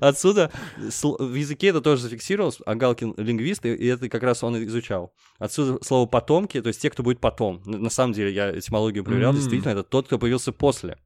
Отсюда 0.00 0.50
в 0.76 1.34
языке 1.34 1.68
это 1.68 1.80
тоже 1.80 2.02
зафиксировалось, 2.02 2.58
а 2.66 2.74
Галкин 2.74 3.14
лингвист, 3.16 3.64
и 3.64 3.86
это 3.86 4.08
как 4.08 4.22
раз 4.22 4.42
он 4.42 4.62
изучал. 4.64 5.12
Отсюда 5.38 5.82
слово 5.84 6.06
«потомки», 6.06 6.60
то 6.60 6.68
есть 6.68 6.80
те, 6.80 6.90
кто 6.90 7.02
будет 7.02 7.20
потом. 7.20 7.62
На 7.64 7.90
самом 7.90 8.12
деле, 8.12 8.32
я 8.32 8.58
этимологию 8.58 9.04
проверял, 9.04 9.32
mm-hmm. 9.32 9.36
действительно, 9.36 9.72
это 9.72 9.82
тот, 9.84 10.06
кто 10.06 10.18
появился 10.18 10.52
после. 10.52 10.98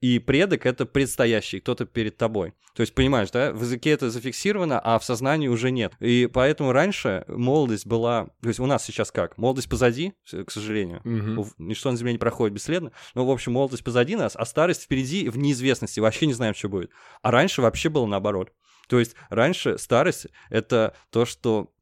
И 0.00 0.18
предок— 0.18 0.66
это 0.66 0.84
предстоящий, 0.84 1.60
кто-то 1.60 1.86
перед 1.86 2.16
тобой. 2.16 2.54
То 2.74 2.80
есть, 2.80 2.92
понимаешь, 2.92 3.30
да, 3.30 3.52
в 3.52 3.60
языке 3.60 3.90
это 3.90 4.10
зафиксировано, 4.10 4.80
а 4.80 4.98
в 4.98 5.04
сознании 5.04 5.46
уже 5.46 5.70
нет. 5.70 5.92
И 6.00 6.28
поэтому 6.32 6.72
раньше 6.72 7.24
молодость 7.28 7.86
была... 7.86 8.30
То 8.40 8.48
есть 8.48 8.58
у 8.58 8.66
нас 8.66 8.84
сейчас 8.84 9.12
как? 9.12 9.38
Молодость 9.38 9.68
позади, 9.68 10.14
к 10.24 10.50
сожалению. 10.50 11.02
Mm-hmm. 11.04 11.46
Ничто 11.58 11.90
на 11.90 11.96
земле 11.96 12.14
не 12.14 12.18
проходит 12.18 12.54
бесследно. 12.54 12.90
Но, 13.14 13.24
в 13.24 13.30
общем, 13.30 13.52
молодость 13.52 13.84
позади 13.84 14.16
нас, 14.16 14.32
а 14.34 14.44
старость 14.44 14.82
впереди 14.82 15.28
в 15.28 15.38
неизвестности. 15.38 16.00
Вообще 16.00 16.26
не 16.26 16.34
знаем, 16.52 16.54
что 16.54 16.68
будет. 16.68 16.90
А 17.22 17.30
раньше 17.30 17.62
вообще 17.62 17.88
было 17.88 18.06
наоборот. 18.06 18.52
То 18.88 18.98
есть 18.98 19.14
раньше 19.30 19.78
старость— 19.78 20.26
это 20.50 20.94
то, 21.10 21.24
что 21.24 21.72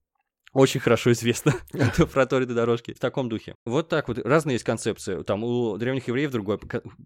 очень 0.53 0.81
хорошо 0.81 1.13
известно 1.13 1.55
про 2.13 2.27
Ториды 2.27 2.55
дорожки 2.55 2.93
в 2.93 2.99
таком 2.99 3.29
духе. 3.29 3.55
Вот 3.65 3.89
так 3.89 4.09
вот. 4.09 4.19
Разные 4.19 4.55
есть 4.55 4.65
концепции. 4.65 5.23
Там 5.23 5.45
у 5.45 5.77
древних 5.77 6.09
евреев 6.09 6.31
другое 6.31 6.59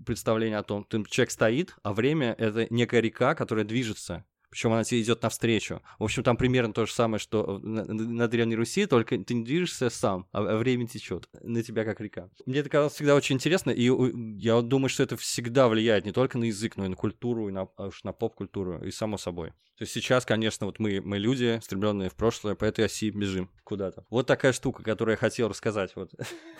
представление 0.07 0.59
о 0.59 0.63
том, 0.63 0.85
что 0.87 1.05
человек 1.05 1.31
стоит, 1.31 1.77
а 1.83 1.93
время— 1.93 2.35
это 2.39 2.67
некая 2.71 3.01
река, 3.01 3.35
которая 3.35 3.65
движется 3.65 4.25
причем 4.55 4.73
она 4.73 4.85
тебе 4.85 5.03
идет 5.03 5.21
навстречу. 5.21 5.83
В 5.99 6.05
общем, 6.05 6.23
там 6.23 6.37
примерно 6.37 6.73
то 6.73 6.87
же 6.87 6.93
самое, 6.93 7.19
что 7.19 7.59
на, 7.59 7.85
на 7.85 8.29
Древней 8.29 8.55
Руси, 8.55 8.87
только 8.87 9.19
ты 9.19 9.35
не 9.35 9.43
движешься 9.43 9.91
сам, 9.91 10.29
а, 10.31 10.39
а 10.43 10.57
время 10.59 10.87
течет 10.87 11.29
на 11.43 11.61
тебя 11.65 11.85
как 11.85 12.01
река. 12.01 12.29
Мне 12.47 12.61
это 12.61 12.71
казалось 12.71 12.93
всегда 12.93 13.17
очень 13.17 13.35
интересно, 13.35 13.71
и 13.71 13.91
я 14.39 14.61
думаю, 14.63 14.91
что 14.91 15.03
это 15.03 15.17
всегда 15.17 15.67
влияет 15.67 16.05
не 16.05 16.13
только 16.13 16.39
на 16.39 16.45
язык, 16.45 16.77
но 16.77 16.85
и 16.85 16.89
на 16.89 16.95
культуру, 16.95 17.49
и 17.49 17.53
на, 17.53 17.63
а 17.77 17.89
уж 17.89 18.05
на 18.05 18.13
поп-культуру, 18.13 18.81
и 18.85 18.93
само 18.93 19.19
собой. 19.19 19.51
То 19.77 19.83
есть 19.83 19.93
сейчас, 19.93 20.25
конечно, 20.25 20.67
вот 20.67 20.79
мы, 20.79 21.01
мы 21.01 21.19
люди, 21.19 21.59
стремленные 21.61 22.09
в 22.09 22.15
прошлое, 22.15 22.55
по 22.55 22.65
этой 22.65 22.85
оси 22.85 23.11
бежим 23.11 23.51
куда-то. 23.65 24.05
Вот 24.09 24.25
такая 24.25 24.53
штука, 24.53 24.85
которую 24.85 25.15
я 25.15 25.17
хотел 25.17 25.49
рассказать. 25.49 25.97
Вот. 25.97 26.13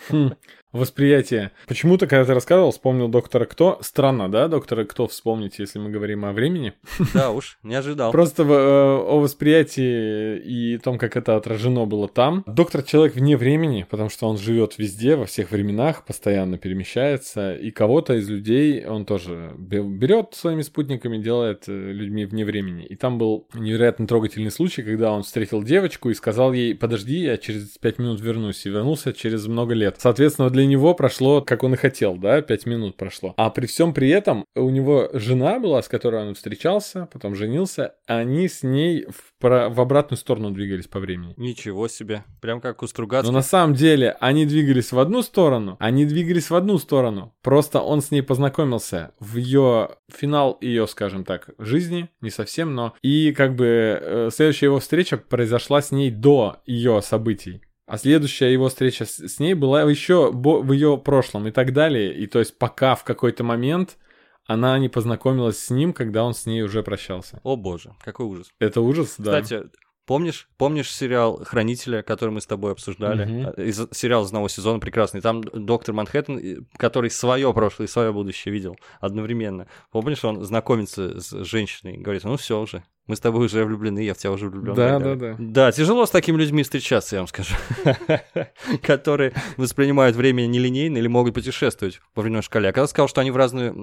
Хм, 0.09 0.31
восприятие. 0.73 1.51
Почему-то, 1.65 2.07
когда 2.07 2.25
ты 2.25 2.33
рассказывал, 2.33 2.71
вспомнил 2.71 3.07
доктора 3.07 3.45
Кто. 3.45 3.79
Странно, 3.81 4.29
да, 4.29 4.49
доктора 4.49 4.83
Кто 4.83 5.07
вспомнить, 5.07 5.59
если 5.59 5.79
мы 5.79 5.91
говорим 5.91 6.25
о 6.25 6.33
времени? 6.33 6.73
Да 7.13 7.31
уж, 7.31 7.57
не 7.63 7.75
ожидал. 7.85 8.11
Просто 8.11 8.43
в, 8.43 8.51
э, 8.51 8.55
о 8.55 9.19
восприятии 9.19 10.37
и 10.37 10.77
том, 10.77 10.97
как 10.97 11.15
это 11.17 11.35
отражено 11.35 11.85
было 11.85 12.07
там. 12.07 12.43
Доктор 12.45 12.83
человек 12.83 13.15
вне 13.15 13.37
времени, 13.37 13.85
потому 13.89 14.09
что 14.09 14.27
он 14.27 14.37
живет 14.37 14.77
везде, 14.77 15.15
во 15.15 15.25
всех 15.25 15.51
временах, 15.51 16.05
постоянно 16.05 16.57
перемещается, 16.57 17.55
и 17.55 17.71
кого-то 17.71 18.15
из 18.15 18.29
людей 18.29 18.85
он 18.85 19.05
тоже 19.05 19.51
берет 19.57 20.33
своими 20.33 20.61
спутниками, 20.61 21.17
делает 21.17 21.65
э, 21.67 21.91
людьми 21.91 22.25
вне 22.25 22.45
времени. 22.45 22.85
И 22.85 22.95
там 22.95 23.17
был 23.17 23.47
невероятно 23.53 24.07
трогательный 24.07 24.51
случай, 24.51 24.83
когда 24.83 25.11
он 25.11 25.23
встретил 25.23 25.63
девочку 25.63 26.09
и 26.09 26.13
сказал 26.13 26.53
ей, 26.53 26.75
подожди, 26.75 27.19
я 27.19 27.37
через 27.37 27.77
пять 27.77 27.99
минут 27.99 28.21
вернусь. 28.21 28.65
И 28.65 28.69
вернулся 28.69 29.13
через 29.13 29.47
много 29.47 29.73
лет. 29.73 29.95
Соответственно, 29.99 30.49
для 30.49 30.65
него 30.65 30.93
прошло, 30.93 31.41
как 31.41 31.63
он 31.63 31.73
и 31.73 31.77
хотел, 31.77 32.15
да, 32.15 32.41
пять 32.41 32.65
минут 32.65 32.95
прошло. 32.95 33.33
А 33.37 33.49
при 33.49 33.65
всем 33.65 33.93
при 33.93 34.09
этом 34.09 34.45
у 34.55 34.69
него 34.69 35.09
жена 35.13 35.59
была, 35.59 35.81
с 35.81 35.87
которой 35.87 36.27
он 36.27 36.35
встречался, 36.35 37.07
потом 37.11 37.35
женился, 37.35 37.64
они 38.07 38.47
с 38.47 38.63
ней 38.63 39.05
в, 39.05 39.33
про, 39.39 39.69
в 39.69 39.79
обратную 39.81 40.17
сторону 40.17 40.51
двигались 40.51 40.87
по 40.87 40.99
времени. 40.99 41.33
Ничего 41.37 41.87
себе. 41.87 42.23
Прям 42.41 42.61
как 42.61 42.83
у 42.83 42.87
Стругацких. 42.87 43.31
Но 43.31 43.37
на 43.37 43.43
самом 43.43 43.75
деле 43.75 44.15
они 44.19 44.45
двигались 44.45 44.91
в 44.91 44.99
одну 44.99 45.21
сторону, 45.21 45.77
они 45.79 46.05
двигались 46.05 46.49
в 46.49 46.55
одну 46.55 46.77
сторону. 46.77 47.33
Просто 47.41 47.79
он 47.81 48.01
с 48.01 48.11
ней 48.11 48.21
познакомился 48.21 49.11
в 49.19 49.37
ее 49.37 49.89
финал 50.11 50.57
ее, 50.61 50.87
скажем 50.87 51.23
так, 51.23 51.49
жизни, 51.57 52.09
не 52.21 52.29
совсем, 52.29 52.75
но 52.75 52.95
и 53.01 53.33
как 53.33 53.55
бы 53.55 53.65
э, 53.65 54.29
следующая 54.33 54.67
его 54.67 54.79
встреча 54.79 55.17
произошла 55.17 55.81
с 55.81 55.91
ней 55.91 56.11
до 56.11 56.57
ее 56.65 57.01
событий. 57.01 57.61
А 57.87 57.97
следующая 57.97 58.51
его 58.51 58.69
встреча 58.69 59.05
с 59.05 59.39
ней 59.39 59.53
была 59.53 59.83
еще 59.83 60.31
в 60.31 60.71
ее 60.71 60.97
прошлом 60.97 61.47
и 61.47 61.51
так 61.51 61.71
далее. 61.71 62.15
И 62.15 62.25
то 62.25 62.39
есть 62.39 62.57
пока 62.57 62.95
в 62.95 63.03
какой-то 63.03 63.43
момент 63.43 63.97
она 64.45 64.77
не 64.79 64.89
познакомилась 64.89 65.59
с 65.59 65.69
ним, 65.69 65.93
когда 65.93 66.23
он 66.23 66.33
с 66.33 66.45
ней 66.45 66.61
уже 66.61 66.83
прощался. 66.83 67.39
О 67.43 67.55
боже, 67.55 67.95
какой 68.03 68.25
ужас. 68.25 68.47
Это 68.59 68.81
ужас, 68.81 69.15
да. 69.17 69.41
Кстати, 69.41 69.69
Помнишь, 70.05 70.47
помнишь 70.57 70.93
сериал 70.93 71.43
«Хранителя», 71.43 72.03
который 72.03 72.29
мы 72.29 72.39
с 72.39 72.45
тобой 72.45 72.73
обсуждали? 72.73 73.25
Mm-hmm. 73.25 73.65
Из, 73.65 73.87
сериал 73.91 74.23
из 74.23 74.27
одного 74.27 74.47
сезона 74.49 74.79
прекрасный. 74.79 75.19
Там 75.19 75.41
доктор 75.41 75.95
Манхэттен, 75.95 76.67
который 76.77 77.09
свое 77.09 77.51
прошлое 77.55 77.87
и 77.87 77.89
свое 77.89 78.13
будущее 78.13 78.53
видел 78.53 78.77
одновременно. 78.99 79.67
Помнишь, 79.91 80.23
он 80.23 80.43
знакомится 80.43 81.19
с 81.19 81.31
женщиной, 81.43 81.97
говорит, 81.97 82.23
ну 82.23 82.37
все 82.37 82.61
уже, 82.61 82.83
мы 83.07 83.15
с 83.15 83.19
тобой 83.19 83.45
уже 83.45 83.63
влюблены, 83.65 83.99
я 83.99 84.13
в 84.13 84.17
тебя 84.17 84.31
уже 84.31 84.49
влюблен. 84.49 84.73
Да, 84.73 84.99
да, 84.99 85.15
да. 85.15 85.35
Да, 85.37 85.71
тяжело 85.71 86.05
с 86.05 86.09
такими 86.09 86.37
людьми 86.37 86.63
встречаться, 86.63 87.15
я 87.15 87.21
вам 87.21 87.27
скажу. 87.27 87.53
Которые 88.81 89.33
воспринимают 89.57 90.15
время 90.15 90.47
нелинейно 90.47 90.97
или 90.97 91.07
могут 91.07 91.35
путешествовать 91.35 92.01
по 92.13 92.21
временной 92.21 92.41
шкале. 92.41 92.69
А 92.69 92.73
когда 92.73 92.87
сказал, 92.87 93.07
что 93.07 93.21
они 93.21 93.29
в 93.29 93.37
разные 93.37 93.75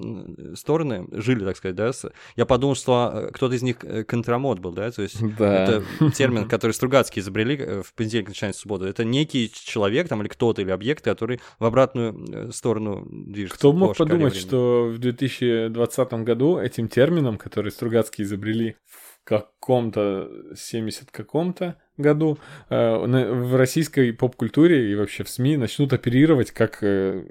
стороны 0.56 1.06
жили, 1.12 1.44
так 1.44 1.56
сказать, 1.56 1.76
да, 1.76 1.92
я 2.36 2.46
подумал, 2.46 2.74
что 2.74 2.92
а, 2.94 3.30
кто-то 3.32 3.54
из 3.54 3.62
них 3.62 3.76
э, 3.82 4.02
контрамод 4.02 4.58
был, 4.58 4.72
да, 4.72 4.90
то 4.90 5.02
есть 5.02 5.22
это 5.22 5.84
термин, 6.16 6.48
который 6.48 6.72
Стругацкие 6.72 7.22
изобрели 7.22 7.56
э, 7.56 7.82
в 7.82 7.94
понедельник 7.94 8.28
начинается 8.28 8.62
субботу. 8.62 8.86
Это 8.86 9.04
некий 9.04 9.52
человек 9.52 10.08
там 10.08 10.20
или 10.22 10.28
кто-то 10.28 10.62
или 10.62 10.70
объект, 10.70 11.04
который 11.04 11.40
в 11.60 11.64
обратную 11.64 12.48
э, 12.48 12.52
сторону 12.52 13.06
движется. 13.08 13.58
Кто 13.58 13.72
мог 13.72 13.96
подумать, 13.96 14.34
что 14.34 14.90
в 14.92 14.98
2020 14.98 16.12
году 16.24 16.58
этим 16.58 16.88
термином, 16.88 17.38
который 17.38 17.70
Стругацкие 17.70 18.26
изобрели 18.26 18.76
каком-то 19.24 20.28
70 20.56 21.10
каком-то 21.10 21.76
году 21.96 22.38
э, 22.70 22.96
в 22.96 23.56
российской 23.56 24.12
поп-культуре 24.12 24.90
и 24.90 24.94
вообще 24.94 25.24
в 25.24 25.28
СМИ 25.28 25.56
начнут 25.56 25.92
оперировать 25.92 26.50
как 26.50 26.78
э, 26.82 27.22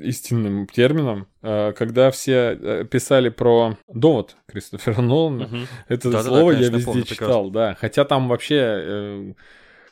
истинным 0.00 0.66
термином, 0.66 1.28
э, 1.42 1.72
когда 1.76 2.10
все 2.10 2.84
писали 2.90 3.28
про 3.28 3.76
довод 3.92 4.36
Кристофера 4.46 5.00
Нолана. 5.00 5.44
Угу. 5.44 5.56
Это 5.88 6.10
да, 6.10 6.22
слово 6.22 6.52
да, 6.52 6.58
да, 6.58 6.64
я 6.64 6.70
везде 6.70 6.84
помню, 6.84 7.04
читал, 7.04 7.44
прекрасно. 7.44 7.50
да. 7.52 7.76
Хотя 7.78 8.04
там 8.04 8.28
вообще 8.28 9.34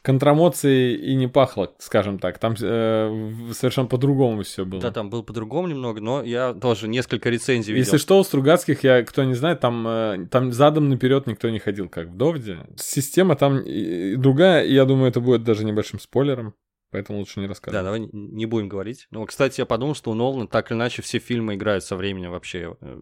контрамоции 0.05 0.95
и 0.95 1.15
не 1.15 1.29
пахло, 1.29 1.75
скажем 1.79 2.19
так. 2.19 2.39
Там 2.39 2.55
э, 2.61 3.33
совершенно 3.53 3.89
по-другому 3.89 4.43
все 4.43 4.67
было. 4.67 4.83
Да, 4.83 4.91
там 4.91 5.09
было 5.09 5.23
по-другому 5.23 5.67
немного, 5.67 6.03
но 6.03 6.23
я 6.23 6.53
тоже 6.53 6.89
несколько 6.89 7.31
рецензий 7.31 7.73
видел. 7.73 7.87
Если 7.87 7.97
что, 7.97 8.19
у 8.19 8.23
Стругацких, 8.23 8.85
я, 8.85 9.03
кто 9.03 9.25
не 9.25 9.33
знает, 9.33 9.61
там, 9.61 9.89
э, 9.89 10.27
там 10.31 10.53
задом 10.53 10.91
наперед 10.91 11.27
никто 11.27 11.49
не 11.49 11.59
ходил, 11.59 11.89
как 11.89 12.09
в 12.09 12.17
Довде. 12.19 12.59
Система 12.77 13.35
там 13.35 13.61
и, 13.61 14.17
другая, 14.17 14.67
и 14.67 14.75
я 14.75 14.85
думаю, 14.85 15.09
это 15.09 15.23
будет 15.23 15.43
даже 15.43 15.65
небольшим 15.65 15.99
спойлером. 15.99 16.55
Поэтому 16.91 17.19
лучше 17.19 17.41
не 17.41 17.47
рассказывать. 17.47 17.83
Да, 17.83 17.91
давай 17.91 18.09
не 18.13 18.45
будем 18.45 18.69
говорить. 18.69 19.07
Ну, 19.11 19.25
кстати, 19.25 19.63
я 19.63 19.67
подумал, 19.67 19.95
что 19.95 20.11
у 20.11 20.15
Нолана 20.15 20.47
так 20.47 20.71
или 20.71 20.77
иначе 20.77 21.01
все 21.01 21.19
фильмы 21.19 21.55
играют 21.55 21.83
со 21.83 21.97
временем 21.97 22.31
вообще. 22.31 22.77
Э, 22.79 23.01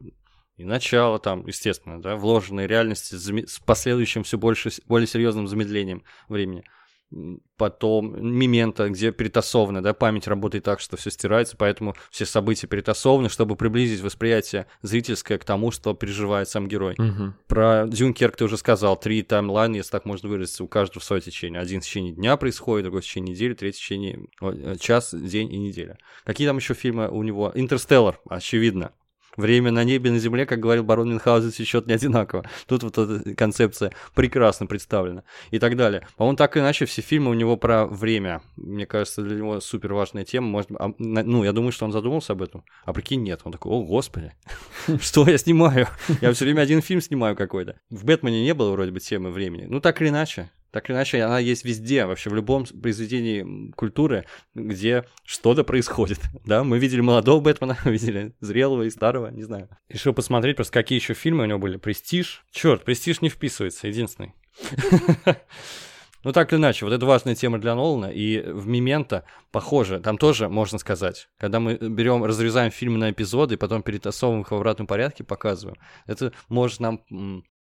и 0.57 0.65
начало 0.65 1.19
там, 1.19 1.49
естественно, 1.49 2.01
да, 2.01 2.15
вложенной 2.15 2.69
реальности 2.69 3.17
с 3.17 3.59
последующим 3.59 4.23
все 4.23 4.39
больше, 4.39 4.71
более 4.87 5.09
серьезным 5.09 5.49
замедлением 5.49 6.05
времени 6.29 6.63
потом 7.57 8.17
Мимента, 8.21 8.89
где 8.89 9.13
перетасовано, 9.13 9.83
да, 9.83 9.95
память 9.95 10.27
работает 10.27 10.65
так, 10.65 10.81
что 10.81 10.97
все 10.97 11.11
стирается, 11.11 11.57
поэтому 11.57 11.95
все 12.11 12.27
события 12.27 12.67
перетасованы, 12.67 13.29
чтобы 13.29 13.57
приблизить 13.57 14.01
восприятие 14.01 14.67
зрительское 14.83 15.39
к 15.39 15.45
тому, 15.45 15.71
что 15.71 15.95
переживает 15.95 16.49
сам 16.49 16.67
герой. 16.67 16.95
Угу. 16.99 17.35
Про 17.47 17.87
Дюнкерк 17.87 18.37
ты 18.37 18.45
уже 18.45 18.57
сказал, 18.57 18.99
три 18.99 19.23
таймлайна, 19.23 19.77
если 19.77 19.91
так 19.91 20.05
можно 20.05 20.29
выразиться, 20.29 20.65
у 20.65 20.69
каждого 20.69 21.03
свое 21.03 21.23
течение. 21.23 21.61
Один 21.61 21.81
в 21.81 21.85
течение 21.85 22.13
дня 22.13 22.37
происходит, 22.37 22.85
другой 22.85 23.03
в 23.03 23.05
течение 23.05 23.35
недели, 23.35 23.55
третий 23.55 23.79
в 23.79 23.83
течение 23.83 24.27
э, 24.41 24.77
час, 24.81 25.15
день 25.15 25.53
и 25.53 25.59
неделя. 25.59 25.99
Какие 26.25 26.49
там 26.49 26.57
еще 26.57 26.75
фильмы 26.75 27.09
у 27.09 27.23
него? 27.23 27.53
Интерстеллар, 27.55 28.21
очевидно. 28.29 28.93
Время 29.37 29.71
на 29.71 29.85
небе, 29.85 30.11
на 30.11 30.19
земле, 30.19 30.47
как 30.47 30.61
говорил 30.61 30.85
барон 30.85 31.11
Мюнхгаузен, 31.11 31.51
течет 31.51 31.87
не 31.87 31.95
одинаково. 31.95 32.45
Тут 32.67 32.83
вот 32.83 32.99
эта 32.99 33.35
концепция 33.35 33.93
прекрасно 34.15 34.67
представлена. 34.67 35.25
И 35.51 35.59
так 35.59 35.77
далее. 35.77 36.07
По-моему, 36.17 36.37
так 36.37 36.57
иначе 36.57 36.85
все 36.85 37.03
фильмы 37.03 37.31
у 37.31 37.35
него 37.35 37.57
про 37.57 37.87
время. 37.87 38.43
Мне 38.57 38.87
кажется, 38.87 39.23
для 39.23 39.37
него 39.37 39.61
супер 39.61 39.95
важная 39.95 40.25
тема. 40.25 40.49
Может, 40.49 40.71
а, 40.79 40.93
ну, 40.99 41.45
я 41.45 41.53
думаю, 41.53 41.73
что 41.73 41.85
он 41.85 41.93
задумался 41.93 42.33
об 42.35 42.43
этом. 42.43 42.65
А 42.85 42.93
прикинь, 42.93 43.23
нет. 43.23 43.41
Он 43.45 43.53
такой, 43.53 43.73
о, 43.73 43.83
господи, 43.83 44.33
что 45.01 45.27
я 45.29 45.39
снимаю? 45.39 45.89
Я 46.21 46.33
все 46.33 46.45
время 46.45 46.61
один 46.61 46.83
фильм 46.83 47.01
снимаю 47.01 47.37
какой-то. 47.37 47.81
В 47.91 48.05
Бэтмене 48.05 48.43
не 48.43 48.55
было 48.55 48.73
вроде 48.73 48.91
бы 48.91 49.01
темы 49.01 49.31
времени. 49.31 49.67
Ну, 49.69 49.81
так 49.81 50.01
или 50.03 50.09
иначе. 50.09 50.51
Так 50.73 50.89
или 50.89 50.97
иначе, 50.97 51.23
она 51.23 51.39
есть 51.39 51.65
везде, 51.65 52.07
вообще 52.07 52.31
в 52.31 52.35
любом 52.35 52.65
произведении 52.65 53.71
культуры, 53.73 54.25
где 54.55 55.05
что-то 55.25 55.65
происходит. 55.65 56.19
Да, 56.45 56.65
мы 56.65 56.79
видели 56.79 57.01
молодого 57.01 57.41
Бэтмена, 57.41 57.79
видели 57.85 58.35
зрелого 58.41 58.83
и 58.83 58.91
старого, 58.91 59.29
не 59.29 59.43
знаю. 59.43 59.69
Решил 59.89 60.13
посмотреть 60.13 60.57
просто, 60.57 60.73
какие 60.73 60.99
еще 60.99 61.15
фильмы 61.15 61.45
у 61.45 61.47
него 61.47 61.59
были. 61.59 61.77
Престиж. 61.77 62.45
Черт, 62.51 62.85
Престиж 62.85 63.21
не 63.21 63.29
вписывается, 63.29 63.87
единственный. 63.87 64.35
Ну, 66.25 66.31
так 66.31 66.53
или 66.53 66.61
иначе, 66.61 66.85
вот 66.85 66.95
это 66.95 67.05
важная 67.05 67.35
тема 67.35 67.59
для 67.59 67.75
Нолана, 67.75 68.07
и 68.07 68.41
в 68.41 68.69
Мементо 68.69 69.25
похоже, 69.51 69.99
там 69.99 70.19
тоже 70.19 70.49
можно 70.49 70.79
сказать, 70.79 71.29
когда 71.37 71.59
мы 71.59 71.75
берем, 71.75 72.23
разрезаем 72.23 72.71
фильм 72.71 72.97
на 72.97 73.11
эпизоды, 73.11 73.55
и 73.55 73.57
потом 73.57 73.83
перетасовываем 73.83 74.43
их 74.43 74.53
в 74.53 74.55
обратном 74.55 74.87
порядке, 74.87 75.25
показываем, 75.25 75.79
это 76.07 76.33
может 76.49 76.79
нам 76.79 77.03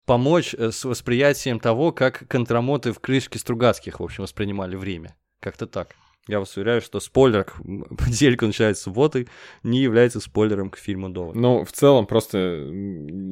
помочь 0.06 0.54
э, 0.54 0.70
с 0.70 0.84
восприятием 0.84 1.60
того, 1.60 1.92
как 1.92 2.26
контрамоты 2.28 2.92
в 2.92 3.00
крышке 3.00 3.38
Стругацких, 3.38 4.00
в 4.00 4.02
общем, 4.02 4.22
воспринимали 4.24 4.76
время. 4.76 5.16
Как-то 5.40 5.66
так. 5.66 5.94
Я 6.28 6.38
вас 6.38 6.56
уверяю, 6.56 6.80
что 6.80 7.00
спойлер 7.00 7.44
к 7.44 7.56
понедельнику 7.98 8.46
начинается 8.46 8.84
субботы 8.84 9.26
не 9.64 9.80
является 9.80 10.20
спойлером 10.20 10.70
к 10.70 10.76
фильму 10.76 11.10
Довод. 11.10 11.34
Ну, 11.34 11.64
в 11.64 11.72
целом, 11.72 12.06
просто 12.06 12.38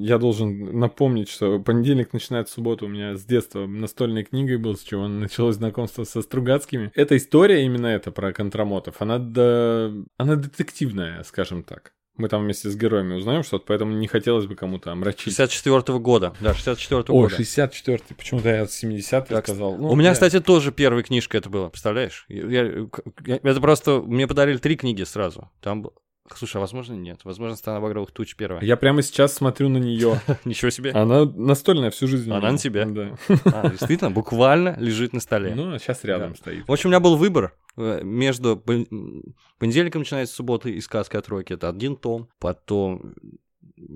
я 0.01 0.18
должен 0.18 0.77
напомнить, 0.79 1.29
что 1.29 1.61
понедельник 1.61 2.12
начинается 2.12 2.55
суббота 2.55 2.87
у 2.87 2.89
меня 2.89 3.16
с 3.16 3.25
детства 3.25 3.66
настольной 3.66 4.25
книгой 4.25 4.57
был, 4.57 4.77
с 4.77 4.83
чего 4.83 5.07
началось 5.07 5.57
знакомство 5.57 6.03
со 6.03 6.21
Стругацкими. 6.21 6.91
Эта 6.95 7.16
история 7.16 7.64
именно 7.64 7.87
эта 7.87 8.11
про 8.11 8.33
контрамотов, 8.33 8.97
она, 8.99 9.18
да, 9.18 9.93
она 10.16 10.35
детективная, 10.35 11.23
скажем 11.23 11.62
так. 11.62 11.93
Мы 12.21 12.29
там 12.29 12.43
вместе 12.45 12.68
с 12.68 12.77
героями 12.77 13.14
узнаем 13.14 13.43
что-то, 13.43 13.64
поэтому 13.66 13.93
не 13.93 14.07
хотелось 14.07 14.47
бы 14.47 14.55
кому-то 14.55 14.93
омрачить. 14.93 15.39
64-го 15.39 15.99
года, 15.99 16.35
да, 16.41 16.53
64-го 16.53 17.14
О, 17.14 17.23
года. 17.23 17.37
64-й, 17.37 18.14
почему-то 18.14 18.49
я 18.49 18.62
70-й 18.64 19.27
Так, 19.29 19.47
сказал. 19.47 19.77
Ну, 19.79 19.91
у 19.91 19.97
меня, 19.97 20.09
я- 20.09 20.14
кстати, 20.14 20.39
тоже 20.41 20.71
первая 20.71 21.03
книжка 21.03 21.39
это 21.39 21.49
была, 21.49 21.71
представляешь? 21.71 22.27
Я- 22.29 22.47
я- 22.47 22.87
я- 23.27 23.37
это 23.43 23.61
просто... 23.61 24.03
Мне 24.03 24.27
подарили 24.27 24.59
три 24.59 24.77
книги 24.77 25.03
сразу. 25.05 25.51
Там... 25.62 25.89
Слушай, 26.35 26.59
а 26.59 26.61
возможно 26.61 26.95
нет. 26.95 27.21
Возможно, 27.25 27.57
«Страна 27.57 27.81
багровых 27.81 28.12
туч» 28.12 28.37
первая. 28.37 28.62
Я 28.62 28.77
прямо 28.77 29.03
сейчас 29.03 29.35
смотрю 29.35 29.68
на 29.68 29.79
нее. 29.79 30.21
Ничего 30.45 30.71
себе. 30.71 30.93
Она 30.93 31.25
настольная 31.25 31.91
всю 31.91 32.07
жизнь. 32.07 32.31
Она 32.31 32.53
на 32.53 32.59
тебя? 32.59 32.85
Да. 32.85 33.16
А, 33.53 33.68
действительно, 33.68 34.11
буквально 34.11 34.77
лежит 34.79 35.12
на 35.12 35.21
столе. 35.21 35.55
Ну, 35.55 35.75
а 35.75 35.79
сейчас 35.79 36.05
рядом 36.05 36.33
Да. 36.33 36.37
стоит. 36.37 36.68
В 36.68 36.73
общем, 36.73 36.89
у 36.89 36.91
меня 36.91 37.01
был 37.01 37.16
выбор 37.16 37.55
э, 37.77 38.01
между 38.03 38.57
понедельником 39.59 40.03
начинается 40.03 40.35
суббота 40.35 40.68
и 40.68 40.81
сказка 40.81 41.18
от 41.18 41.29
Рокки. 41.29 41.53
Это 41.53 41.68
один 41.68 41.97
том. 41.97 42.29
Потом 42.39 43.14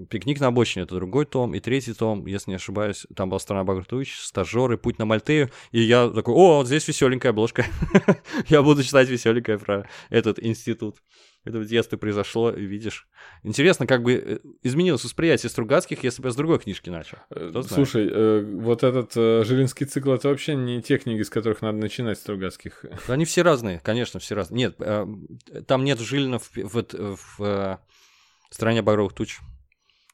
Пикник 0.08 0.40
на 0.40 0.46
обочине 0.46 0.84
это 0.84 0.94
другой 0.94 1.26
том, 1.26 1.54
и 1.54 1.60
третий 1.60 1.92
том, 1.92 2.24
если 2.26 2.50
не 2.50 2.56
ошибаюсь, 2.56 3.06
там 3.14 3.28
была 3.28 3.38
страна 3.38 3.64
Багратович, 3.64 4.18
стажеры, 4.18 4.78
путь 4.78 4.98
на 4.98 5.04
Мальтею, 5.04 5.50
и 5.72 5.80
я 5.82 6.08
такой, 6.08 6.34
о, 6.34 6.56
вот 6.56 6.66
здесь 6.66 6.88
веселенькая 6.88 7.32
обложка, 7.32 7.66
я 8.48 8.62
буду 8.62 8.82
читать 8.82 9.10
веселенькое 9.10 9.58
про 9.58 9.86
этот 10.08 10.42
институт. 10.42 10.96
Это 11.44 11.58
в 11.58 11.66
детстве 11.66 11.98
произошло, 11.98 12.50
видишь. 12.50 13.06
Интересно, 13.42 13.86
как 13.86 14.02
бы 14.02 14.12
э, 14.14 14.38
изменилось 14.62 15.04
восприятие 15.04 15.50
Стругацких, 15.50 16.02
если 16.02 16.22
бы 16.22 16.28
я 16.28 16.32
с 16.32 16.36
другой 16.36 16.58
книжки 16.58 16.88
начал. 16.88 17.18
Э, 17.30 17.50
Кто. 17.50 17.62
Слушай, 17.62 18.08
э, 18.10 18.42
вот 18.42 18.82
этот 18.82 19.12
э, 19.16 19.44
Жилинский 19.44 19.84
цикл 19.86 20.12
это 20.12 20.28
вообще 20.28 20.54
не 20.54 20.80
те 20.80 20.96
книги, 20.96 21.22
с 21.22 21.28
которых 21.28 21.60
надо 21.60 21.78
начинать 21.78 22.18
Стругацких. 22.18 22.84
Они 23.08 23.26
все 23.26 23.42
разные, 23.42 23.80
конечно, 23.80 24.20
все 24.20 24.34
разные. 24.34 24.58
Нет, 24.58 24.76
э, 24.78 25.06
там 25.66 25.84
нет 25.84 26.00
Жилина 26.00 26.38
в, 26.38 26.50
в, 26.56 26.74
в, 26.74 27.16
в, 27.16 27.40
э, 27.40 27.76
стране 28.50 28.80
багровых 28.82 29.12
туч. 29.12 29.40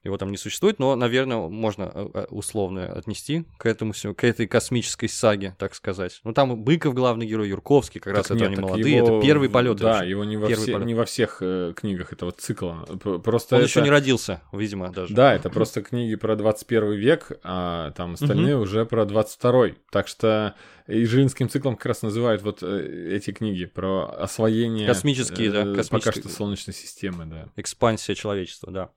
Его 0.02 0.16
там 0.16 0.30
не 0.30 0.38
существует, 0.38 0.78
но, 0.78 0.96
наверное, 0.96 1.36
можно 1.48 1.90
э, 1.94 2.08
э, 2.14 2.26
условно 2.30 2.86
отнести 2.86 3.44
к 3.58 3.66
этому 3.66 3.92
всему, 3.92 4.14
к 4.14 4.24
этой 4.24 4.46
космической 4.46 5.08
саге, 5.08 5.54
так 5.58 5.74
сказать. 5.74 6.20
Ну, 6.24 6.32
там 6.32 6.56
Быков 6.64 6.94
главный 6.94 7.26
герой, 7.26 7.48
Юрковский, 7.50 8.00
как 8.00 8.14
раз 8.14 8.26
Так 8.28 8.36
это 8.36 8.40
нет, 8.40 8.46
они 8.48 8.56
так 8.56 8.64
молодые, 8.64 8.96
его- 8.96 9.18
это 9.18 9.26
первый 9.26 9.50
полет. 9.50 9.76
Да, 9.76 10.02
его 10.02 10.24
не 10.24 10.38
во, 10.38 10.48
все- 10.48 10.72
полет. 10.72 10.86
не 10.86 10.94
во 10.94 11.04
всех 11.04 11.38
э, 11.42 11.74
книгах 11.76 12.14
этого 12.14 12.32
цикла. 12.32 12.86
Просто 13.22 13.56
Он 13.56 13.60
это- 13.60 13.68
еще 13.68 13.82
не 13.82 13.90
родился, 13.90 14.40
видимо, 14.52 14.90
даже. 14.90 15.12
Да, 15.14 15.34
это 15.34 15.50
просто 15.50 15.82
книги 15.82 16.14
про 16.14 16.34
21 16.34 16.92
век, 16.94 17.32
а 17.42 17.90
там 17.90 18.14
остальные 18.14 18.56
уже 18.56 18.86
про 18.86 19.04
22 19.04 19.76
Так 19.90 20.08
что 20.08 20.54
и 20.86 21.04
Жилинским 21.04 21.48
циклом 21.50 21.76
как 21.76 21.86
раз 21.86 22.02
называют 22.02 22.42
вот 22.42 22.62
э, 22.62 23.10
эти 23.16 23.32
книги 23.32 23.66
про 23.66 24.06
освоение 24.06 24.86
Космические, 24.88 25.50
да, 25.52 25.60
э, 25.60 25.64
пока 25.66 25.76
космические. 25.76 26.22
что 26.22 26.28
Солнечной 26.32 26.74
системы, 26.74 27.26
да. 27.26 27.48
Экспансия 27.56 28.14
человечества, 28.14 28.72
да. 28.72 28.90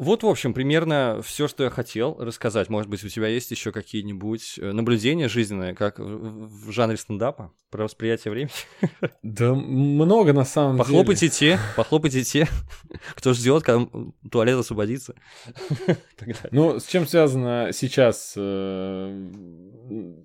Вот, 0.00 0.22
в 0.22 0.26
общем, 0.26 0.54
примерно 0.54 1.20
все, 1.22 1.46
что 1.46 1.62
я 1.62 1.68
хотел 1.68 2.16
рассказать. 2.18 2.70
Может 2.70 2.88
быть, 2.88 3.04
у 3.04 3.08
тебя 3.08 3.28
есть 3.28 3.50
еще 3.50 3.70
какие-нибудь 3.70 4.58
э, 4.58 4.72
наблюдения 4.72 5.28
жизненные, 5.28 5.74
как 5.74 5.98
в 5.98 6.72
жанре 6.72 6.96
стендапа, 6.96 7.52
про 7.70 7.84
восприятие 7.84 8.32
времени? 8.32 8.50
Да 9.22 9.52
много 9.52 10.32
на 10.32 10.46
самом 10.46 10.76
деле. 10.76 10.84
Похлопайте 10.84 11.28
те, 11.28 11.58
похлопайте 11.76 12.24
те, 12.24 12.48
кто 13.14 13.34
ждет, 13.34 13.62
когда 13.62 13.86
туалет 14.30 14.58
освободится. 14.58 15.14
Ну, 16.50 16.80
с 16.80 16.86
чем 16.86 17.06
связано 17.06 17.68
сейчас 17.72 18.32
э, 18.36 19.30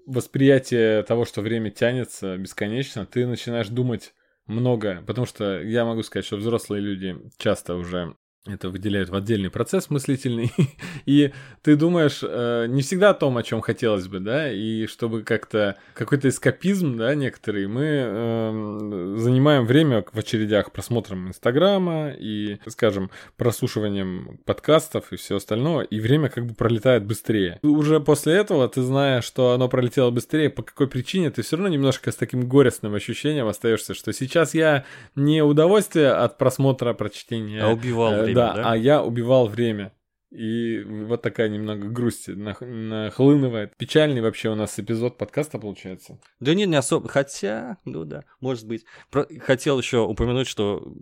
восприятие 0.06 1.04
того, 1.04 1.26
что 1.26 1.42
время 1.42 1.70
тянется 1.70 2.38
бесконечно? 2.38 3.06
Ты 3.06 3.28
начинаешь 3.28 3.68
думать 3.68 4.14
много, 4.46 5.04
потому 5.06 5.26
что 5.26 5.62
я 5.62 5.84
могу 5.84 6.02
сказать, 6.04 6.26
что 6.26 6.38
взрослые 6.38 6.82
люди 6.82 7.18
часто 7.38 7.76
уже 7.76 8.16
это 8.46 8.70
выделяют 8.70 9.10
в 9.10 9.16
отдельный 9.16 9.50
процесс 9.50 9.90
мыслительный, 9.90 10.52
и 11.06 11.32
ты 11.64 11.76
думаешь 11.76 12.20
э, 12.22 12.68
не 12.68 12.82
всегда 12.82 13.12
о 13.12 13.14
том, 13.14 13.38
о 13.38 13.44
чем 13.44 13.62
хотелось 13.62 14.08
бы, 14.08 14.20
да, 14.20 14.52
и 14.52 14.86
чтобы 14.88 15.24
как-то 15.24 15.78
какой-то 15.94 16.30
эскапизм, 16.30 16.98
да, 16.98 17.16
некоторые, 17.16 17.68
мы 17.68 17.84
э, 17.86 19.16
занимаем 19.18 19.66
время 19.66 20.04
в 20.12 20.18
очередях 20.18 20.72
просмотром 20.72 21.30
Инстаграма 21.30 22.12
и, 22.12 22.60
скажем, 22.68 23.10
прослушиванием 23.38 24.40
подкастов 24.46 25.12
и 25.12 25.16
все 25.16 25.38
остальное, 25.38 25.86
и 25.86 26.00
время 26.00 26.30
как 26.30 26.46
бы 26.46 26.54
пролетает 26.54 27.04
быстрее. 27.06 27.60
И 27.64 27.68
уже 27.68 28.00
после 28.00 28.34
этого 28.34 28.68
ты 28.70 28.82
знаешь, 28.82 29.24
что 29.24 29.52
оно 29.54 29.68
пролетело 29.70 30.12
быстрее, 30.12 30.50
по 30.50 30.62
какой 30.62 30.88
причине, 30.88 31.32
ты 31.32 31.42
все 31.42 31.56
равно 31.56 31.70
немножко 31.70 32.12
с 32.12 32.16
таким 32.16 32.48
горестным 32.48 32.94
ощущением 32.94 33.48
остаешься, 33.48 33.96
что 33.96 34.14
сейчас 34.14 34.54
я 34.54 34.86
не 35.16 35.42
удовольствие 35.42 36.12
от 36.12 36.38
просмотра, 36.38 36.94
прочтения, 36.94 37.64
А 37.64 37.70
убивал 37.70 38.14
Э, 38.14 38.35
время, 38.44 38.56
да, 38.56 38.64
да? 38.64 38.72
а 38.72 38.78
я 38.78 39.04
убивал 39.04 39.48
время. 39.48 39.92
И 40.32 40.82
вот 40.84 41.22
такая 41.22 41.48
немного 41.48 41.88
грусть 41.88 42.28
нах- 42.28 42.60
нахлынывает. 42.66 43.76
Печальный 43.78 44.22
вообще 44.22 44.50
у 44.50 44.56
нас 44.56 44.78
эпизод 44.78 45.18
подкаста 45.18 45.60
получается. 45.60 46.20
Да 46.40 46.54
нет, 46.54 46.68
не 46.68 46.76
особо. 46.76 47.08
Хотя, 47.08 47.78
ну 47.86 48.04
да, 48.04 48.24
может 48.42 48.68
быть. 48.68 48.84
Про- 49.12 49.28
Хотел 49.40 49.80
еще 49.80 50.00
упомянуть, 50.00 50.48
что 50.48 50.94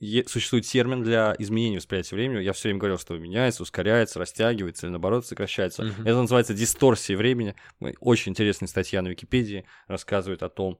е- 0.00 0.24
существует 0.26 0.64
термин 0.64 1.02
для 1.02 1.34
изменения 1.38 1.76
восприятия 1.76 2.14
времени. 2.16 2.42
Я 2.42 2.52
все 2.54 2.68
время 2.68 2.78
говорил, 2.78 2.98
что 2.98 3.18
меняется, 3.18 3.62
ускоряется, 3.62 4.20
растягивается 4.20 4.86
или 4.86 4.92
наоборот 4.92 5.26
сокращается. 5.26 5.82
Мгм. 5.82 6.02
Это 6.06 6.20
называется 6.22 6.54
дисторсией 6.54 7.18
времени. 7.18 7.54
Очень 8.00 8.30
интересная 8.32 8.68
статья 8.68 9.02
на 9.02 9.08
Википедии 9.08 9.66
рассказывает 9.86 10.42
о 10.42 10.48
том, 10.48 10.78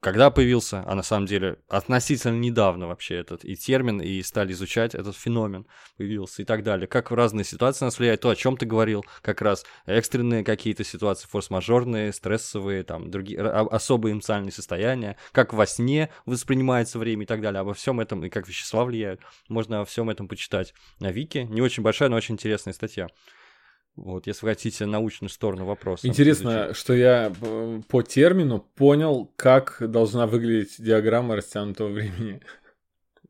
когда 0.00 0.30
появился, 0.30 0.82
а 0.86 0.94
на 0.94 1.02
самом 1.02 1.26
деле 1.26 1.58
относительно 1.68 2.38
недавно 2.38 2.88
вообще 2.88 3.16
этот 3.16 3.44
и 3.44 3.56
термин, 3.56 4.00
и 4.00 4.22
стали 4.22 4.52
изучать 4.52 4.94
этот 4.94 5.16
феномен 5.16 5.66
появился 5.96 6.42
и 6.42 6.44
так 6.44 6.62
далее. 6.62 6.86
Как 6.86 7.10
в 7.10 7.14
разные 7.14 7.44
ситуации 7.44 7.84
нас 7.84 7.98
влияет, 7.98 8.20
то, 8.20 8.30
о 8.30 8.36
чем 8.36 8.56
ты 8.56 8.66
говорил, 8.66 9.04
как 9.22 9.42
раз 9.42 9.64
экстренные 9.86 10.44
какие-то 10.44 10.84
ситуации, 10.84 11.28
форс-мажорные, 11.28 12.12
стрессовые, 12.12 12.82
там, 12.82 13.10
другие, 13.10 13.40
особые 13.40 14.12
эмоциональные 14.12 14.52
состояния, 14.52 15.16
как 15.32 15.52
во 15.52 15.66
сне 15.66 16.10
воспринимается 16.26 16.98
время 16.98 17.24
и 17.24 17.26
так 17.26 17.40
далее. 17.40 17.60
Обо 17.60 17.74
всем 17.74 18.00
этом, 18.00 18.24
и 18.24 18.28
как 18.28 18.48
вещества 18.48 18.84
влияют, 18.84 19.20
можно 19.48 19.80
о 19.80 19.84
всем 19.84 20.10
этом 20.10 20.28
почитать 20.28 20.74
на 21.00 21.10
Вики. 21.10 21.38
Не 21.38 21.62
очень 21.62 21.82
большая, 21.82 22.08
но 22.08 22.16
очень 22.16 22.34
интересная 22.34 22.74
статья. 22.74 23.08
Вот, 23.96 24.26
если 24.26 24.44
вы 24.44 24.52
хотите 24.52 24.86
научную 24.86 25.30
сторону 25.30 25.66
вопроса. 25.66 26.08
Интересно, 26.08 26.64
изучить. 26.66 26.76
что 26.76 26.94
я 26.94 27.32
э, 27.40 27.80
по 27.88 28.02
термину 28.02 28.58
понял, 28.74 29.32
как 29.36 29.76
должна 29.80 30.26
выглядеть 30.26 30.76
диаграмма 30.78 31.36
растянутого 31.36 31.88
времени. 31.90 32.40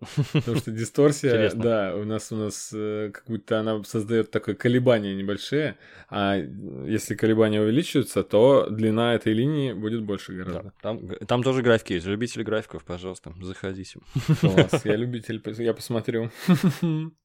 Потому 0.33 0.57
что 0.57 0.71
дисторсия, 0.71 1.51
да, 1.55 1.95
у 1.95 2.05
нас 2.05 2.33
у 2.33 2.37
нас 2.37 2.71
э, 2.75 3.11
как 3.13 3.25
будто 3.27 3.61
она 3.61 3.83
создает 3.85 4.31
такое 4.31 4.55
колебание 4.55 5.15
небольшие, 5.15 5.77
а 6.09 6.37
если 6.37 7.15
колебания 7.15 7.61
увеличиваются, 7.61 8.23
то 8.23 8.67
длина 8.69 9.15
этой 9.15 9.33
линии 9.33 9.73
будет 9.73 10.03
больше 10.03 10.33
Да, 10.33 10.45
гораздо. 10.45 10.73
там, 10.83 11.09
там 11.27 11.43
тоже 11.43 11.63
графики 11.63 11.95
есть. 11.95 12.07
Любители 12.07 12.43
графиков, 12.43 12.85
пожалуйста, 12.85 13.35
заходите. 13.41 14.01
Класс, 14.41 14.85
я 14.85 14.97
любитель, 14.97 15.43
я 15.59 15.75
посмотрю. 15.75 16.31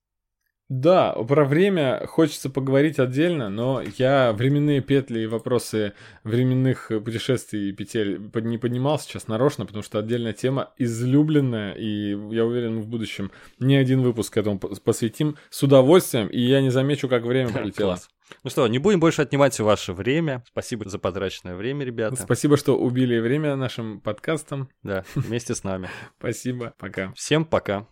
Да, 0.69 1.13
про 1.13 1.45
время 1.45 2.05
хочется 2.05 2.51
поговорить 2.51 2.99
отдельно, 2.99 3.49
но 3.49 3.81
я 3.97 4.31
временные 4.33 4.81
петли 4.81 5.21
и 5.21 5.25
вопросы 5.25 5.93
временных 6.23 6.91
путешествий 7.03 7.69
и 7.69 7.71
петель 7.71 8.19
не 8.35 8.59
поднимал 8.59 8.99
сейчас 8.99 9.27
нарочно, 9.27 9.65
потому 9.65 9.83
что 9.83 9.97
отдельная 9.97 10.33
тема 10.33 10.71
излюбленная, 10.77 11.73
и 11.73 12.11
я 12.33 12.45
уверен, 12.45 12.81
в 12.81 12.87
будущем 12.87 13.31
не 13.57 13.75
один 13.77 14.01
выпуск 14.03 14.37
этому 14.37 14.59
пос- 14.59 14.79
посвятим 14.79 15.37
с 15.49 15.63
удовольствием, 15.63 16.27
и 16.27 16.39
я 16.39 16.61
не 16.61 16.69
замечу, 16.69 17.09
как 17.09 17.23
время 17.23 17.49
пролетело. 17.49 17.93
Класс. 17.93 18.09
Ну 18.43 18.51
что, 18.51 18.67
не 18.67 18.77
будем 18.77 18.99
больше 18.99 19.23
отнимать 19.23 19.59
ваше 19.59 19.93
время. 19.93 20.43
Спасибо 20.47 20.87
за 20.87 20.99
потраченное 20.99 21.55
время, 21.55 21.83
ребята. 21.83 22.15
Спасибо, 22.15 22.57
что 22.57 22.77
убили 22.77 23.17
время 23.17 23.55
нашим 23.55 24.01
подкастом. 24.01 24.69
Да, 24.83 25.03
вместе 25.15 25.55
с 25.55 25.63
нами. 25.63 25.89
Спасибо, 26.19 26.75
пока. 26.77 27.11
Всем 27.13 27.43
пока. 27.43 27.87